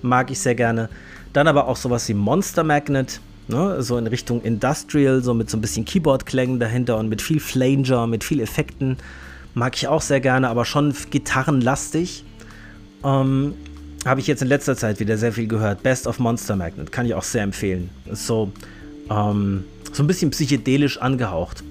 [0.00, 0.88] Mag ich sehr gerne.
[1.34, 3.20] Dann aber auch sowas wie Monster Magnet.
[3.46, 7.40] Ne, so in Richtung Industrial, so mit so ein bisschen Keyboard-Klängen dahinter und mit viel
[7.40, 8.96] Flanger, mit viel Effekten.
[9.52, 12.24] Mag ich auch sehr gerne, aber schon gitarrenlastig.
[13.04, 13.54] Ähm,
[14.06, 15.82] Habe ich jetzt in letzter Zeit wieder sehr viel gehört.
[15.82, 17.90] Best of Monster Magnet, kann ich auch sehr empfehlen.
[18.10, 18.50] Ist so,
[19.10, 21.62] ähm, so ein bisschen psychedelisch angehaucht.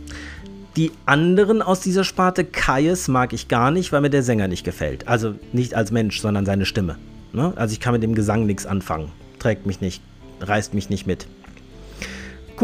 [0.75, 4.63] Die anderen aus dieser Sparte, Kaius, mag ich gar nicht, weil mir der Sänger nicht
[4.63, 5.07] gefällt.
[5.07, 6.97] Also nicht als Mensch, sondern seine Stimme.
[7.31, 7.53] Ne?
[7.55, 9.11] Also ich kann mit dem Gesang nichts anfangen.
[9.39, 10.01] Trägt mich nicht,
[10.39, 11.27] reißt mich nicht mit.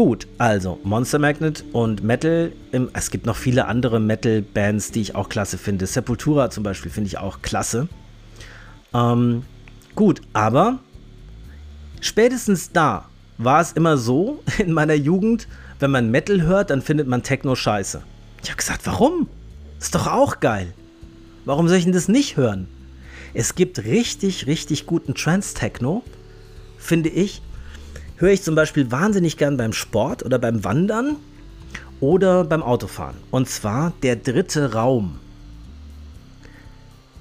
[0.00, 2.52] Gut, also Monster Magnet und Metal.
[2.72, 5.84] Im, es gibt noch viele andere Metal-Bands, die ich auch klasse finde.
[5.84, 7.86] Sepultura zum Beispiel finde ich auch klasse.
[8.94, 9.42] Ähm,
[9.94, 10.78] gut, aber
[12.00, 15.46] spätestens da war es immer so in meiner Jugend,
[15.80, 18.00] wenn man Metal hört, dann findet man Techno scheiße.
[18.42, 19.28] Ich habe gesagt, warum?
[19.78, 20.72] Ist doch auch geil.
[21.44, 22.68] Warum soll ich denn das nicht hören?
[23.34, 26.02] Es gibt richtig, richtig guten Trance-Techno,
[26.78, 27.42] finde ich,
[28.20, 31.16] höre ich zum Beispiel wahnsinnig gern beim Sport oder beim Wandern
[32.00, 33.16] oder beim Autofahren.
[33.30, 35.18] Und zwar der dritte Raum.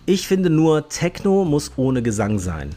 [0.06, 2.72] Ich finde nur, Techno muss ohne Gesang sein.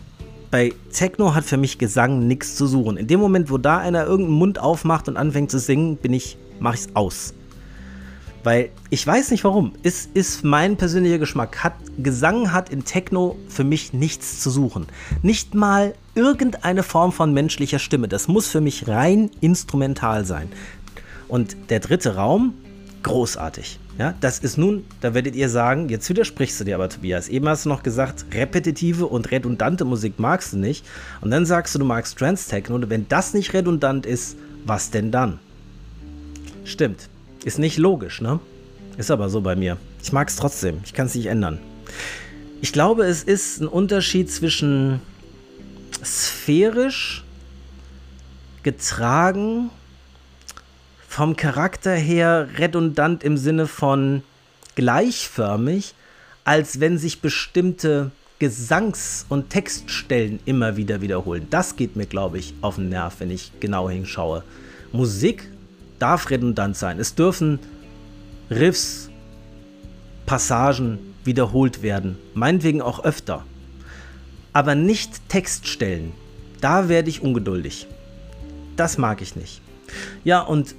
[0.53, 2.97] Bei Techno hat für mich Gesang nichts zu suchen.
[2.97, 6.37] In dem Moment, wo da einer irgendeinen Mund aufmacht und anfängt zu singen, bin ich,
[6.61, 7.35] mache ich es aus.
[8.45, 9.73] Weil ich weiß nicht warum.
[9.83, 11.63] Es ist mein persönlicher Geschmack.
[11.63, 14.87] Hat, Gesang hat in Techno für mich nichts zu suchen.
[15.23, 18.09] Nicht mal irgendeine Form von menschlicher Stimme.
[18.09, 20.49] Das muss für mich rein instrumental sein.
[21.29, 22.55] Und der dritte Raum
[23.03, 23.79] großartig.
[23.99, 27.29] Ja, das ist nun, da werdet ihr sagen, jetzt widersprichst du dir aber, Tobias.
[27.29, 30.85] Eben hast du noch gesagt, repetitive und redundante Musik magst du nicht.
[31.21, 32.75] Und dann sagst du, du magst Trance-Techno.
[32.75, 35.39] Und wenn das nicht redundant ist, was denn dann?
[36.65, 37.09] Stimmt.
[37.45, 38.41] Ist nicht logisch, ne?
[38.97, 39.79] Ist aber so bei mir.
[40.03, 40.81] Ich mag es trotzdem.
[40.85, 41.59] Ich kann es nicht ändern.
[42.61, 45.01] Ich glaube, es ist ein Unterschied zwischen
[46.05, 47.25] sphärisch
[48.63, 49.71] getragen
[51.09, 54.23] vom Charakter her redundant im Sinne von
[54.77, 55.95] gleichförmig,
[56.45, 61.47] als wenn sich bestimmte Gesangs- und Textstellen immer wieder wiederholen.
[61.51, 64.43] Das geht mir, glaube ich, auf den Nerv, wenn ich genau hinschaue.
[64.93, 65.49] Musik
[66.03, 66.99] darf redundant sein.
[66.99, 67.61] Es dürfen
[68.51, 69.09] Riffs,
[70.27, 72.19] Passagen wiederholt werden.
[72.35, 73.45] Meinetwegen auch öfter.
[74.53, 76.13] Aber nicht Textstellen.
[76.61, 77.87] Da werde ich ungeduldig.
[78.77, 79.61] Das mag ich nicht.
[80.25, 80.75] Ja, und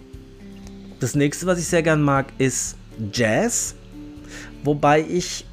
[0.99, 2.75] das nächste, was ich sehr gern mag, ist
[3.13, 3.75] Jazz,
[4.63, 5.45] wobei ich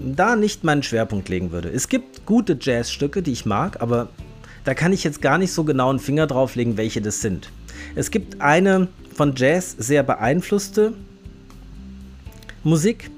[0.00, 1.68] da nicht meinen Schwerpunkt legen würde.
[1.68, 4.08] Es gibt gute Jazzstücke, die ich mag, aber
[4.64, 7.50] da kann ich jetzt gar nicht so genau einen Finger drauf legen, welche das sind.
[7.94, 8.88] Es gibt eine
[9.20, 10.94] von Jazz sehr beeinflusste
[12.64, 13.10] Musik,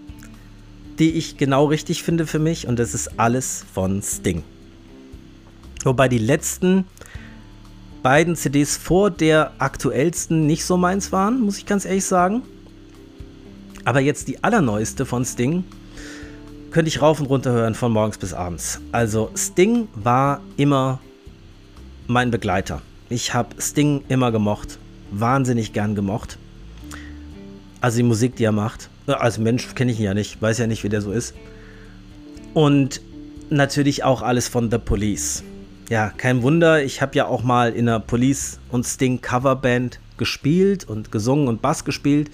[0.98, 4.42] die ich genau richtig finde für mich und das ist alles von Sting.
[5.84, 6.86] Wobei die letzten
[8.02, 12.42] beiden CDs vor der aktuellsten nicht so meins waren, muss ich ganz ehrlich sagen.
[13.84, 15.62] Aber jetzt die allerneueste von Sting
[16.72, 18.80] könnte ich rauf und runter hören von morgens bis abends.
[18.90, 20.98] Also Sting war immer
[22.08, 22.82] mein Begleiter.
[23.08, 24.80] Ich habe Sting immer gemocht,
[25.12, 26.38] wahnsinnig gern gemocht.
[27.80, 28.88] Also die Musik, die er macht.
[29.06, 31.34] Als Mensch kenne ich ihn ja nicht, weiß ja nicht, wie der so ist.
[32.54, 33.00] Und
[33.50, 35.42] natürlich auch alles von The Police
[35.92, 40.88] ja, kein Wunder, ich habe ja auch mal in einer Police und Sting Coverband gespielt
[40.88, 42.30] und gesungen und Bass gespielt.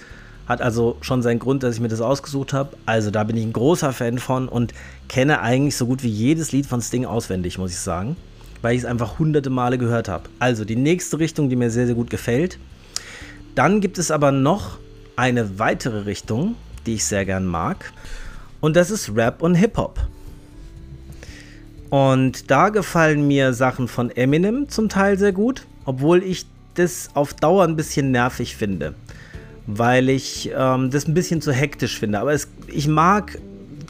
[0.47, 2.77] Hat also schon seinen Grund, dass ich mir das ausgesucht habe.
[2.87, 4.75] Also da bin ich ein großer Fan von und
[5.09, 8.17] kenne eigentlich so gut wie jedes Lied von Sting auswendig, muss ich sagen.
[8.63, 10.29] Weil ich es einfach hunderte Male gehört habe.
[10.39, 12.59] Also die nächste Richtung, die mir sehr, sehr gut gefällt.
[13.55, 14.79] Dann gibt es aber noch
[15.17, 16.55] eine weitere Richtung,
[16.87, 17.93] die ich sehr gern mag.
[18.61, 20.01] Und das ist Rap und Hip-Hop.
[21.91, 27.35] Und da gefallen mir Sachen von Eminem zum Teil sehr gut, obwohl ich das auf
[27.35, 28.95] Dauer ein bisschen nervig finde,
[29.67, 32.21] weil ich ähm, das ein bisschen zu hektisch finde.
[32.21, 33.39] Aber es, ich mag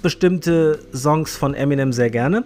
[0.03, 2.45] bestimmte Songs von Eminem sehr gerne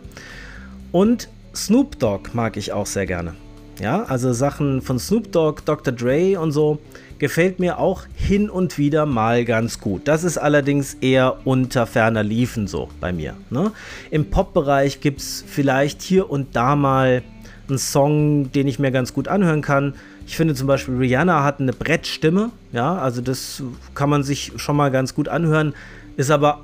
[0.90, 3.34] und Snoop Dogg mag ich auch sehr gerne.
[3.80, 5.92] Ja, also Sachen von Snoop Dogg, Dr.
[5.92, 6.78] Dre und so
[7.18, 10.08] gefällt mir auch hin und wieder mal ganz gut.
[10.08, 13.34] Das ist allerdings eher unter ferner Liefen so bei mir.
[13.50, 13.70] Ne?
[14.10, 17.22] Im Pop-Bereich gibt es vielleicht hier und da mal
[17.68, 19.94] einen Song, den ich mir ganz gut anhören kann.
[20.26, 23.62] Ich finde zum Beispiel Rihanna hat eine Brettstimme, ja, also das
[23.94, 25.74] kann man sich schon mal ganz gut anhören,
[26.16, 26.62] ist aber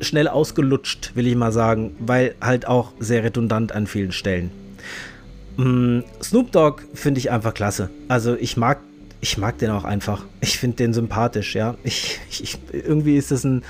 [0.00, 4.50] schnell ausgelutscht, will ich mal sagen, weil halt auch sehr redundant an vielen Stellen.
[5.56, 7.90] Mm, Snoop Dogg finde ich einfach klasse.
[8.08, 8.78] Also ich mag
[9.20, 10.24] ich mag den auch einfach.
[10.40, 11.76] Ich finde den sympathisch, ja.
[11.82, 13.64] Ich, ich, irgendwie ist das ein,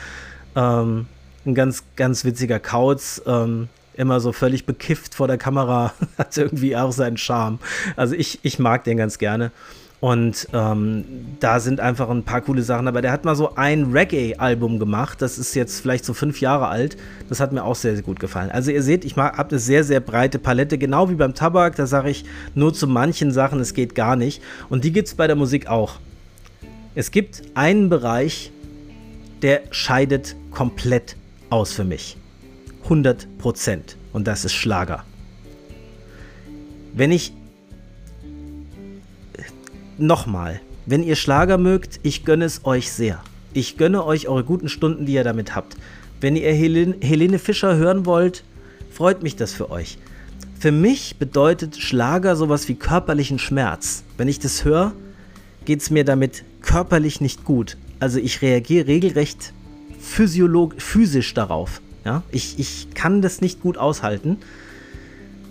[0.54, 1.06] ähm,
[1.46, 3.22] ein ganz, ganz witziger Kauz.
[3.26, 5.92] Ähm, immer so völlig bekifft vor der Kamera.
[6.18, 7.58] Hat irgendwie auch seinen Charme.
[7.96, 9.50] Also ich, ich mag den ganz gerne.
[10.00, 11.04] Und ähm,
[11.40, 13.00] da sind einfach ein paar coole Sachen dabei.
[13.00, 15.20] Der hat mal so ein Reggae-Album gemacht.
[15.20, 16.96] Das ist jetzt vielleicht so fünf Jahre alt.
[17.28, 18.50] Das hat mir auch sehr, sehr gut gefallen.
[18.50, 20.78] Also ihr seht, ich habe eine sehr, sehr breite Palette.
[20.78, 21.74] Genau wie beim Tabak.
[21.74, 24.40] Da sage ich nur zu manchen Sachen, es geht gar nicht.
[24.68, 25.96] Und die gibt es bei der Musik auch.
[26.94, 28.52] Es gibt einen Bereich,
[29.42, 31.16] der scheidet komplett
[31.50, 32.16] aus für mich.
[32.84, 33.96] 100 Prozent.
[34.12, 35.04] Und das ist Schlager.
[36.94, 37.32] Wenn ich
[39.98, 43.22] nochmal, wenn ihr Schlager mögt, ich gönne es euch sehr.
[43.52, 45.76] Ich gönne euch eure guten Stunden, die ihr damit habt.
[46.20, 48.44] Wenn ihr Helene, Helene Fischer hören wollt,
[48.90, 49.98] freut mich das für euch.
[50.58, 54.02] Für mich bedeutet Schlager sowas wie körperlichen Schmerz.
[54.16, 54.92] Wenn ich das höre,
[55.64, 57.76] geht es mir damit körperlich nicht gut.
[58.00, 59.52] Also ich reagiere regelrecht
[60.00, 61.80] physisch darauf.
[62.04, 62.22] Ja?
[62.30, 64.38] Ich, ich kann das nicht gut aushalten.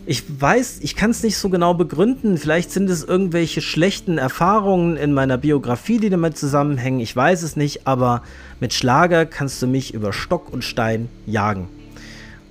[0.09, 2.37] Ich weiß, ich kann es nicht so genau begründen.
[2.37, 7.01] Vielleicht sind es irgendwelche schlechten Erfahrungen in meiner Biografie, die damit zusammenhängen.
[7.01, 8.23] Ich weiß es nicht, aber
[8.61, 11.67] mit Schlager kannst du mich über Stock und Stein jagen.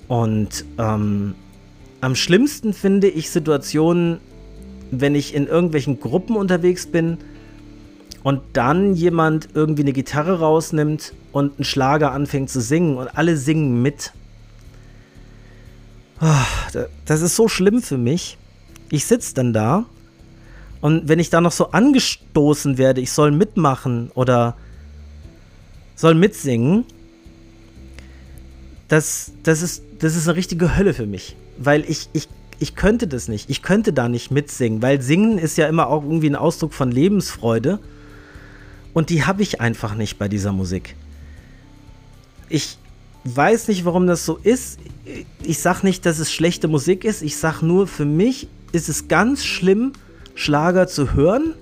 [0.07, 1.35] Und ähm,
[2.03, 4.19] am schlimmsten finde ich Situationen,
[4.91, 7.17] wenn ich in irgendwelchen Gruppen unterwegs bin
[8.23, 13.39] und dann jemand irgendwie eine Gitarre rausnimmt und einen Schlager anfängt zu singen und alle
[13.39, 14.13] singen mit
[17.05, 18.39] das ist so schlimm für mich.
[18.91, 19.87] Ich sitze dann da
[20.81, 24.57] und wenn ich da noch so angestoßen werde, ich soll mitmachen oder
[25.95, 26.85] soll mitsingen.
[28.89, 31.35] Das, das, ist, das ist eine richtige Hölle für mich.
[31.59, 32.29] Weil ich, ich,
[32.61, 33.51] ich könnte das nicht.
[33.51, 34.83] Ich könnte da nicht mitsingen.
[34.83, 37.81] Weil Singen ist ja immer auch irgendwie ein Ausdruck von Lebensfreude.
[38.93, 40.95] Und die habe ich einfach nicht bei dieser Musik.
[42.49, 42.79] Ich
[43.35, 44.79] weiß nicht, warum das so ist.
[45.43, 47.23] Ich sage nicht, dass es schlechte Musik ist.
[47.23, 49.93] Ich sage nur, für mich ist es ganz schlimm,
[50.35, 51.55] Schlager zu hören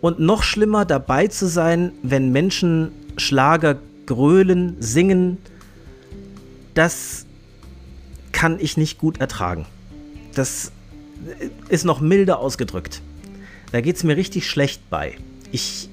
[0.00, 5.38] und noch schlimmer dabei zu sein, wenn Menschen Schlager grölen, singen.
[6.74, 7.24] Das
[8.32, 9.64] kann ich nicht gut ertragen.
[10.34, 10.72] Das
[11.68, 13.00] ist noch milder ausgedrückt.
[13.72, 15.16] Da geht es mir richtig schlecht bei.
[15.52, 15.88] Ich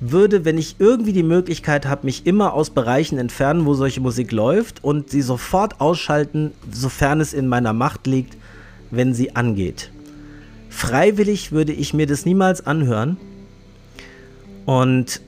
[0.00, 4.32] würde, wenn ich irgendwie die Möglichkeit habe, mich immer aus Bereichen entfernen, wo solche Musik
[4.32, 8.36] läuft und sie sofort ausschalten, sofern es in meiner Macht liegt,
[8.90, 9.90] wenn sie angeht.
[10.68, 13.16] Freiwillig würde ich mir das niemals anhören.
[14.64, 15.20] Und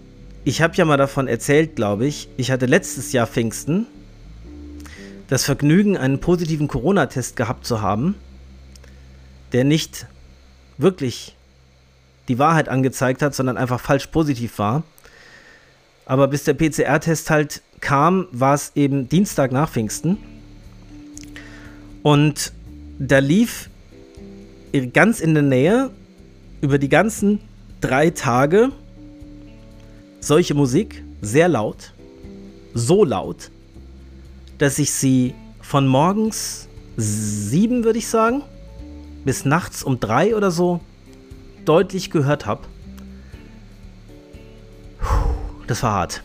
[0.44, 2.28] ich habe ja mal davon erzählt, glaube ich.
[2.36, 3.86] Ich hatte letztes Jahr Pfingsten
[5.28, 8.14] das Vergnügen, einen positiven Corona-Test gehabt zu haben,
[9.52, 10.06] der nicht
[10.78, 11.34] wirklich
[12.28, 14.82] die Wahrheit angezeigt hat, sondern einfach falsch positiv war.
[16.06, 20.18] Aber bis der PCR-Test halt kam, war es eben Dienstag nach Pfingsten.
[22.02, 22.52] Und
[22.98, 23.70] da lief
[24.92, 25.90] ganz in der Nähe
[26.60, 27.40] über die ganzen
[27.80, 28.70] drei Tage
[30.20, 31.92] solche Musik, sehr laut,
[32.72, 33.50] so laut,
[34.58, 38.42] dass ich sie von morgens sieben, würde ich sagen,
[39.24, 40.80] bis nachts um drei oder so
[41.64, 42.62] deutlich gehört habe.
[45.66, 46.22] Das war hart.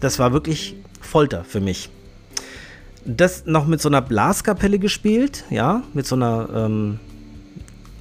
[0.00, 1.90] Das war wirklich Folter für mich.
[3.04, 7.00] Das noch mit so einer Blaskapelle gespielt, ja, mit so einer ähm,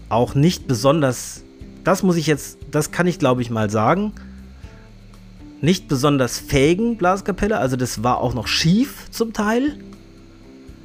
[0.09, 1.43] auch nicht besonders,
[1.83, 4.13] das muss ich jetzt, das kann ich glaube ich mal sagen,
[5.61, 9.77] nicht besonders fähigen Blaskapelle, also das war auch noch schief zum Teil.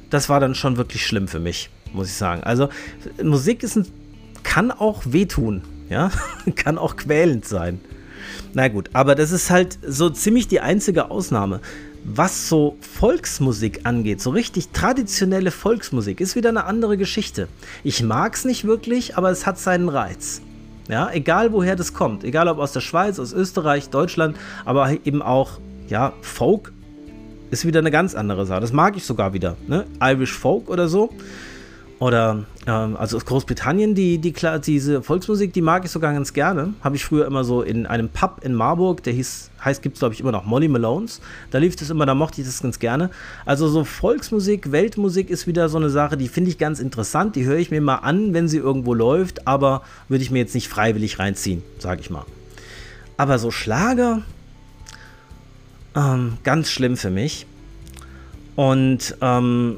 [0.09, 2.43] Das war dann schon wirklich schlimm für mich, muss ich sagen.
[2.43, 2.69] Also
[3.21, 3.87] Musik ist ein,
[4.43, 6.11] kann auch wehtun, ja,
[6.55, 7.79] kann auch quälend sein.
[8.53, 11.59] Na gut, aber das ist halt so ziemlich die einzige Ausnahme.
[12.03, 17.49] Was so Volksmusik angeht, so richtig traditionelle Volksmusik, ist wieder eine andere Geschichte.
[17.83, 20.41] Ich mag es nicht wirklich, aber es hat seinen Reiz.
[20.87, 25.21] Ja, egal woher das kommt, egal ob aus der Schweiz, aus Österreich, Deutschland, aber eben
[25.21, 25.59] auch,
[25.89, 26.71] ja, Folk
[27.51, 28.61] ist wieder eine ganz andere Sache.
[28.61, 29.85] Das mag ich sogar wieder, ne?
[30.01, 31.09] Irish Folk oder so.
[31.99, 34.33] Oder, ähm, also aus Großbritannien, die, die,
[34.63, 36.73] diese Volksmusik, die mag ich sogar ganz gerne.
[36.83, 39.99] Habe ich früher immer so in einem Pub in Marburg, der hieß, heißt, gibt es
[39.99, 41.21] glaube ich immer noch Molly Malones.
[41.49, 43.09] Da lief das immer, da mochte ich das ganz gerne.
[43.45, 47.35] Also so Volksmusik, Weltmusik ist wieder so eine Sache, die finde ich ganz interessant.
[47.35, 50.53] Die höre ich mir mal an, wenn sie irgendwo läuft, aber würde ich mir jetzt
[50.53, 52.25] nicht freiwillig reinziehen, sage ich mal.
[53.17, 54.21] Aber so Schlager,
[55.95, 57.47] ähm, ganz schlimm für mich.
[58.55, 59.77] Und ähm,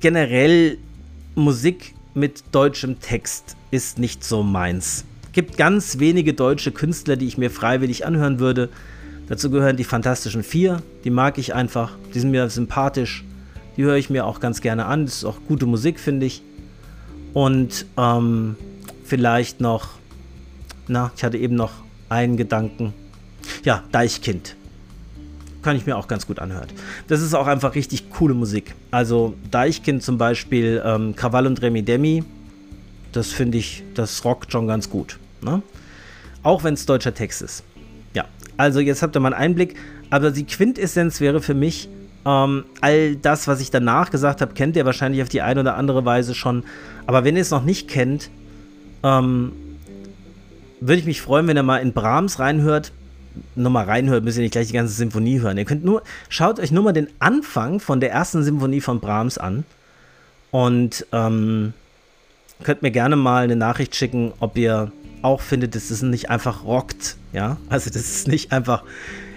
[0.00, 0.78] generell
[1.38, 5.04] Musik mit deutschem Text ist nicht so meins.
[5.32, 8.70] Gibt ganz wenige deutsche Künstler, die ich mir freiwillig anhören würde.
[9.28, 13.22] Dazu gehören die Fantastischen Vier, die mag ich einfach, die sind mir sympathisch,
[13.76, 15.04] die höre ich mir auch ganz gerne an.
[15.04, 16.40] Das ist auch gute Musik, finde ich.
[17.34, 18.56] Und ähm,
[19.04, 19.90] vielleicht noch,
[20.88, 21.72] na, ich hatte eben noch
[22.08, 22.94] einen Gedanken.
[23.62, 24.55] Ja, Deichkind
[25.66, 26.68] kann ich mir auch ganz gut anhören.
[27.08, 28.76] Das ist auch einfach richtig coole Musik.
[28.92, 32.22] Also Deichkind zum Beispiel, ähm, Krawall und Remi Demi,
[33.10, 35.18] das finde ich, das rockt schon ganz gut.
[35.42, 35.62] Ne?
[36.44, 37.64] Auch wenn es deutscher Text ist.
[38.14, 38.26] Ja,
[38.56, 39.74] also jetzt habt ihr mal einen Einblick.
[40.08, 41.88] Aber die Quintessenz wäre für mich,
[42.24, 45.76] ähm, all das, was ich danach gesagt habe, kennt ihr wahrscheinlich auf die eine oder
[45.76, 46.62] andere Weise schon.
[47.08, 48.30] Aber wenn ihr es noch nicht kennt,
[49.02, 49.50] ähm,
[50.80, 52.92] würde ich mich freuen, wenn ihr mal in Brahms reinhört
[53.54, 55.58] nochmal reinhört, müsst ihr nicht gleich die ganze Symphonie hören.
[55.58, 59.38] Ihr könnt nur, schaut euch nur mal den Anfang von der ersten Symphonie von Brahms
[59.38, 59.64] an
[60.50, 61.72] und ähm,
[62.62, 64.92] könnt mir gerne mal eine Nachricht schicken, ob ihr
[65.22, 68.84] auch findet, dass es nicht einfach rockt, ja, also dass es nicht einfach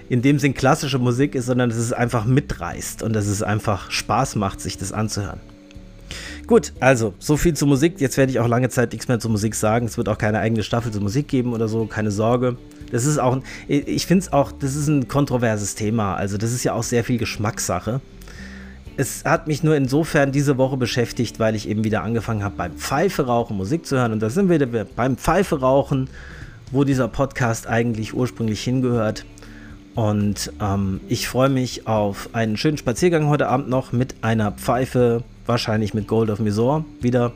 [0.10, 3.92] in dem Sinn klassische Musik ist, sondern dass es einfach mitreißt und dass es einfach
[3.92, 5.40] Spaß macht, sich das anzuhören.
[6.48, 8.00] Gut, also so viel zur Musik.
[8.00, 9.86] Jetzt werde ich auch lange Zeit nichts mehr zur Musik sagen.
[9.86, 12.58] Es wird auch keine eigene Staffel zur Musik geben oder so, keine Sorge.
[12.92, 16.16] Das ist auch, ich finde es auch, das ist ein kontroverses Thema.
[16.16, 18.02] Also das ist ja auch sehr viel Geschmackssache.
[18.98, 22.74] Es hat mich nur insofern diese Woche beschäftigt, weil ich eben wieder angefangen habe, beim
[22.74, 24.12] Pfeife rauchen Musik zu hören.
[24.12, 26.10] Und da sind wir beim Pfeife rauchen,
[26.72, 29.26] wo dieser Podcast eigentlich ursprünglich hingehört.
[29.96, 35.24] Und ähm, ich freue mich auf einen schönen Spaziergang heute Abend noch mit einer Pfeife,
[35.50, 37.34] wahrscheinlich mit Gold of Misor wieder.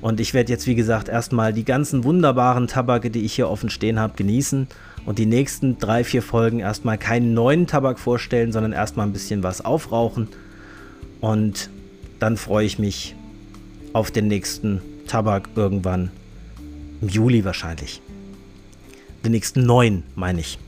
[0.00, 3.68] Und ich werde jetzt, wie gesagt, erstmal die ganzen wunderbaren Tabake, die ich hier offen
[3.68, 4.68] stehen habe, genießen.
[5.04, 9.42] Und die nächsten drei, vier Folgen erstmal keinen neuen Tabak vorstellen, sondern erstmal ein bisschen
[9.42, 10.28] was aufrauchen.
[11.20, 11.68] Und
[12.18, 13.16] dann freue ich mich
[13.92, 16.10] auf den nächsten Tabak irgendwann
[17.00, 18.00] im Juli wahrscheinlich.
[19.24, 20.58] Den nächsten neuen, meine ich.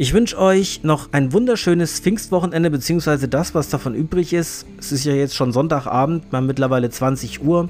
[0.00, 4.64] Ich wünsche euch noch ein wunderschönes Pfingstwochenende, beziehungsweise das, was davon übrig ist.
[4.78, 7.68] Es ist ja jetzt schon Sonntagabend, mal mittlerweile 20 Uhr.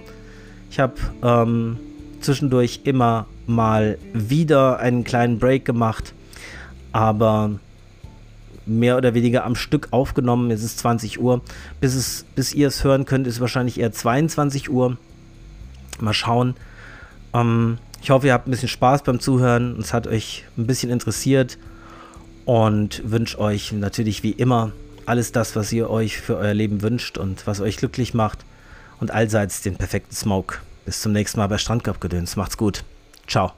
[0.71, 0.95] Ich habe
[1.25, 1.77] ähm,
[2.21, 6.15] zwischendurch immer mal wieder einen kleinen Break gemacht,
[6.93, 7.59] aber
[8.65, 10.53] mehr oder weniger am Stück aufgenommen.
[10.53, 11.41] Es ist 20 Uhr.
[11.81, 14.97] Bis, es, bis ihr es hören könnt, ist wahrscheinlich eher 22 Uhr.
[15.99, 16.55] Mal schauen.
[17.35, 19.77] Ähm, ich hoffe, ihr habt ein bisschen Spaß beim Zuhören.
[19.81, 21.59] Es hat euch ein bisschen interessiert.
[22.45, 24.73] Und wünsche euch natürlich wie immer
[25.07, 28.45] alles das, was ihr euch für euer Leben wünscht und was euch glücklich macht.
[29.01, 30.59] Und allseits den perfekten Smoke.
[30.85, 32.37] Bis zum nächsten Mal bei Strandkorbgedöns.
[32.37, 32.85] Macht's gut.
[33.27, 33.53] Ciao.